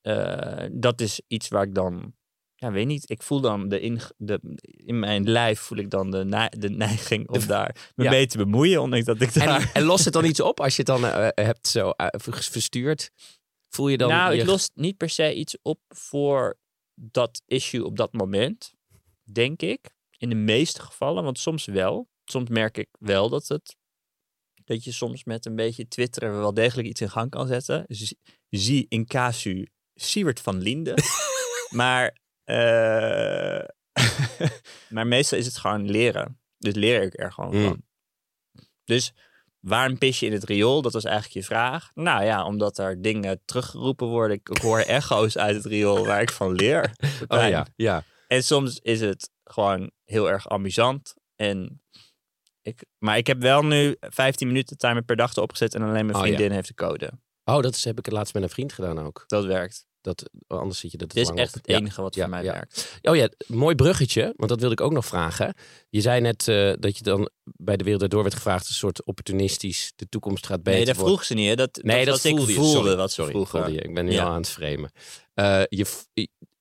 eh, 0.00 0.66
dat 0.72 1.00
is 1.00 1.20
iets 1.26 1.48
waar 1.48 1.62
ik 1.62 1.74
dan, 1.74 2.14
ja, 2.54 2.70
weet 2.72 2.86
niet, 2.86 3.10
ik 3.10 3.22
voel 3.22 3.40
dan 3.40 3.68
de 3.68 3.80
in, 3.80 4.00
de, 4.16 4.40
in 4.64 4.98
mijn 4.98 5.30
lijf 5.30 5.60
voel 5.60 5.78
ik 5.78 5.90
dan 5.90 6.10
de, 6.10 6.48
de 6.58 6.70
neiging 6.70 7.28
om 7.28 7.46
daar 7.46 7.92
me 7.94 8.04
mee 8.10 8.26
te 8.26 8.36
bemoeien, 8.38 8.80
ondanks 8.82 9.06
dat 9.06 9.20
ik 9.20 9.34
daar. 9.34 9.60
En, 9.60 9.68
en 9.72 9.82
lost 9.82 10.04
het 10.04 10.12
dan 10.14 10.24
iets 10.30 10.40
op 10.40 10.60
als 10.60 10.76
je 10.76 10.82
het 10.82 11.00
dan 11.00 11.04
eh, 11.06 11.28
hebt 11.46 11.68
zo 11.68 11.90
eh, 11.90 12.06
ver- 12.10 12.42
verstuurd? 12.42 13.10
Voel 13.68 13.88
je 13.88 13.96
dan... 13.96 14.08
nou, 14.08 14.32
je- 14.32 14.38
het 14.38 14.46
lost 14.46 14.70
niet 14.74 14.96
per 14.96 15.08
se 15.10 15.34
iets 15.34 15.56
op 15.62 15.80
voor 15.88 16.58
dat 16.94 17.42
issue 17.46 17.84
op 17.84 17.96
dat 17.96 18.12
moment, 18.12 18.72
denk 19.32 19.62
ik. 19.62 19.80
In 20.18 20.28
de 20.28 20.34
meeste 20.34 20.82
gevallen, 20.82 21.24
want 21.24 21.38
soms 21.38 21.64
wel. 21.64 22.08
Soms 22.24 22.48
merk 22.48 22.76
ik 22.78 22.88
wel 22.98 23.28
dat 23.28 23.48
het. 23.48 23.76
Dat 24.64 24.84
je 24.84 24.92
soms 24.92 25.24
met 25.24 25.46
een 25.46 25.56
beetje 25.56 25.88
twitteren 25.88 26.38
wel 26.38 26.54
degelijk 26.54 26.88
iets 26.88 27.00
in 27.00 27.10
gang 27.10 27.30
kan 27.30 27.46
zetten. 27.46 27.84
Z- 27.88 28.12
Zie 28.48 28.86
in 28.88 29.06
casu 29.06 29.66
Siewert 29.94 30.40
van 30.40 30.58
Linden. 30.58 30.94
maar, 31.70 32.16
eh, 32.44 33.64
maar 34.94 35.06
meestal 35.06 35.38
is 35.38 35.46
het 35.46 35.56
gewoon 35.56 35.90
leren. 35.90 36.40
Dus 36.58 36.74
leer 36.74 37.02
ik 37.02 37.20
er 37.20 37.32
gewoon 37.32 37.56
Mm. 37.56 37.64
van. 37.64 37.82
Dus 38.84 39.12
waarom 39.60 39.98
pis 39.98 40.20
je 40.20 40.26
in 40.26 40.32
het 40.32 40.44
riool? 40.44 40.82
Dat 40.82 40.92
was 40.92 41.04
eigenlijk 41.04 41.34
je 41.34 41.42
vraag. 41.44 41.90
Nou 41.94 42.24
ja, 42.24 42.44
omdat 42.44 42.78
er 42.78 43.02
dingen 43.02 43.42
teruggeroepen 43.44 44.06
worden. 44.06 44.36
Ik, 44.36 44.48
ik 44.48 44.58
hoor 44.62 44.78
echo's 44.80 45.36
uit 45.36 45.56
het 45.56 45.64
riool 45.64 46.06
waar 46.06 46.20
ik 46.22 46.30
van 46.30 46.52
leer. 46.52 46.94
Oh 47.28 47.48
ja, 47.48 47.66
ja. 47.76 48.04
En 48.32 48.44
soms 48.44 48.78
is 48.82 49.00
het 49.00 49.30
gewoon 49.44 49.90
heel 50.04 50.30
erg 50.30 50.48
amusant. 50.48 51.14
En 51.36 51.82
ik, 52.62 52.84
maar 52.98 53.16
ik 53.16 53.26
heb 53.26 53.40
wel 53.40 53.62
nu 53.64 53.96
15 54.00 54.46
minuten 54.46 54.76
timer 54.76 55.02
per 55.02 55.16
dag 55.16 55.36
erop 55.36 55.50
gezet 55.50 55.74
en 55.74 55.82
alleen 55.82 56.06
mijn 56.06 56.16
Oh, 56.16 56.22
vriendin 56.22 56.50
heeft 56.50 56.68
de 56.68 56.74
code. 56.74 57.10
Oh, 57.44 57.60
dat 57.62 57.74
is, 57.74 57.84
heb 57.84 57.98
ik 57.98 58.10
laatst 58.10 58.34
met 58.34 58.42
een 58.42 58.48
vriend 58.48 58.72
gedaan 58.72 58.98
ook. 58.98 59.24
Dat 59.26 59.44
werkt. 59.44 59.86
Dat, 60.00 60.30
anders 60.46 60.78
zit 60.80 60.90
je 60.92 60.98
te 60.98 61.06
Dit 61.06 61.16
is 61.16 61.28
echt 61.28 61.48
op. 61.48 61.54
het 61.54 61.66
Ja. 61.66 61.76
enige 61.76 62.02
wat 62.02 62.14
Ja, 62.14 62.20
voor 62.22 62.30
mij 62.30 62.42
werkt. 62.42 62.98
Oh 63.02 63.16
ja, 63.16 63.28
mooi 63.46 63.74
bruggetje, 63.74 64.32
want 64.36 64.48
dat 64.50 64.60
wilde 64.60 64.74
ik 64.74 64.80
ook 64.80 64.92
nog 64.92 65.06
vragen. 65.06 65.54
Je 65.88 66.00
zei 66.00 66.20
net 66.20 66.48
eh, 66.48 66.72
dat 66.78 66.96
je 66.96 67.02
dan 67.02 67.30
bij 67.44 67.76
de 67.76 67.84
wereld 67.84 68.10
door 68.10 68.22
werd 68.22 68.34
gevraagd, 68.34 68.68
een 68.68 68.74
soort 68.74 69.04
opportunistisch, 69.04 69.92
de 69.96 70.08
toekomst 70.08 70.46
gaat 70.46 70.62
beter 70.62 70.84
Nee, 70.84 70.94
dat 70.94 70.96
vroeg 71.04 71.24
ze 71.24 71.34
niet. 71.34 71.48
Hè? 71.48 71.54
Dat, 71.54 71.78
Nee, 71.82 72.04
dat, 72.04 72.14
was 72.14 72.24
ik 72.24 72.36
voelde 72.36 72.52
je. 72.52 72.58
voelde 72.58 72.78
Sorry, 72.78 72.96
wat 72.96 73.12
ze 73.12 73.22
sorry, 73.22 73.46
voelde 73.46 73.72
je. 73.72 73.80
Ik 73.80 73.94
ben 73.94 74.04
nu 74.04 74.18
al 74.18 74.26
aan 74.28 74.34
het 74.36 74.48
framen. 74.48 74.90
Eh, 75.34 75.62
je, 75.68 75.86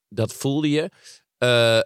dat 0.09 0.33
voelde 0.33 0.69
je. 0.69 0.89
Eh, 1.41 1.79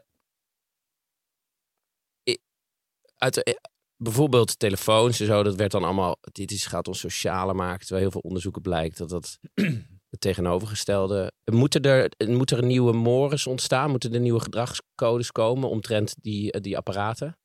uit 3.17 3.43
eh, 3.43 3.53
bijvoorbeeld 3.97 4.59
telefoons 4.59 5.19
en 5.19 5.25
zo, 5.25 5.43
dat 5.43 5.55
werd 5.55 5.71
dan 5.71 5.83
allemaal, 5.83 6.17
dit 6.21 6.51
is, 6.51 6.65
gaat 6.65 6.87
ons 6.87 6.99
socialer 6.99 7.55
maken. 7.55 7.79
Terwijl 7.79 8.01
heel 8.01 8.11
veel 8.11 8.21
onderzoeken 8.21 8.61
blijkt 8.61 8.97
dat 8.97 9.09
dat 9.09 9.39
het 10.11 10.19
tegenovergestelde. 10.21 11.31
Moeten 11.51 11.81
er, 11.81 12.11
moet 12.27 12.51
er 12.51 12.57
een 12.57 12.67
nieuwe 12.67 12.93
mores 12.93 13.47
ontstaan? 13.47 13.89
Moeten 13.89 14.13
er 14.13 14.19
nieuwe 14.19 14.39
gedragscodes 14.39 15.31
komen 15.31 15.69
omtrent 15.69 16.15
die, 16.21 16.51
eh, 16.51 16.61
die 16.61 16.77
apparaten? 16.77 17.37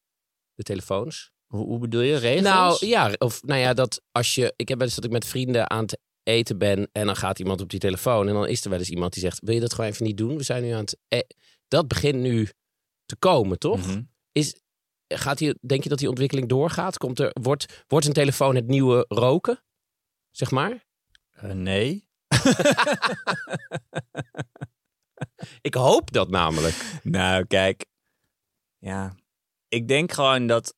De 0.54 0.62
telefoons? 0.62 1.30
Hoe, 1.46 1.66
hoe 1.66 1.78
bedoel 1.78 2.00
je? 2.02 2.16
Regels? 2.16 2.42
Nou 2.42 2.86
ja, 2.86 3.12
of 3.18 3.42
nou 3.42 3.60
ja, 3.60 3.74
dat 3.74 4.02
als 4.12 4.34
je. 4.34 4.52
Ik 4.56 4.68
heb 4.68 4.78
wel 4.78 4.86
eens 4.86 4.96
dat 4.96 5.04
ik 5.04 5.10
met 5.10 5.26
vrienden 5.26 5.70
aan 5.70 5.82
het 5.82 5.98
eten 6.22 6.58
ben 6.58 6.88
en 6.92 7.06
dan 7.06 7.16
gaat 7.16 7.38
iemand 7.38 7.60
op 7.60 7.70
die 7.70 7.78
telefoon 7.80 8.28
en 8.28 8.34
dan 8.34 8.46
is 8.46 8.64
er 8.64 8.70
wel 8.70 8.78
eens 8.78 8.90
iemand 8.90 9.12
die 9.12 9.22
zegt: 9.22 9.40
Wil 9.44 9.54
je 9.54 9.60
dat 9.60 9.74
gewoon 9.74 9.90
even 9.90 10.06
niet 10.06 10.16
doen? 10.16 10.36
We 10.36 10.42
zijn 10.42 10.62
nu 10.62 10.70
aan 10.70 10.80
het. 10.80 10.98
eh, 11.08 11.18
dat 11.70 11.88
begint 11.88 12.20
nu 12.20 12.48
te 13.04 13.16
komen, 13.16 13.58
toch? 13.58 13.86
Mhm. 13.86 14.02
Is, 14.32 14.62
gaat 15.06 15.38
die, 15.38 15.58
denk 15.60 15.82
je 15.82 15.88
dat 15.88 15.98
die 15.98 16.08
ontwikkeling 16.08 16.48
doorgaat? 16.48 16.98
Komt 16.98 17.18
er, 17.18 17.30
wordt, 17.40 17.84
wordt 17.86 18.06
een 18.06 18.12
telefoon 18.12 18.54
het 18.54 18.66
nieuwe 18.66 19.04
roken? 19.08 19.62
Zeg 20.30 20.50
maar? 20.50 20.84
Eh, 21.30 21.50
nee. 21.50 22.08
Ik 25.60 25.74
hoop 25.74 26.12
dat 26.12 26.30
namelijk. 26.30 27.00
Nou, 27.02 27.44
kijk. 27.46 27.84
Ja. 28.78 29.14
Ik 29.68 29.88
denk 29.88 30.12
gewoon 30.12 30.46
dat. 30.46 30.74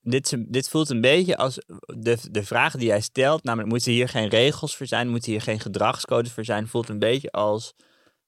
Dit, 0.00 0.52
dit 0.52 0.68
voelt 0.68 0.90
een 0.90 1.00
beetje 1.00 1.36
als 1.36 1.58
de, 1.96 2.18
de 2.30 2.44
vraag 2.44 2.72
die 2.72 2.86
jij 2.86 3.00
stelt. 3.00 3.42
Namelijk, 3.42 3.70
moeten 3.70 3.92
hier 3.92 4.08
geen 4.08 4.28
regels 4.28 4.76
voor 4.76 4.86
zijn? 4.86 5.08
Moeten 5.08 5.30
hier 5.30 5.40
geen 5.40 5.60
gedragscodes 5.60 6.32
voor 6.32 6.44
zijn? 6.44 6.68
Voelt 6.68 6.88
een 6.88 6.98
beetje 6.98 7.30
als. 7.30 7.74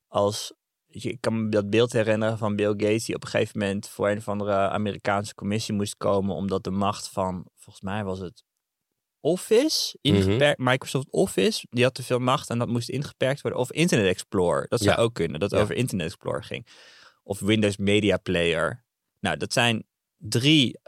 als 0.07 0.53
ik 0.91 1.17
kan 1.21 1.43
me 1.43 1.49
dat 1.49 1.69
beeld 1.69 1.93
herinneren 1.93 2.37
van 2.37 2.55
Bill 2.55 2.69
Gates, 2.77 3.05
die 3.05 3.15
op 3.15 3.23
een 3.23 3.29
gegeven 3.29 3.59
moment 3.59 3.87
voor 3.89 4.09
een 4.09 4.17
of 4.17 4.27
andere 4.27 4.53
Amerikaanse 4.53 5.33
commissie 5.35 5.73
moest 5.73 5.97
komen. 5.97 6.35
omdat 6.35 6.63
de 6.63 6.71
macht 6.71 7.09
van. 7.09 7.45
Volgens 7.55 7.83
mij 7.85 8.03
was 8.03 8.19
het. 8.19 8.43
Office, 9.19 9.97
ingeperkt, 10.01 10.59
Microsoft 10.59 11.07
Office, 11.11 11.65
die 11.69 11.83
had 11.83 11.93
te 11.93 12.03
veel 12.03 12.19
macht 12.19 12.49
en 12.49 12.57
dat 12.59 12.67
moest 12.67 12.89
ingeperkt 12.89 13.41
worden. 13.41 13.59
Of 13.59 13.71
Internet 13.71 14.07
Explorer, 14.07 14.65
dat 14.69 14.79
zou 14.81 14.95
Ja. 14.97 15.01
ook 15.03 15.13
kunnen, 15.13 15.39
dat 15.39 15.51
Ja. 15.51 15.59
over 15.59 15.75
Internet 15.75 16.05
Explorer 16.07 16.43
ging. 16.43 16.67
Of 17.23 17.39
Windows 17.39 17.77
Media 17.77 18.17
Player. 18.17 18.83
Nou, 19.19 19.37
dat 19.37 19.53
zijn 19.53 19.83
drie 20.17 20.79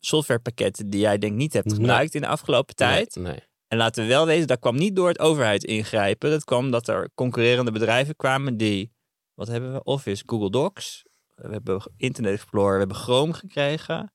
softwarepakketten 0.00 0.90
die 0.90 1.00
jij 1.00 1.18
denk 1.18 1.34
niet 1.34 1.52
hebt 1.52 1.66
Nee. 1.66 1.74
gebruikt 1.76 2.14
in 2.14 2.20
de 2.20 2.26
afgelopen 2.26 2.74
tijd. 2.74 3.14
Nee, 3.16 3.24
nee. 3.24 3.40
En 3.68 3.78
laten 3.78 4.02
we 4.02 4.08
wel 4.08 4.26
weten, 4.26 4.46
dat 4.46 4.58
kwam 4.58 4.76
niet 4.76 4.96
door 4.96 5.08
het 5.08 5.18
overheid 5.18 5.64
ingrijpen. 5.64 6.30
Dat 6.30 6.44
kwam 6.44 6.70
dat 6.70 6.88
er 6.88 7.10
concurrerende 7.14 7.72
bedrijven 7.72 8.16
kwamen 8.16 8.56
die, 8.56 8.92
wat 9.36 9.48
hebben 9.48 9.72
we? 9.72 9.82
Office, 9.82 10.22
Google 10.26 10.50
Docs. 10.50 11.04
We 11.34 11.52
hebben 11.52 11.92
Internet 11.96 12.32
Explorer, 12.32 12.72
we 12.72 12.78
hebben 12.78 12.96
Chrome 12.96 13.32
gekregen. 13.32 14.12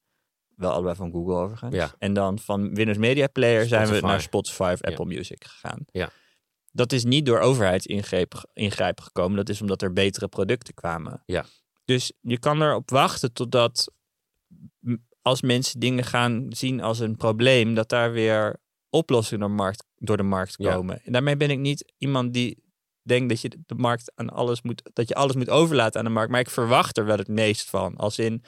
Wel 0.56 0.72
allebei 0.72 0.96
van 0.96 1.12
Google 1.12 1.36
overigens. 1.36 1.76
Ja. 1.76 1.92
En 1.98 2.14
dan 2.14 2.40
van 2.40 2.74
Windows 2.74 2.98
Media 2.98 3.28
Player 3.28 3.68
zijn 3.68 3.88
we 3.88 4.00
naar 4.00 4.22
Spotify 4.22 4.72
of 4.74 4.82
Apple 4.82 5.06
Music 5.06 5.44
gegaan. 5.44 5.86
Ja. 5.92 6.10
Dat 6.72 6.92
is 6.92 7.04
niet 7.04 7.26
door 7.26 7.40
overheidsingrepen 7.40 8.50
ingrijpen 8.54 9.04
gekomen. 9.04 9.38
Dat 9.38 9.50
is 9.50 9.62
omdat 9.62 9.82
er 9.82 9.94
betere 9.94 10.28
producten 10.28 10.74
kwamen. 10.74 11.24
Ja. 11.26 11.46
Dus 11.86 12.14
je 12.22 12.40
kan 12.40 12.62
erop 12.62 12.90
wachten 12.90 13.34
totdat 13.34 13.94
als 15.22 15.42
mensen 15.42 15.80
dingen 15.80 16.04
gaan 16.04 16.46
zien 16.50 16.82
als 16.82 17.00
een 17.00 17.16
probleem, 17.16 17.74
dat 17.74 17.90
daar 17.90 18.12
weer 18.12 18.62
oplossingen 18.90 19.48
door, 19.48 19.56
markt, 19.56 19.86
door 19.96 20.18
de 20.18 20.24
markt 20.24 20.56
Ja. 20.58 20.74
komen. 20.74 21.02
En 21.04 21.12
daarmee 21.12 21.38
ben 21.38 21.50
ik 21.50 21.60
niet 21.60 21.94
iemand 21.98 22.34
die 22.34 22.64
denkt 23.04 23.30
dat 23.30 23.42
je 23.42 23.50
de 23.66 23.76
markt 23.76 24.12
aan 24.16 24.30
alles 24.30 24.62
moet, 24.62 24.90
dat 24.94 25.08
je 25.08 25.16
alles 25.16 25.36
moet 25.36 25.50
overlaten 25.50 26.00
aan 26.00 26.06
de 26.06 26.12
markt. 26.12 26.32
Maar 26.32 26.40
ik 26.40 26.50
verwacht 26.50 26.98
er 26.98 27.06
wel 27.06 27.18
het 27.18 27.28
meest 27.28 27.70
van. 27.70 27.96
Als 27.98 28.20
in, 28.20 28.44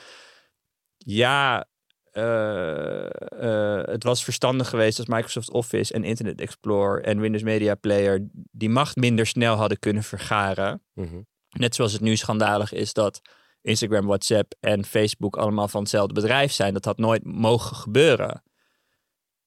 ja, 0.97 1.67
eh, 2.11 3.05
eh, 3.05 3.87
het 3.87 4.03
was 4.03 4.23
verstandig 4.23 4.69
geweest 4.69 4.97
als 4.97 5.07
Microsoft 5.07 5.51
Office 5.51 5.93
en 5.93 6.03
Internet 6.03 6.41
Explorer 6.41 7.03
en 7.03 7.19
Windows 7.19 7.43
Media 7.43 7.75
Player 7.75 8.27
die 8.31 8.69
macht 8.69 8.95
minder 8.95 9.25
snel 9.25 9.55
hadden 9.55 9.79
kunnen 9.79 10.03
vergaren. 10.03 10.83
Mhm. 10.93 11.21
Net 11.49 11.75
zoals 11.75 11.93
het 11.93 12.01
nu 12.01 12.15
schandalig 12.15 12.73
is 12.73 12.93
dat 12.93 13.21
Instagram, 13.61 14.05
WhatsApp 14.05 14.53
en 14.59 14.85
Facebook 14.85 15.37
allemaal 15.37 15.67
van 15.67 15.81
hetzelfde 15.81 16.13
bedrijf 16.13 16.51
zijn. 16.51 16.73
Dat 16.73 16.85
had 16.85 16.97
nooit 16.97 17.23
mogen 17.23 17.75
gebeuren. 17.75 18.43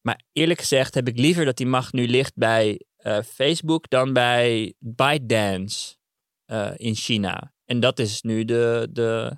Maar 0.00 0.20
eerlijk 0.32 0.60
gezegd 0.60 0.94
heb 0.94 1.08
ik 1.08 1.18
liever 1.18 1.44
dat 1.44 1.56
die 1.56 1.66
macht 1.66 1.92
nu 1.92 2.08
ligt 2.08 2.34
bij 2.34 2.80
Facebook 3.22 3.88
dan 3.88 4.12
bij 4.12 4.74
ByteDance 4.78 5.94
eh, 6.44 6.70
in 6.76 6.94
China. 6.94 7.52
En 7.64 7.80
dat 7.80 7.98
is 7.98 8.22
nu 8.22 8.44
de, 8.44 8.88
de, 8.92 9.36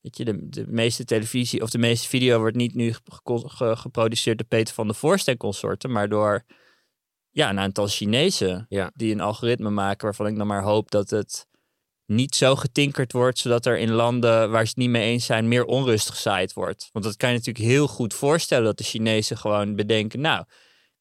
weet 0.00 0.16
je, 0.16 0.24
de, 0.24 0.48
de 0.48 0.64
meeste 0.66 1.04
televisie 1.04 1.62
of 1.62 1.70
de 1.70 1.78
meeste 1.78 2.08
video 2.08 2.38
wordt 2.38 2.56
niet 2.56 2.74
nu 2.74 2.92
ge- 2.92 3.42
ge- 3.48 3.76
geproduceerd 3.76 4.38
door 4.38 4.46
Peter 4.46 4.74
van 4.74 4.86
der 4.86 4.96
Voorst 4.96 5.28
en 5.28 5.36
consorten, 5.36 5.92
maar 5.92 6.08
door 6.08 6.44
ja, 7.30 7.50
een 7.50 7.58
aantal 7.58 7.86
Chinezen 7.86 8.66
Ja. 8.68 8.90
die 8.94 9.12
een 9.12 9.20
algoritme 9.20 9.70
maken 9.70 10.04
waarvan 10.04 10.26
ik 10.26 10.36
dan 10.36 10.46
maar 10.46 10.62
hoop 10.62 10.90
dat 10.90 11.10
het 11.10 11.46
niet 12.06 12.34
zo 12.34 12.56
getinkerd 12.56 13.12
wordt, 13.12 13.38
zodat 13.38 13.66
er 13.66 13.78
in 13.78 13.90
landen 13.90 14.50
waar 14.50 14.62
ze 14.62 14.68
het 14.68 14.76
niet 14.76 14.90
mee 14.90 15.10
eens 15.10 15.26
zijn 15.26 15.48
meer 15.48 15.64
onrust 15.64 16.10
gezaaid 16.10 16.52
wordt. 16.52 16.88
Want 16.92 17.04
dat 17.04 17.16
kan 17.16 17.28
je 17.30 17.36
natuurlijk 17.36 17.64
heel 17.64 17.86
goed 17.86 18.14
voorstellen 18.14 18.64
dat 18.64 18.78
de 18.78 18.84
Chinezen 18.84 19.36
gewoon 19.38 19.76
bedenken, 19.76 20.20
nou, 20.20 20.44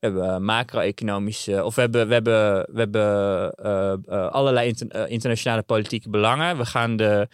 hebben 0.08 0.44
macro-economische, 0.44 1.64
of 1.64 1.76
we 1.76 1.82
hebben, 1.82 2.08
we 2.08 2.14
hebben, 2.14 2.68
we 2.72 2.80
hebben 2.80 3.54
eh, 3.56 3.94
eh, 4.06 4.28
allerlei 4.32 4.68
inter- 4.68 4.90
eh, 4.90 5.12
internationale 5.12 5.64
politieke 5.64 6.10
belangen. 6.10 6.58
We 6.58 6.66
gaan 6.66 6.96
de, 6.96 7.28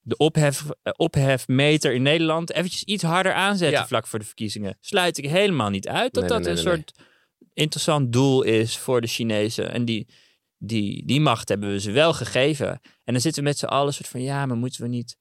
de 0.00 0.16
ophef, 0.16 0.64
ophefmeter 0.96 1.92
in 1.94 2.02
Nederland 2.02 2.52
eventjes 2.52 2.82
iets 2.82 3.02
harder 3.02 3.32
aanzetten 3.32 3.78
Ja. 3.80 3.86
vlak 3.86 4.06
voor 4.06 4.18
de 4.18 4.24
verkiezingen. 4.24 4.76
Sluit 4.80 5.18
ik 5.18 5.24
helemaal 5.28 5.70
niet 5.70 5.88
uit 5.88 6.12
dat 6.12 6.22
Nee, 6.22 6.32
dat 6.32 6.40
nee, 6.40 6.48
een 6.48 6.64
nee, 6.64 6.64
soort 6.64 6.92
interessant 7.52 8.12
doel 8.12 8.42
is 8.42 8.78
voor 8.78 9.00
de 9.00 9.06
Chinezen. 9.06 9.72
En 9.72 9.84
die, 9.84 10.06
die, 10.58 11.06
die 11.06 11.20
macht 11.20 11.48
hebben 11.48 11.70
we 11.70 11.80
ze 11.80 11.90
wel 11.90 12.12
gegeven. 12.12 12.68
En 13.04 13.12
dan 13.12 13.20
zitten 13.20 13.42
we 13.42 13.48
met 13.48 13.58
z'n 13.58 13.64
allen 13.66 13.94
soort 13.94 14.08
van, 14.08 14.22
ja, 14.22 14.46
maar 14.46 14.56
moeten 14.56 14.82
we 14.82 14.88
niet 14.88 15.16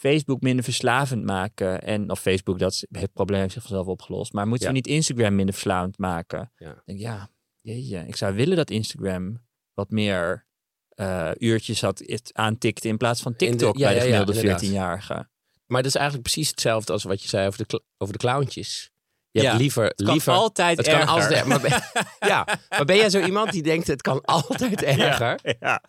Facebook 0.00 0.40
minder 0.40 0.64
verslavend 0.64 1.24
maken? 1.24 1.82
En, 1.82 2.10
of 2.10 2.20
Facebook, 2.20 2.58
dat 2.58 2.72
is, 2.72 2.86
het 2.90 3.12
probleem 3.12 3.40
heeft 3.40 3.52
zich 3.52 3.62
vanzelf 3.62 3.86
opgelost. 3.86 4.32
Maar 4.32 4.46
moeten 4.46 4.66
Ja. 4.66 4.72
we 4.72 4.78
niet 4.78 4.86
Instagram 4.86 5.34
minder 5.34 5.54
verslavend 5.54 5.98
maken? 5.98 6.52
Ja. 6.56 6.70
Ik 6.70 6.82
denk, 6.84 6.98
ja, 6.98 7.30
jeetje, 7.60 8.04
ik 8.06 8.16
zou 8.16 8.34
willen 8.34 8.56
dat 8.56 8.70
Instagram 8.70 9.40
wat 9.74 9.90
meer 9.90 10.46
eh, 10.88 11.30
uurtjes 11.38 11.80
had, 11.80 11.98
het 12.04 12.30
aantikte 12.32 12.88
in 12.88 12.96
plaats 12.96 13.22
van 13.22 13.32
de- 13.32 13.38
TikTok 13.38 13.76
ja, 13.76 13.84
bij 13.90 13.94
de 13.94 14.00
gemiddelde 14.00 14.34
inderdaad. 14.40 14.64
14-jarige. 14.64 15.28
Maar 15.66 15.82
dat 15.82 15.90
is 15.90 15.94
eigenlijk 15.94 16.24
precies 16.30 16.48
hetzelfde 16.50 16.92
als 16.92 17.02
wat 17.02 17.22
je 17.22 17.28
zei 17.28 17.46
over 17.46 17.66
de, 17.66 17.82
over 17.98 18.12
de 18.18 18.18
clowntjes. 18.26 18.89
Je 19.32 19.40
Ja, 19.42 19.48
hebt 19.48 19.60
liever... 19.60 19.84
Het 19.84 20.02
kan 20.02 20.12
liever 20.12 20.32
altijd 20.32 20.76
het 20.76 20.86
kan 20.86 20.94
erger. 21.00 21.10
altijd 21.14 21.44
maar 21.46 21.60
ben, 21.60 21.82
ja, 22.30 22.46
maar 22.68 22.84
ben 22.84 22.96
jij 22.96 23.10
zo 23.10 23.20
iemand 23.20 23.52
die 23.52 23.62
denkt 23.62 23.86
het 23.86 24.02
kan 24.02 24.20
altijd 24.38 24.82
erger? 24.82 25.38
Ja, 25.42 25.54
ja. 25.60 25.82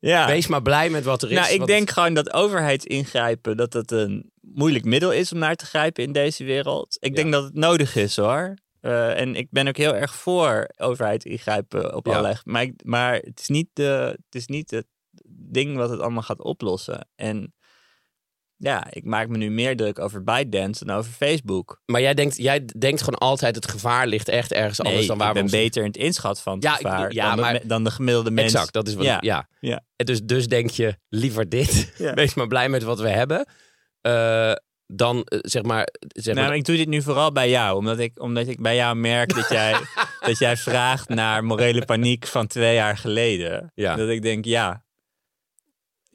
ja. 0.00 0.26
Wees 0.26 0.46
maar 0.46 0.62
blij 0.62 0.90
met 0.90 1.04
wat 1.04 1.22
er 1.22 1.30
is. 1.30 1.38
Nou, 1.38 1.52
ik 1.52 1.66
denk 1.66 1.90
gewoon 1.90 2.14
dat 2.14 2.32
overheidsingrijpen, 2.32 3.56
dat 3.56 3.72
het 3.72 3.90
een 3.90 4.30
moeilijk 4.40 4.84
middel 4.84 5.12
is 5.12 5.32
om 5.32 5.38
naar 5.38 5.56
te 5.56 5.66
grijpen 5.66 6.04
in 6.04 6.12
deze 6.12 6.44
wereld. 6.44 6.96
Ik 7.00 7.16
denk 7.16 7.32
dat 7.32 7.44
het 7.44 7.54
nodig 7.54 7.96
is 7.96 8.16
hoor. 8.16 8.54
Eh, 8.80 9.20
en 9.20 9.34
ik 9.34 9.46
ben 9.50 9.68
ook 9.68 9.76
heel 9.76 9.94
erg 9.94 10.14
voor 10.14 10.68
overheidsingrijpen 10.76 11.94
op 11.96 12.08
allerlei. 12.08 12.36
Maar, 12.44 12.62
ik- 12.62 12.80
maar 12.84 13.14
het 13.14 13.40
is 13.40 13.48
niet 13.48 13.68
de, 13.72 14.16
het 14.26 14.34
is 14.34 14.46
niet 14.46 14.70
het 14.70 14.86
ding 15.28 15.76
wat 15.76 15.90
het 15.90 16.00
allemaal 16.00 16.22
gaat 16.22 16.42
oplossen. 16.42 17.08
En 17.16 17.54
ja, 18.64 18.86
ik 18.90 19.04
maak 19.04 19.28
me 19.28 19.36
nu 19.36 19.50
meer 19.50 19.76
druk 19.76 19.98
over 19.98 20.24
ByteDance 20.24 20.84
dan 20.84 20.96
over 20.96 21.12
Facebook. 21.12 21.80
Maar 21.86 22.00
jij 22.00 22.14
denkt, 22.14 22.36
jij 22.36 22.64
denkt 22.78 23.02
gewoon 23.02 23.18
altijd 23.20 23.54
het 23.54 23.68
gevaar 23.70 24.06
ligt 24.06 24.28
echt 24.28 24.52
ergens 24.52 24.80
anders 24.82 25.06
dan 25.06 25.18
waar 25.18 25.28
ik 25.28 25.34
we 25.34 25.40
ben 25.42 25.52
ons- 25.52 25.60
beter 25.62 25.80
in 25.82 25.86
het 25.88 25.96
inschatten 25.96 26.42
van 26.42 26.54
het 26.54 26.62
Ja, 26.62 26.70
ik- 26.72 26.76
gevaar 26.76 27.12
ja, 27.12 27.26
dan, 27.26 27.36
de, 27.36 27.42
maar- 27.42 27.52
me- 27.52 27.60
dan 27.66 27.84
de 27.84 27.90
gemiddelde 27.90 28.30
mens. 28.30 28.52
Exact, 28.52 28.72
dat 28.72 28.88
is 28.88 28.94
wat 28.94 29.04
Ja. 29.04 29.18
ja. 29.20 29.48
Ja. 29.60 29.80
En 29.96 30.06
Dus, 30.06 30.22
dus 30.22 30.46
denk 30.48 30.70
je 30.70 30.96
liever 31.08 31.48
dit. 31.48 31.92
Ja. 31.98 32.14
Wees 32.14 32.34
maar 32.34 32.46
blij 32.46 32.68
met 32.68 32.82
wat 32.82 33.00
we 33.00 33.08
hebben. 33.08 33.46
Eh, 34.00 34.52
dan 34.86 35.22
eh, 35.24 35.38
zeg 35.42 35.62
maar. 35.62 35.88
Zeg 36.08 36.34
Nou, 36.34 36.46
maar 36.46 36.56
ik 36.56 36.64
doe 36.64 36.76
dit 36.76 36.88
nu 36.88 37.02
vooral 37.02 37.32
bij 37.32 37.50
jou, 37.50 37.76
omdat 37.76 37.98
ik, 37.98 38.20
omdat 38.22 38.46
ik 38.48 38.60
bij 38.62 38.76
jou 38.76 38.96
merk 38.96 39.34
dat 39.34 39.48
jij, 39.48 39.74
dat 40.26 40.38
jij 40.38 40.56
vraagt 40.56 41.08
naar 41.08 41.44
morele 41.44 41.84
paniek 41.84 42.26
van 42.26 42.46
twee 42.46 42.74
jaar 42.74 42.96
geleden. 42.96 43.72
Ja. 43.74 43.96
Dat 43.96 44.08
ik 44.08 44.22
denk, 44.22 44.44
ja, 44.44 44.83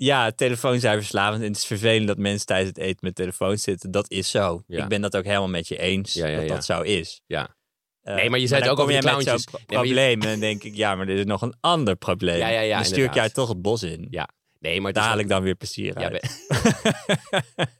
ja, 0.01 0.31
telefoons 0.31 0.81
zijn 0.81 0.97
verslavend 0.97 1.41
en 1.41 1.47
het 1.47 1.57
is 1.57 1.65
vervelend 1.65 2.07
dat 2.07 2.17
mensen 2.17 2.45
tijdens 2.45 2.69
het 2.69 2.77
eten 2.77 2.97
met 3.01 3.15
telefoons 3.15 3.61
zitten. 3.63 3.91
Dat 3.91 4.11
is 4.11 4.29
zo. 4.29 4.63
Ja. 4.67 4.83
Ik 4.83 4.89
ben 4.89 5.01
dat 5.01 5.15
ook 5.17 5.23
helemaal 5.23 5.47
met 5.49 5.67
je 5.67 5.77
eens 5.77 6.13
Ja, 6.13 6.35
dat 6.39 6.47
dat 6.47 6.65
zo 6.65 6.81
is. 6.81 7.21
Ja. 7.25 7.57
Eh, 8.01 8.15
Nee, 8.15 8.29
maar 8.29 8.39
je 8.39 8.47
zei 8.47 8.61
het 8.61 8.69
ook 8.69 8.79
over 8.79 8.93
die 8.93 9.01
met 9.03 9.11
clowntjes. 9.11 9.45
Nee, 9.45 9.61
je- 9.67 9.73
probleem 9.75 10.21
en 10.21 10.27
dan 10.29 10.39
denk 10.39 10.63
ik, 10.63 10.75
ja, 10.75 10.95
maar 10.95 11.07
er 11.07 11.17
is 11.17 11.25
nog 11.25 11.41
een 11.41 11.53
ander 11.59 11.95
probleem. 11.95 12.37
Ja, 12.37 12.47
ja, 12.47 12.59
ja, 12.59 12.75
dan 12.75 12.85
stuur 12.85 13.05
ik 13.05 13.13
jou 13.13 13.29
toch 13.29 13.47
het 13.49 13.61
bos 13.61 13.83
in. 13.83 14.07
Ja. 14.09 14.29
Nee, 14.59 14.81
maar 14.81 14.93
Daar 14.93 15.03
haal 15.03 15.17
ik 15.17 15.27
dan 15.29 15.41
weer 15.43 15.55
plezier 15.55 15.95
uit. 15.95 16.11
we- 16.11 16.27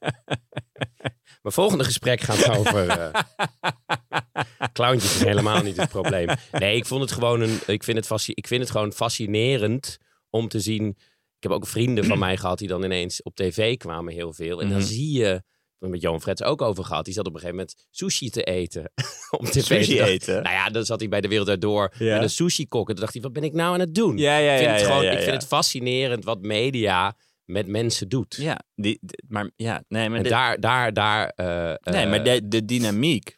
Mijn 1.42 1.54
volgende 1.54 1.84
gesprek 1.84 2.22
gaat 2.22 2.50
over. 2.58 2.90
eh 2.90 3.10
clowntjes 4.74 5.16
is 5.16 5.24
helemaal 5.24 5.62
niet 5.64 5.78
het 5.78 5.90
probleem. 5.90 6.30
Nee, 6.52 6.76
ik 6.76 6.86
vond 6.86 7.02
het 7.02 7.12
gewoon 7.12 7.42
een. 7.42 7.60
Ik 7.68 7.84
vind 7.84 7.98
het, 7.98 8.06
fasci- 8.06 8.32
ik 8.36 8.48
vind 8.48 8.62
het 8.62 8.72
gewoon 8.72 8.94
fascinerend 8.94 9.98
om 10.30 10.48
te 10.48 10.60
zien. 10.60 10.98
Ik 11.40 11.50
heb 11.50 11.52
ook 11.52 11.68
vrienden 11.68 12.06
van 12.06 12.20
mij 12.28 12.38
gehad 12.38 12.58
die 12.58 12.68
dan 12.68 12.84
ineens 12.84 13.22
op 13.24 13.36
tv 13.36 13.78
kwamen 13.78 14.14
heel 14.14 14.34
veel. 14.34 14.62
En 14.62 14.70
dan 14.70 14.78
Mhm. 14.78 14.88
zie 14.88 15.12
je. 15.18 15.24
We 15.24 15.86
hebben 15.86 16.00
met 16.00 16.02
Johan 16.02 16.22
Frets 16.22 16.44
ook 16.44 16.62
over 16.62 16.84
gehad. 16.84 17.06
Die 17.06 17.14
zat 17.14 17.26
op 17.28 17.34
een 17.34 17.40
gegeven 17.40 17.60
moment 17.60 17.88
sushi 17.92 18.30
te 18.30 18.44
eten. 18.44 18.92
op 19.38 19.46
tv. 19.46 19.62
Sushi 19.84 20.02
eten? 20.02 20.44
Nou 20.44 20.56
ja, 20.56 20.70
dan 20.70 20.86
zat 20.86 21.00
hij 21.00 21.10
bij 21.10 21.22
de 21.22 21.28
Wereld 21.28 21.50
Uit 21.50 21.62
Door 21.62 21.94
Ja. 21.98 22.14
met 22.14 22.24
een 22.24 22.30
sushi-kok. 22.30 22.88
En 22.88 22.94
toen 22.94 23.02
dacht 23.04 23.14
hij, 23.14 23.22
wat 23.24 23.34
ben 23.34 23.44
ik 23.44 23.54
nou 23.54 23.74
aan 23.74 23.80
het 23.80 23.96
doen? 23.96 24.18
Ja, 24.18 24.38
ja, 24.38 24.52
ik 24.52 24.58
vind, 24.58 24.70
ja, 24.70 24.76
het, 24.76 24.86
gewoon, 24.86 25.04
ja, 25.04 25.12
ik 25.12 25.20
vind 25.20 25.32
het 25.36 25.46
fascinerend 25.46 26.24
wat 26.24 26.42
media 26.42 27.18
met 27.46 27.68
mensen 27.68 28.10
doet. 28.10 28.36
Ja, 28.36 28.60
die, 28.76 29.00
maar 29.28 29.52
ja, 29.56 29.84
nee, 29.88 30.10
maar 30.10 30.22
dit- 30.24 30.32
daar, 30.32 30.60
daar, 30.60 30.94
daar. 30.94 31.30
eh, 31.36 31.92
Nee, 31.94 32.04
eh, 32.04 32.10
maar 32.10 32.24
de, 32.24 32.48
de 32.48 32.66
dynamiek 32.66 33.38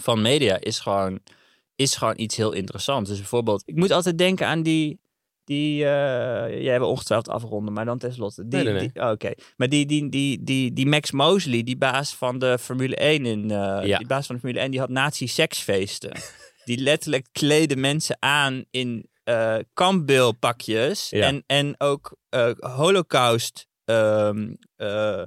van 0.00 0.22
media 0.22 0.60
is 0.60 0.78
gewoon, 0.78 1.20
is 1.76 1.96
gewoon 1.96 2.18
iets 2.18 2.36
heel 2.36 2.52
interessants. 2.52 3.08
Dus 3.10 3.18
bijvoorbeeld, 3.18 3.62
ik 3.66 3.74
moet 3.76 3.90
altijd 3.90 4.18
denken 4.18 4.46
aan 4.46 4.62
die. 4.62 5.00
Die 5.44 5.84
eh, 5.84 5.90
jij 6.62 6.70
hebben 6.70 6.88
ongetwijfeld 6.88 7.34
afronden, 7.34 7.74
maar 7.74 7.84
dan 7.84 7.98
tenslotte. 7.98 8.48
Die, 8.48 8.62
Nee, 8.62 8.72
nee, 8.72 8.80
nee. 8.82 8.90
die- 8.92 9.10
Oké, 9.10 9.30
maar 9.56 9.68
die, 9.68 9.86
die, 9.86 10.08
die, 10.08 10.42
die, 10.44 10.72
die 10.72 10.86
Max 10.86 11.10
Mosley, 11.10 11.62
die 11.62 11.76
baas 11.76 12.14
van 12.16 12.38
de 12.38 12.58
Formule 12.58 12.96
1 12.96 13.26
in. 13.26 13.50
eh, 13.50 13.80
Ja. 13.86 13.98
Die 13.98 14.06
baas 14.06 14.26
van 14.26 14.34
de 14.34 14.40
Formule 14.40 14.60
1, 14.62 14.70
die 14.70 14.80
had 14.80 14.88
nazi-seksfeesten. 14.88 16.12
die 16.64 16.78
letterlijk 16.78 17.26
kleden 17.32 17.80
mensen 17.80 18.16
aan 18.20 18.64
in 18.70 19.08
eh 19.24 19.56
kampbeelpakjes. 19.74 21.10
Ja. 21.10 21.26
En, 21.26 21.42
en 21.46 21.74
ook 21.80 22.16
holocaust 22.60 23.66
eh, 23.84 25.22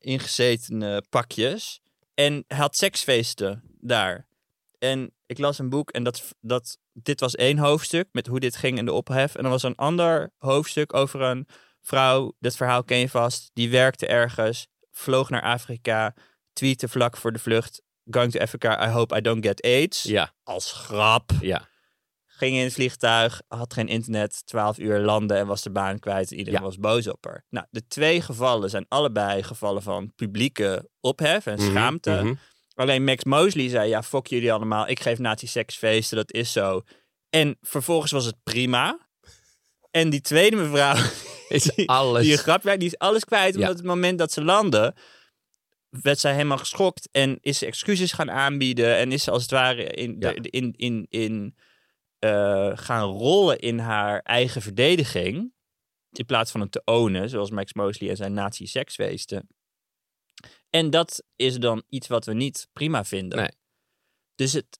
ingezetene 0.00 1.02
pakjes. 1.10 1.80
En 2.14 2.44
had 2.48 2.76
seksfeesten 2.76 3.62
daar. 3.80 4.26
En 4.78 5.10
ik 5.26 5.38
las 5.38 5.58
een 5.58 5.68
boek 5.68 5.90
en 5.90 6.02
dat, 6.02 6.34
dat, 6.40 6.78
dit 7.04 7.20
was 7.20 7.34
één 7.34 7.58
hoofdstuk 7.58 8.08
met 8.12 8.26
hoe 8.26 8.40
dit 8.40 8.56
ging 8.56 8.78
in 8.78 8.84
de 8.84 8.92
ophef. 8.92 9.34
En 9.34 9.44
er 9.44 9.50
was 9.50 9.62
een 9.62 9.74
ander 9.76 10.32
hoofdstuk 10.38 10.94
over 10.94 11.20
een 11.20 11.46
vrouw, 11.82 12.32
dat 12.38 12.56
verhaal 12.56 12.84
ken 12.84 12.98
je 12.98 13.08
vast, 13.08 13.50
die 13.52 13.70
werkte 13.70 14.06
ergens, 14.06 14.66
vloog 14.92 15.30
naar 15.30 15.42
Afrika, 15.42 16.14
tweette 16.52 16.88
vlak 16.88 17.16
voor 17.16 17.32
de 17.32 17.38
vlucht, 17.38 17.82
going 18.10 18.32
to 18.32 18.40
Africa, 18.40 18.88
I 18.88 18.90
hope 18.90 19.16
I 19.16 19.20
don't 19.20 19.46
get 19.46 19.62
AIDS. 19.62 20.02
Ja, 20.02 20.32
Als 20.42 20.72
grap. 20.72 21.30
ja. 21.40 21.68
Ging 22.26 22.56
in 22.56 22.64
het 22.64 22.72
vliegtuig, 22.72 23.42
had 23.48 23.72
geen 23.74 23.88
internet, 23.88 24.46
12 24.46 24.78
uur 24.78 24.98
landen 24.98 25.36
en 25.36 25.46
was 25.46 25.62
de 25.62 25.70
baan 25.70 25.98
kwijt. 25.98 26.30
En 26.30 26.36
iedereen 26.38 26.58
Ja. 26.60 26.64
was 26.66 26.78
boos 26.78 27.06
op 27.08 27.24
haar. 27.24 27.44
Nou, 27.50 27.66
de 27.70 27.86
twee 27.86 28.20
gevallen 28.22 28.70
zijn 28.70 28.84
allebei 28.88 29.42
gevallen 29.42 29.82
van 29.82 30.12
publieke 30.14 30.90
ophef 31.00 31.46
en 31.46 31.58
Mhm, 31.58 31.70
schaamte. 31.70 32.10
mhm. 32.10 32.34
Alleen 32.80 33.04
Max 33.04 33.24
Mosley 33.24 33.68
zei, 33.68 33.88
ja, 33.88 34.02
fuck 34.02 34.26
jullie 34.26 34.52
allemaal. 34.52 34.88
Ik 34.88 35.00
geef 35.00 35.18
nazi-seksfeesten, 35.18 36.16
dat 36.16 36.32
is 36.32 36.52
zo. 36.52 36.82
En 37.30 37.58
vervolgens 37.60 38.12
was 38.12 38.24
het 38.24 38.36
prima. 38.42 39.08
En 39.90 40.10
die 40.10 40.20
tweede 40.20 40.56
mevrouw, 40.56 40.94
Is 41.48 41.62
die, 41.62 41.88
alles. 41.88 42.22
die 42.22 42.36
grap 42.36 42.62
die 42.62 42.78
is 42.78 42.98
alles 42.98 43.24
kwijt. 43.24 43.54
Ja. 43.54 43.60
Omdat 43.60 43.76
het 43.76 43.86
moment 43.86 44.18
dat 44.18 44.32
ze 44.32 44.44
landde, 44.44 44.94
werd 45.88 46.18
zij 46.18 46.32
helemaal 46.32 46.58
geschokt. 46.58 47.08
En 47.12 47.38
is 47.40 47.58
ze 47.58 47.66
excuses 47.66 48.12
gaan 48.12 48.30
aanbieden. 48.30 48.96
En 48.96 49.12
is 49.12 49.22
ze 49.24 49.30
als 49.30 49.42
het 49.42 49.50
ware 49.50 49.82
in, 49.84 50.16
Ja. 50.18 50.32
de- 50.32 50.50
in, 50.50 50.72
in, 50.76 51.06
in, 51.08 51.56
eh, 52.18 52.70
gaan 52.74 53.08
rollen 53.08 53.58
in 53.58 53.78
haar 53.78 54.20
eigen 54.20 54.62
verdediging. 54.62 55.52
In 56.12 56.26
plaats 56.26 56.50
van 56.50 56.60
het 56.60 56.72
te 56.72 56.82
ownen, 56.84 57.28
zoals 57.28 57.50
Max 57.50 57.72
Mosley 57.74 58.10
en 58.10 58.16
zijn 58.16 58.32
nazi-seksfeesten. 58.32 59.48
En 60.70 60.90
dat 60.90 61.22
is 61.36 61.56
dan 61.56 61.82
iets 61.88 62.06
wat 62.06 62.24
we 62.24 62.32
niet 62.34 62.68
prima 62.72 63.04
vinden. 63.04 63.38
Nee. 63.38 63.50
Dus 64.34 64.52
het, 64.52 64.78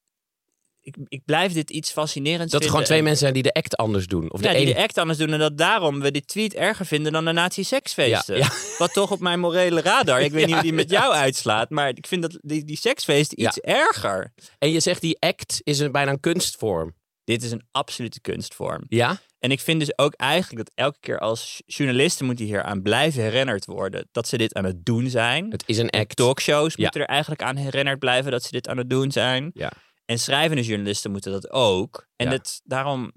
ik, 0.81 0.97
ik 1.09 1.25
blijf 1.25 1.53
dit 1.53 1.71
iets 1.71 1.91
fascinerends 1.93 2.53
Dat 2.53 2.53
er 2.53 2.59
vinden. 2.59 2.71
gewoon 2.71 2.85
twee 2.85 2.99
En- 2.99 3.05
mensen 3.05 3.23
zijn 3.23 3.35
die 3.35 3.43
de 3.43 3.53
act 3.53 3.77
anders 3.77 4.07
doen. 4.07 4.33
Of 4.33 4.41
de 4.41 4.47
ja, 4.47 4.53
die 4.53 4.63
ene... 4.63 4.75
de 4.75 4.83
act 4.83 4.99
anders 4.99 5.19
doen. 5.19 5.33
En 5.33 5.39
dat 5.39 5.59
daarom 5.59 6.01
we 6.01 6.11
dit 6.11 6.27
tweet 6.27 6.55
erger 6.55 6.87
vinden 6.87 7.13
dan 7.13 7.25
de 7.25 7.33
nazi-seksfeesten. 7.33 8.37
Ja, 8.37 8.49
Wat 8.79 8.93
toch 8.93 9.11
op 9.11 9.21
mijn 9.21 9.41
morele 9.41 9.81
radar. 9.81 10.21
Ik 10.23 10.33
weet 10.33 10.47
niet 10.47 10.55
hoe 10.55 10.63
die 10.63 10.73
met 10.73 10.91
jou 10.91 11.13
uitslaat. 11.13 11.71
Maar 11.71 11.89
ik 11.89 12.07
vind 12.07 12.23
dat 12.23 12.39
die, 12.41 12.65
die 12.65 12.77
seksfeesten 12.77 13.41
iets 13.43 13.59
erger. 13.59 14.33
En 14.59 14.71
je 14.71 14.81
zegt 14.81 15.01
die 15.01 15.21
act 15.21 15.61
is 15.63 15.79
een, 15.79 15.93
bijna 15.93 16.11
een 16.11 16.21
kunstvorm. 16.21 16.95
Dit 17.25 17.43
is 17.43 17.51
een 17.51 17.67
absolute 17.71 18.21
kunstvorm. 18.21 18.85
Ja? 18.89 19.21
En 19.41 19.51
ik 19.51 19.61
vind 19.61 19.81
dus 19.81 19.99
ook 19.99 20.15
eigenlijk 20.15 20.65
dat 20.67 20.75
elke 20.77 20.99
keer 21.01 21.19
als 21.19 21.63
journalisten 21.67 22.27
moeten 22.27 22.45
hier 22.45 22.63
aan 22.63 22.83
blijven 22.83 23.23
herinnerd 23.23 23.65
worden. 23.65 24.09
Dat 24.13 24.29
ze 24.29 24.37
dit 24.37 24.55
aan 24.55 24.65
het 24.65 24.85
doen 24.85 25.09
zijn. 25.11 25.51
Het 25.51 25.63
is 25.67 25.79
een 25.79 25.91
act. 25.91 26.17
Talkshows 26.17 26.75
Ja. 26.75 26.83
moeten 26.83 27.01
er 27.01 27.07
eigenlijk 27.07 27.43
aan 27.43 27.57
herinnerd 27.57 27.99
blijven 27.99 28.31
dat 28.31 28.43
ze 28.43 28.51
dit 28.51 28.69
aan 28.69 28.77
het 28.77 28.91
doen 28.91 29.13
zijn. 29.13 29.51
Ja. 29.55 29.73
En 30.05 30.19
schrijvende 30.19 30.63
journalisten 30.63 31.11
moeten 31.11 31.33
dat 31.33 31.51
ook. 31.51 32.07
En 32.17 32.25
Ja. 32.27 32.31
dit, 32.33 32.61
daarom, 32.65 33.13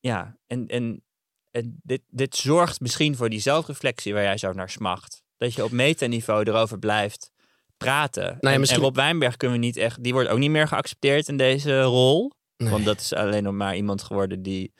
ja, 0.00 0.36
en, 0.46 0.66
en, 0.66 1.04
en 1.50 1.80
dit, 1.82 2.02
dit 2.08 2.36
zorgt 2.36 2.80
misschien 2.80 3.16
voor 3.16 3.28
die 3.28 3.40
zelfreflectie 3.40 4.12
waar 4.14 4.22
jij 4.22 4.38
zo 4.38 4.52
naar 4.52 4.70
smacht. 4.70 5.22
Dat 5.36 5.54
je 5.54 5.64
op 5.64 5.70
metaniveau 5.70 6.44
erover 6.48 6.78
blijft 6.78 7.30
praten. 7.76 8.36
ja, 8.40 8.58
misschien- 8.58 8.78
en 8.80 8.84
Rob 8.86 8.96
Wijnberg 8.96 9.36
kunnen 9.36 9.60
we 9.60 9.64
niet 9.64 9.76
echt, 9.76 10.02
die 10.02 10.12
wordt 10.12 10.28
ook 10.28 10.38
niet 10.38 10.50
meer 10.50 10.68
geaccepteerd 10.68 11.28
in 11.28 11.36
deze 11.36 11.82
rol. 11.82 12.32
Nee. 12.58 12.70
Want 12.70 12.84
dat 12.84 13.00
is 13.00 13.12
alleen 13.14 13.42
nog 13.42 13.54
maar 13.54 13.76
iemand 13.76 14.02
geworden 14.02 14.42
die, 14.42 14.72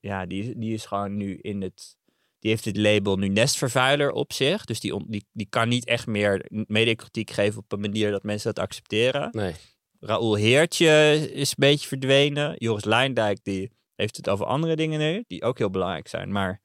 ja, 0.00 0.26
die, 0.26 0.58
die 0.58 0.74
is 0.74 0.84
gewoon 0.86 1.16
nu 1.16 1.36
in 1.36 1.62
het, 1.62 1.96
die 2.38 2.50
heeft 2.50 2.64
het 2.64 2.76
label 2.76 3.16
nu 3.16 3.28
nestvervuiler 3.28 4.10
op 4.10 4.32
zich. 4.32 4.64
Dus 4.64 4.80
die, 4.80 4.94
on- 4.94 5.04
die, 5.08 5.24
die 5.32 5.46
kan 5.50 5.68
niet 5.68 5.84
echt 5.86 6.06
meer 6.06 6.44
mediakritiek 6.50 7.30
geven 7.30 7.58
op 7.60 7.72
een 7.72 7.80
manier 7.80 8.10
dat 8.10 8.22
mensen 8.22 8.54
dat 8.54 8.64
accepteren. 8.64 9.28
Nee. 9.32 9.52
Raoul 10.00 10.34
Heertje 10.34 11.12
is 11.32 11.48
een 11.48 11.54
beetje 11.56 11.88
verdwenen. 11.88 12.54
Joris 12.58 12.84
Luindijk 12.84 13.38
die 13.42 13.70
heeft 13.94 14.16
het 14.16 14.28
over 14.28 14.46
andere 14.46 14.76
dingen 14.76 14.98
nu, 15.00 15.24
die 15.26 15.42
ook 15.42 15.58
heel 15.58 15.70
belangrijk 15.70 16.08
zijn. 16.08 16.32
Maar 16.32 16.60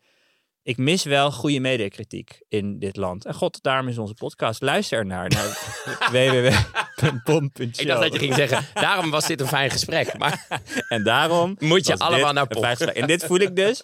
ik 0.62 0.78
mis 0.78 1.04
wel 1.04 1.32
goede 1.32 1.60
mediakritiek 1.60 2.42
in 2.48 2.80
dit 2.80 2.96
land. 2.96 3.26
En 3.26 3.34
god, 3.34 3.62
daarom 3.64 3.88
is 3.88 3.98
onze 3.98 4.14
podcast. 4.14 4.62
Luister 4.62 4.98
ernaar 5.00 5.30
naar 5.30 5.48
www.pom.show. 6.12 6.89
Ik 7.78 7.88
dacht 7.88 8.02
dat 8.02 8.14
je 8.14 8.20
ging 8.20 8.34
zeggen, 8.36 8.66
daarom 8.74 9.10
was 9.10 9.28
dit 9.28 9.42
een 9.42 9.48
fijn 9.48 9.72
gesprek. 9.72 10.18
Maar 10.18 10.48
En 10.88 11.04
daarom 11.04 11.56
Moet 11.60 11.88
je 11.88 11.98
allemaal 11.98 12.34
naar 12.34 12.46
gesprek. 12.50 12.96
En 12.96 13.08
dit 13.08 13.26
voel 13.26 13.40
ik 13.40 13.56
dus. 13.56 13.82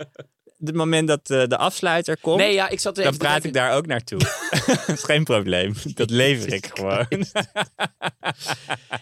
Het 0.66 0.76
moment 0.76 1.08
dat 1.08 1.30
eh, 1.30 1.48
de 1.48 1.58
afsluiter 1.58 2.18
komt, 2.22 2.38
nee, 2.38 2.54
ja, 2.54 2.70
ik 2.70 2.80
zat 2.80 2.96
dan 2.96 3.18
praat 3.18 3.44
ik 3.44 3.54
daar 3.54 3.76
ook 3.76 3.86
naartoe. 3.86 4.20
dat 4.66 4.88
is 4.88 5.04
geen 5.04 5.24
probleem. 5.24 5.74
Dat 5.94 6.10
lever 6.10 6.54
ik 6.54 6.72
gewoon. 6.74 7.08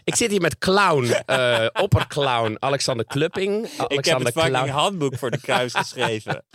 Ik 0.03 0.16
zit 0.16 0.32
hier 0.32 0.41
met 0.41 0.57
clown, 0.57 1.05
eh 1.26 1.68
opperclown 1.82 2.55
Alexander 2.59 3.05
Klupping. 3.05 3.66
ik 3.66 3.72
heb 3.72 3.91
Alexander 3.91 4.26
het 4.26 4.36
fucking 4.36 4.55
Clown. 4.55 4.70
handboek 4.70 5.18
voor 5.18 5.32
de 5.32 5.39
kruis 5.39 5.74
geschreven. 5.74 6.45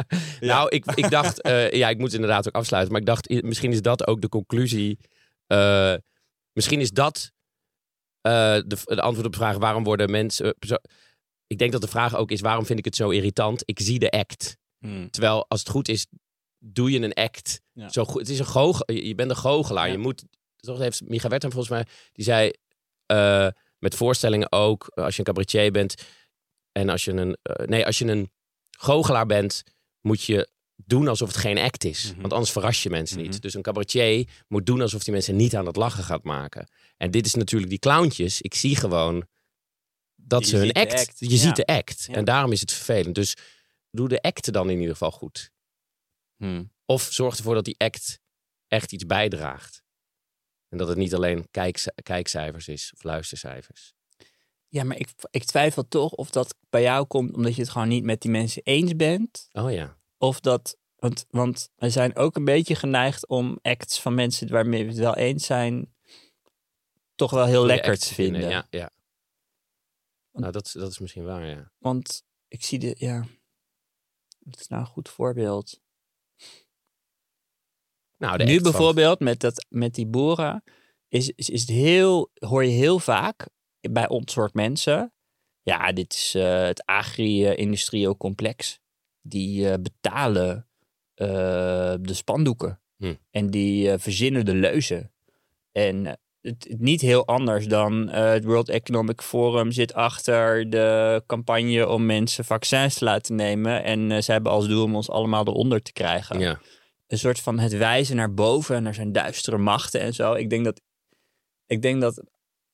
Nou, 0.41 0.69
ik, 0.69 0.85
ik 0.95 1.11
dacht, 1.11 1.41
eh, 1.41 1.73
ja, 1.73 1.89
ik 1.89 1.99
moet 1.99 2.13
inderdaad 2.13 2.49
ook 2.49 2.55
afsluiten. 2.55 2.93
Maar 2.93 3.01
ik 3.01 3.07
dacht, 3.07 3.43
misschien 3.43 3.73
is 3.73 3.83
dat 3.83 4.07
ook 4.07 4.21
de 4.21 4.29
conclusie. 4.29 4.99
misschien 6.53 6.81
is 6.81 6.91
dat 6.91 7.33
de, 8.31 8.77
de 8.85 9.01
antwoord 9.03 9.27
op 9.27 9.33
de 9.33 9.39
vraag 9.39 9.57
waarom 9.57 9.85
worden 9.85 10.11
mensen. 10.11 10.55
eh, 10.59 10.77
ik 11.47 11.59
denk 11.59 11.73
dat 11.73 11.81
de 11.81 11.89
vraag 11.89 12.17
ook 12.17 12.31
is: 12.31 12.41
waarom 12.41 12.67
vind 12.67 12.79
ik 12.79 12.85
het 12.85 12.97
zo 12.97 13.11
irritant? 13.11 13.63
Ik 13.65 13.81
zie 13.81 13.99
de 13.99 14.11
act. 14.11 14.57
Hmm. 14.79 15.11
Terwijl 15.11 15.45
als 15.49 15.61
het 15.61 15.69
goed 15.69 15.89
is, 15.89 16.07
doe 16.59 16.91
je 16.91 17.01
een 17.01 17.15
act. 17.15 17.61
Ja. 17.73 17.89
Zo 17.89 18.05
goed, 18.05 18.21
het 18.21 18.29
is 18.29 18.39
een 18.39 18.47
goochel, 18.47 18.93
je 18.95 19.15
bent 19.15 19.31
een 19.31 19.37
goochelaar. 19.37 19.87
Ja. 19.87 19.93
Je 19.93 19.99
moet, 19.99 20.25
toch 20.57 20.79
heeft 20.79 21.01
Micha 21.09 21.29
Wertheim 21.29 21.53
volgens 21.53 21.73
mij, 21.75 21.87
die 22.13 22.25
zei 22.25 22.53
eh, 23.07 23.49
met 23.79 23.95
voorstellingen 23.95 24.53
ook, 24.53 24.91
als 24.95 25.13
je 25.15 25.19
een 25.19 25.25
cabaretier 25.25 25.71
bent 25.71 25.95
en 26.73 26.89
als 26.89 27.05
je 27.05 27.13
een, 27.13 27.37
eh, 27.43 27.67
nee, 27.67 27.87
als 27.87 27.99
je 27.99 28.05
een 28.07 28.31
goochelaar 28.79 29.27
bent, 29.27 29.63
moet 30.01 30.23
je 30.23 30.49
doen 30.85 31.09
alsof 31.09 31.29
het 31.29 31.37
geen 31.37 31.59
act 31.59 31.85
is. 31.85 32.11
Mhm. 32.11 32.21
Want 32.21 32.33
anders 32.33 32.53
verras 32.53 32.83
je 32.83 32.91
mensen 32.91 33.21
Mhm. 33.21 33.29
niet. 33.31 33.43
Dus 33.43 33.55
een 33.55 33.63
cabaretier 33.63 34.29
moet 34.49 34.67
doen 34.67 34.81
alsof 34.81 35.05
die 35.05 35.13
mensen 35.13 35.37
niet 35.37 35.57
aan 35.57 35.67
het 35.67 35.77
lachen 35.77 36.05
gaat 36.05 36.23
maken. 36.25 36.69
En 36.99 37.11
dit 37.11 37.27
is 37.27 37.35
natuurlijk 37.35 37.71
die 37.71 37.79
clowntjes. 37.79 38.41
Ik 38.41 38.55
zie 38.55 38.77
gewoon 38.77 39.27
dat 40.15 40.41
Je 40.45 40.49
ze 40.49 40.57
hun 40.57 40.73
act, 40.73 40.93
act, 40.93 41.19
je 41.19 41.31
ja. 41.31 41.37
ziet 41.37 41.57
de 41.57 41.67
act. 41.67 42.05
Ja. 42.05 42.15
En 42.15 42.25
daarom 42.25 42.53
is 42.53 42.61
het 42.61 42.73
vervelend. 42.73 43.15
Dus 43.15 43.37
doe 43.91 44.09
de 44.09 44.23
act 44.23 44.53
dan 44.53 44.71
in 44.71 44.77
ieder 44.79 44.93
geval 44.93 45.11
goed. 45.11 45.51
Hmm. 46.37 46.73
Of 46.85 47.03
zorg 47.11 47.37
ervoor 47.37 47.55
dat 47.55 47.65
die 47.65 47.79
act 47.79 48.21
echt 48.69 48.93
iets 48.93 49.07
bijdraagt. 49.07 49.83
En 50.69 50.79
dat 50.79 50.89
het 50.89 50.97
niet 50.97 51.15
alleen 51.15 51.51
kijkci- 51.51 51.91
kijkcijfers 52.03 52.69
is 52.69 52.93
of 52.95 53.03
luistercijfers. 53.03 53.95
Ja, 54.69 54.85
maar 54.85 54.99
ik, 54.99 55.09
ik 55.31 55.45
twijfel 55.45 55.89
toch 55.89 56.13
of 56.13 56.31
dat 56.31 56.55
bij 56.71 56.83
jou 56.83 57.07
komt 57.07 57.35
omdat 57.35 57.55
je 57.55 57.61
het 57.61 57.71
gewoon 57.71 57.89
niet 57.89 58.05
met 58.05 58.21
die 58.21 58.31
mensen 58.31 58.63
eens 58.65 58.97
bent. 58.97 59.49
Oh 59.53 59.73
ja. 59.73 59.99
Of 60.19 60.41
dat, 60.41 60.77
want, 60.97 61.27
want 61.31 61.71
we 61.77 61.91
zijn 61.91 62.17
ook 62.17 62.37
een 62.37 62.45
beetje 62.45 62.75
geneigd 62.75 63.27
om 63.27 63.59
acts 63.63 64.01
van 64.01 64.15
mensen 64.15 64.49
waarmee 64.49 64.83
we 64.83 64.89
het 64.89 64.99
wel 64.99 65.17
eens 65.17 65.47
zijn, 65.47 65.95
toch 67.19 67.31
wel 67.31 67.47
heel 67.47 67.67
lekker 67.67 67.99
te 67.99 68.15
vinden. 68.15 68.49
Ja, 68.49 68.67
ja. 68.71 68.91
Nou, 70.33 70.53
dat, 70.53 70.67
is- 70.67 70.73
dat 70.73 70.91
is 70.91 70.99
misschien 70.99 71.25
waar, 71.25 71.47
ja. 71.47 71.73
Want 71.79 72.25
ik 72.49 72.65
zie 72.65 72.79
de, 72.79 72.95
ja, 72.99 73.27
wat 74.39 74.61
is 74.61 74.69
nou 74.69 74.81
een 74.83 74.89
goed 74.89 75.09
voorbeeld? 75.09 75.81
Nou, 78.17 78.45
nu 78.45 78.55
van- 78.55 78.63
bijvoorbeeld 78.63 79.21
met, 79.21 79.41
dat, 79.41 79.67
met 79.69 79.95
die 79.95 80.07
boeren 80.07 80.65
is, 81.09 81.31
is, 81.31 81.51
is 81.51 81.61
het 81.61 81.71
heel, 81.71 82.31
hoor 82.35 82.65
je 82.65 82.71
heel 82.71 82.99
vaak 82.99 83.49
bij 83.81 84.09
ons 84.09 84.33
soort 84.33 84.55
mensen. 84.55 85.13
Ja, 85.63 85.93
dit 85.93 86.13
is 86.13 86.35
eh, 86.35 86.63
het 86.63 86.85
agri-industrieel 86.87 88.17
complex. 88.17 88.81
Die 89.21 89.71
eh, 89.71 89.79
betalen 89.81 90.69
eh, 91.15 91.95
de 92.01 92.15
spandoeken. 92.15 92.81
Hm. 92.97 93.15
En 93.31 93.51
die 93.51 93.99
verzinnen 93.99 94.45
de 94.45 94.55
leuzen. 94.55 95.13
En 95.73 96.21
het, 96.41 96.75
niet 96.79 97.01
heel 97.01 97.27
anders 97.27 97.67
dan 97.67 98.09
eh, 98.11 98.31
het 98.31 98.45
World 98.45 98.69
Economic 98.69 99.23
Forum 99.23 99.73
zit 99.73 99.95
achter 99.95 100.71
de 100.71 101.23
campagne 101.27 101.89
om 101.89 102.07
mensen 102.07 102.45
vaccins 102.45 102.95
te 102.95 103.05
laten 103.05 103.35
nemen. 103.35 103.85
En 103.85 104.11
eh, 104.13 104.21
ze 104.21 104.33
hebben 104.33 104.53
als 104.53 104.69
doel 104.69 104.85
om 104.85 104.97
ons 104.97 105.11
allemaal 105.11 105.47
eronder 105.47 105.83
te 105.83 105.93
krijgen 105.93 106.39
Ja. 106.39 106.61
een 107.07 107.19
soort 107.19 107.41
van 107.41 107.59
het 107.59 107.77
wijzen 107.77 108.17
naar 108.17 108.35
boven, 108.35 108.83
naar 108.83 108.95
zijn 108.95 109.13
duistere 109.13 109.59
machten 109.59 110.01
en 110.01 110.15
zo. 110.15 110.33
Ik 110.35 110.51
denk 110.51 110.65
dat, 110.65 110.81
ik 111.67 111.83
denk 111.83 112.01
dat 112.01 112.23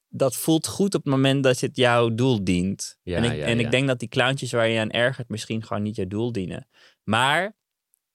dat 0.08 0.36
voelt 0.36 0.66
goed 0.66 0.94
op 0.94 1.04
het 1.04 1.12
moment 1.12 1.42
dat 1.42 1.60
het 1.60 1.76
jouw 1.76 2.14
doel 2.14 2.44
dient. 2.44 2.98
Ja, 3.02 3.16
en 3.16 3.24
ik, 3.24 3.36
ja, 3.36 3.44
en 3.44 3.60
ik 3.60 3.70
denk 3.70 3.86
dat 3.86 3.98
die 3.98 4.08
clowntjes 4.08 4.52
waar 4.52 4.68
je 4.68 4.80
aan 4.80 4.90
ergert 4.90 5.28
misschien 5.28 5.62
gewoon 5.62 5.82
niet 5.82 5.96
jouw 5.96 6.06
doel 6.06 6.32
dienen. 6.32 6.68
Maar 7.02 7.56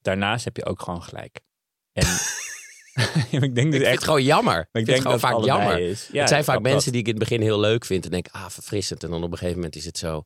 daarnaast 0.02 0.46
heb 0.46 0.58
je 0.58 0.66
ook 0.66 0.82
gewoon 0.82 1.04
gelijk. 1.04 1.40
En 1.92 2.06
ik 3.32 3.40
denk 3.40 3.44
Ik 3.44 3.56
dus 3.56 3.64
vind 3.64 3.74
het 3.74 3.84
echt. 3.84 4.04
gewoon 4.04 4.24
jammer. 4.24 4.60
Ik 4.60 4.68
vind 4.72 4.88
het 4.88 5.02
gewoon 5.02 5.20
vaak 5.20 5.44
jammer. 5.44 5.80
Is. 5.80 6.10
Ja, 6.12 6.20
het 6.20 6.30
zijn 6.30 6.44
vaak 6.44 6.56
dat- 6.56 6.64
dat- 6.64 6.74
mensen 6.74 6.92
die 6.92 7.02
ik 7.02 7.08
in 7.08 7.14
het 7.14 7.24
begin 7.24 7.42
heel 7.42 7.60
leuk 7.60 7.86
vind. 7.86 8.06
En 8.06 8.12
denk, 8.12 8.28
ah, 8.32 8.50
verfrissend. 8.50 9.04
En 9.04 9.10
dan 9.10 9.24
op 9.24 9.32
een 9.32 9.38
gegeven 9.38 9.56
moment 9.58 9.76
is 9.76 9.86
het 9.86 9.98
zo... 9.98 10.24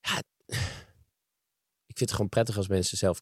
Ja, 0.00 0.18
ik 1.86 1.96
vind 1.96 2.10
het 2.10 2.12
gewoon 2.12 2.28
prettig 2.28 2.56
als 2.56 2.68
mensen 2.68 2.98
zelf, 2.98 3.20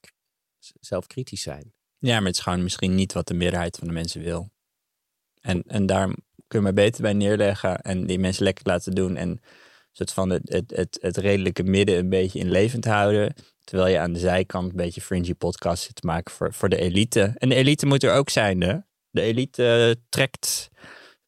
zelf 0.81 1.07
kritisch 1.07 1.43
zijn. 1.43 1.73
Ja, 1.99 2.17
maar 2.17 2.27
het 2.27 2.37
is 2.37 2.43
gewoon 2.43 2.63
misschien 2.63 2.95
niet 2.95 3.13
wat 3.13 3.29
de 3.29 3.35
meerderheid 3.35 3.77
van 3.77 3.87
de 3.89 3.93
mensen 3.95 4.23
wil. 4.23 4.51
En, 5.41 5.63
en 5.67 5.87
daar 5.87 6.07
kun 6.47 6.59
je 6.59 6.61
maar 6.61 6.73
beter 6.73 7.03
bij 7.03 7.13
neerleggen 7.13 7.81
en 7.81 8.07
die 8.07 8.19
mensen 8.19 8.45
lekker 8.45 8.67
laten 8.67 8.95
doen. 8.95 9.17
En 9.17 9.41
soort 9.97 10.12
van 10.12 10.30
het, 10.30 10.42
het, 10.45 10.72
het, 10.76 10.99
het 11.01 11.16
redelijke 11.16 11.62
midden 11.62 11.99
een 11.99 12.09
beetje 12.09 12.38
in 12.38 12.51
levend 12.51 12.84
houden. 12.84 13.34
Terwijl 13.64 13.92
je 13.92 13.99
aan 13.99 14.12
de 14.12 14.18
zijkant 14.18 14.70
een 14.70 14.76
beetje 14.76 15.01
fringy 15.01 15.34
podcasts 15.34 15.86
zit 15.86 15.95
te 15.95 16.07
maken 16.07 16.34
voor, 16.34 16.53
voor 16.53 16.68
de 16.68 16.76
elite. 16.76 17.32
En 17.34 17.49
de 17.49 17.55
elite 17.55 17.86
moet 17.86 18.03
er 18.03 18.12
ook 18.12 18.30
zijn, 18.30 18.61
hè? 18.61 18.76
De 19.11 19.20
elite 19.20 19.95
eh, 19.97 20.03
trekt 20.09 20.70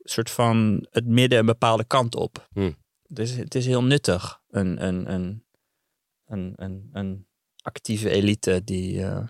soort 0.02 0.30
van 0.30 0.86
het 0.90 1.06
midden 1.06 1.38
een 1.38 1.46
bepaalde 1.46 1.84
kant 1.84 2.14
op. 2.14 2.48
Hm. 2.52 2.72
Dus 3.08 3.30
het 3.30 3.54
is 3.54 3.66
heel 3.66 3.84
nuttig, 3.84 4.40
een, 4.48 4.86
een, 4.86 5.12
een, 5.12 5.44
een, 6.26 6.52
een, 6.56 6.88
een 6.92 7.26
actieve 7.62 8.10
elite 8.10 8.64
die, 8.64 9.02
eh, 9.02 9.28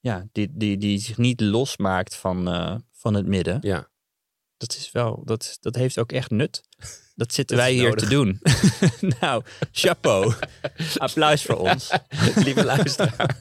ja, 0.00 0.26
die, 0.32 0.48
die, 0.52 0.78
die 0.78 0.98
zich 0.98 1.18
niet 1.18 1.40
losmaakt 1.40 2.14
van, 2.14 2.48
eh, 2.48 2.76
van 2.90 3.14
het 3.14 3.26
midden. 3.26 3.58
Ja. 3.60 3.90
Dat 4.62 4.76
is 4.76 4.90
wel, 4.92 5.22
dat, 5.24 5.58
dat 5.60 5.74
heeft 5.74 5.98
ook 5.98 6.12
echt 6.12 6.30
nut. 6.30 6.62
Dat 7.14 7.32
zitten 7.34 7.56
Dat 7.56 7.64
wij 7.64 7.74
hier 7.74 7.88
nodig. 7.88 8.02
te 8.02 8.08
doen. 8.08 8.40
nou, 9.20 9.42
chapeau. 9.72 10.34
Applaus 10.96 11.42
voor 11.42 11.56
ons. 11.56 11.90
Lieve 12.34 12.64
luisteraar. 12.64 13.38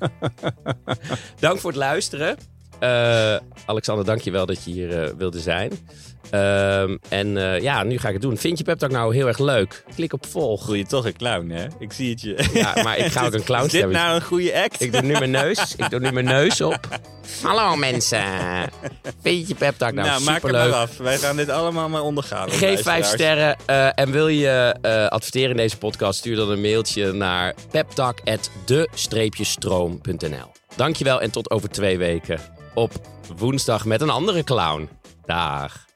Dank 1.39 1.59
voor 1.59 1.69
het 1.69 1.79
luisteren. 1.79 2.37
Eh, 2.81 3.35
Alexander, 3.65 4.05
dank 4.05 4.21
je 4.21 4.31
wel 4.31 4.45
dat 4.45 4.63
je 4.63 4.71
hier 4.71 5.03
eh, 5.03 5.09
wilde 5.17 5.39
zijn. 5.39 5.71
Ehm, 6.29 6.97
en 7.09 7.37
eh, 7.37 7.61
ja, 7.61 7.83
nu 7.83 7.97
ga 7.97 8.07
ik 8.07 8.13
het 8.13 8.21
doen. 8.21 8.37
Vind 8.37 8.57
je 8.57 8.63
Pep 8.63 8.79
Talk 8.79 8.91
nou 8.91 9.15
heel 9.15 9.27
erg 9.27 9.39
leuk? 9.39 9.83
Klik 9.95 10.13
op 10.13 10.25
volg. 10.25 10.65
Voel 10.65 10.75
je 10.75 10.85
toch 10.85 11.05
een 11.05 11.17
clown, 11.17 11.49
hè? 11.49 11.65
Ik 11.79 11.93
zie 11.93 12.09
het 12.09 12.21
je. 12.21 12.49
Ja, 12.53 12.83
maar 12.83 12.97
ik 12.97 13.11
ga 13.11 13.25
ook 13.25 13.33
een 13.33 13.43
clown 13.43 13.65
Is 13.71 13.71
dit 13.71 13.89
nou 13.89 14.15
een 14.15 14.21
goede 14.21 14.63
act? 14.63 14.81
Ik 14.81 14.91
doe 14.91 15.01
nu 15.01 15.11
mijn 15.11 15.31
neus. 15.31 15.75
Ik 15.77 15.89
doe 15.89 15.99
nu 15.99 16.11
mijn 16.11 16.25
neus 16.25 16.61
op. 16.61 16.79
Hallo 17.43 17.75
mensen. 17.75 18.23
Vind 19.21 19.47
je 19.47 19.55
Pep 19.55 19.77
Talk 19.77 19.93
nou, 19.93 20.07
nou, 20.07 20.23
maak 20.23 20.33
het 20.33 20.43
superleuk? 20.43 20.71
maar 20.71 20.79
af. 20.79 20.97
Wij 20.97 21.17
gaan 21.17 21.35
dit 21.35 21.49
allemaal 21.49 21.89
maar 21.89 22.03
ondergaan. 22.03 22.51
Geef 22.51 22.81
vijf 22.81 23.05
sterren. 23.05 23.55
en 23.95 24.11
wil 24.11 24.27
je 24.27 24.75
adverteren 25.09 25.49
in 25.49 25.57
deze 25.57 25.77
podcast? 25.77 26.19
Stuur 26.19 26.35
dan 26.35 26.49
een 26.49 26.61
mailtje 26.61 27.11
naar 27.11 27.55
peptalk.de-stroom.nl 27.71 30.51
Dankjewel 30.75 31.21
en 31.21 31.31
tot 31.31 31.49
over 31.49 31.69
twee 31.69 31.97
weken 31.97 32.39
op 32.73 32.91
woensdag 33.37 33.85
met 33.85 34.01
een 34.01 34.09
andere 34.09 34.43
clown. 34.43 34.89
Dag. 35.25 35.90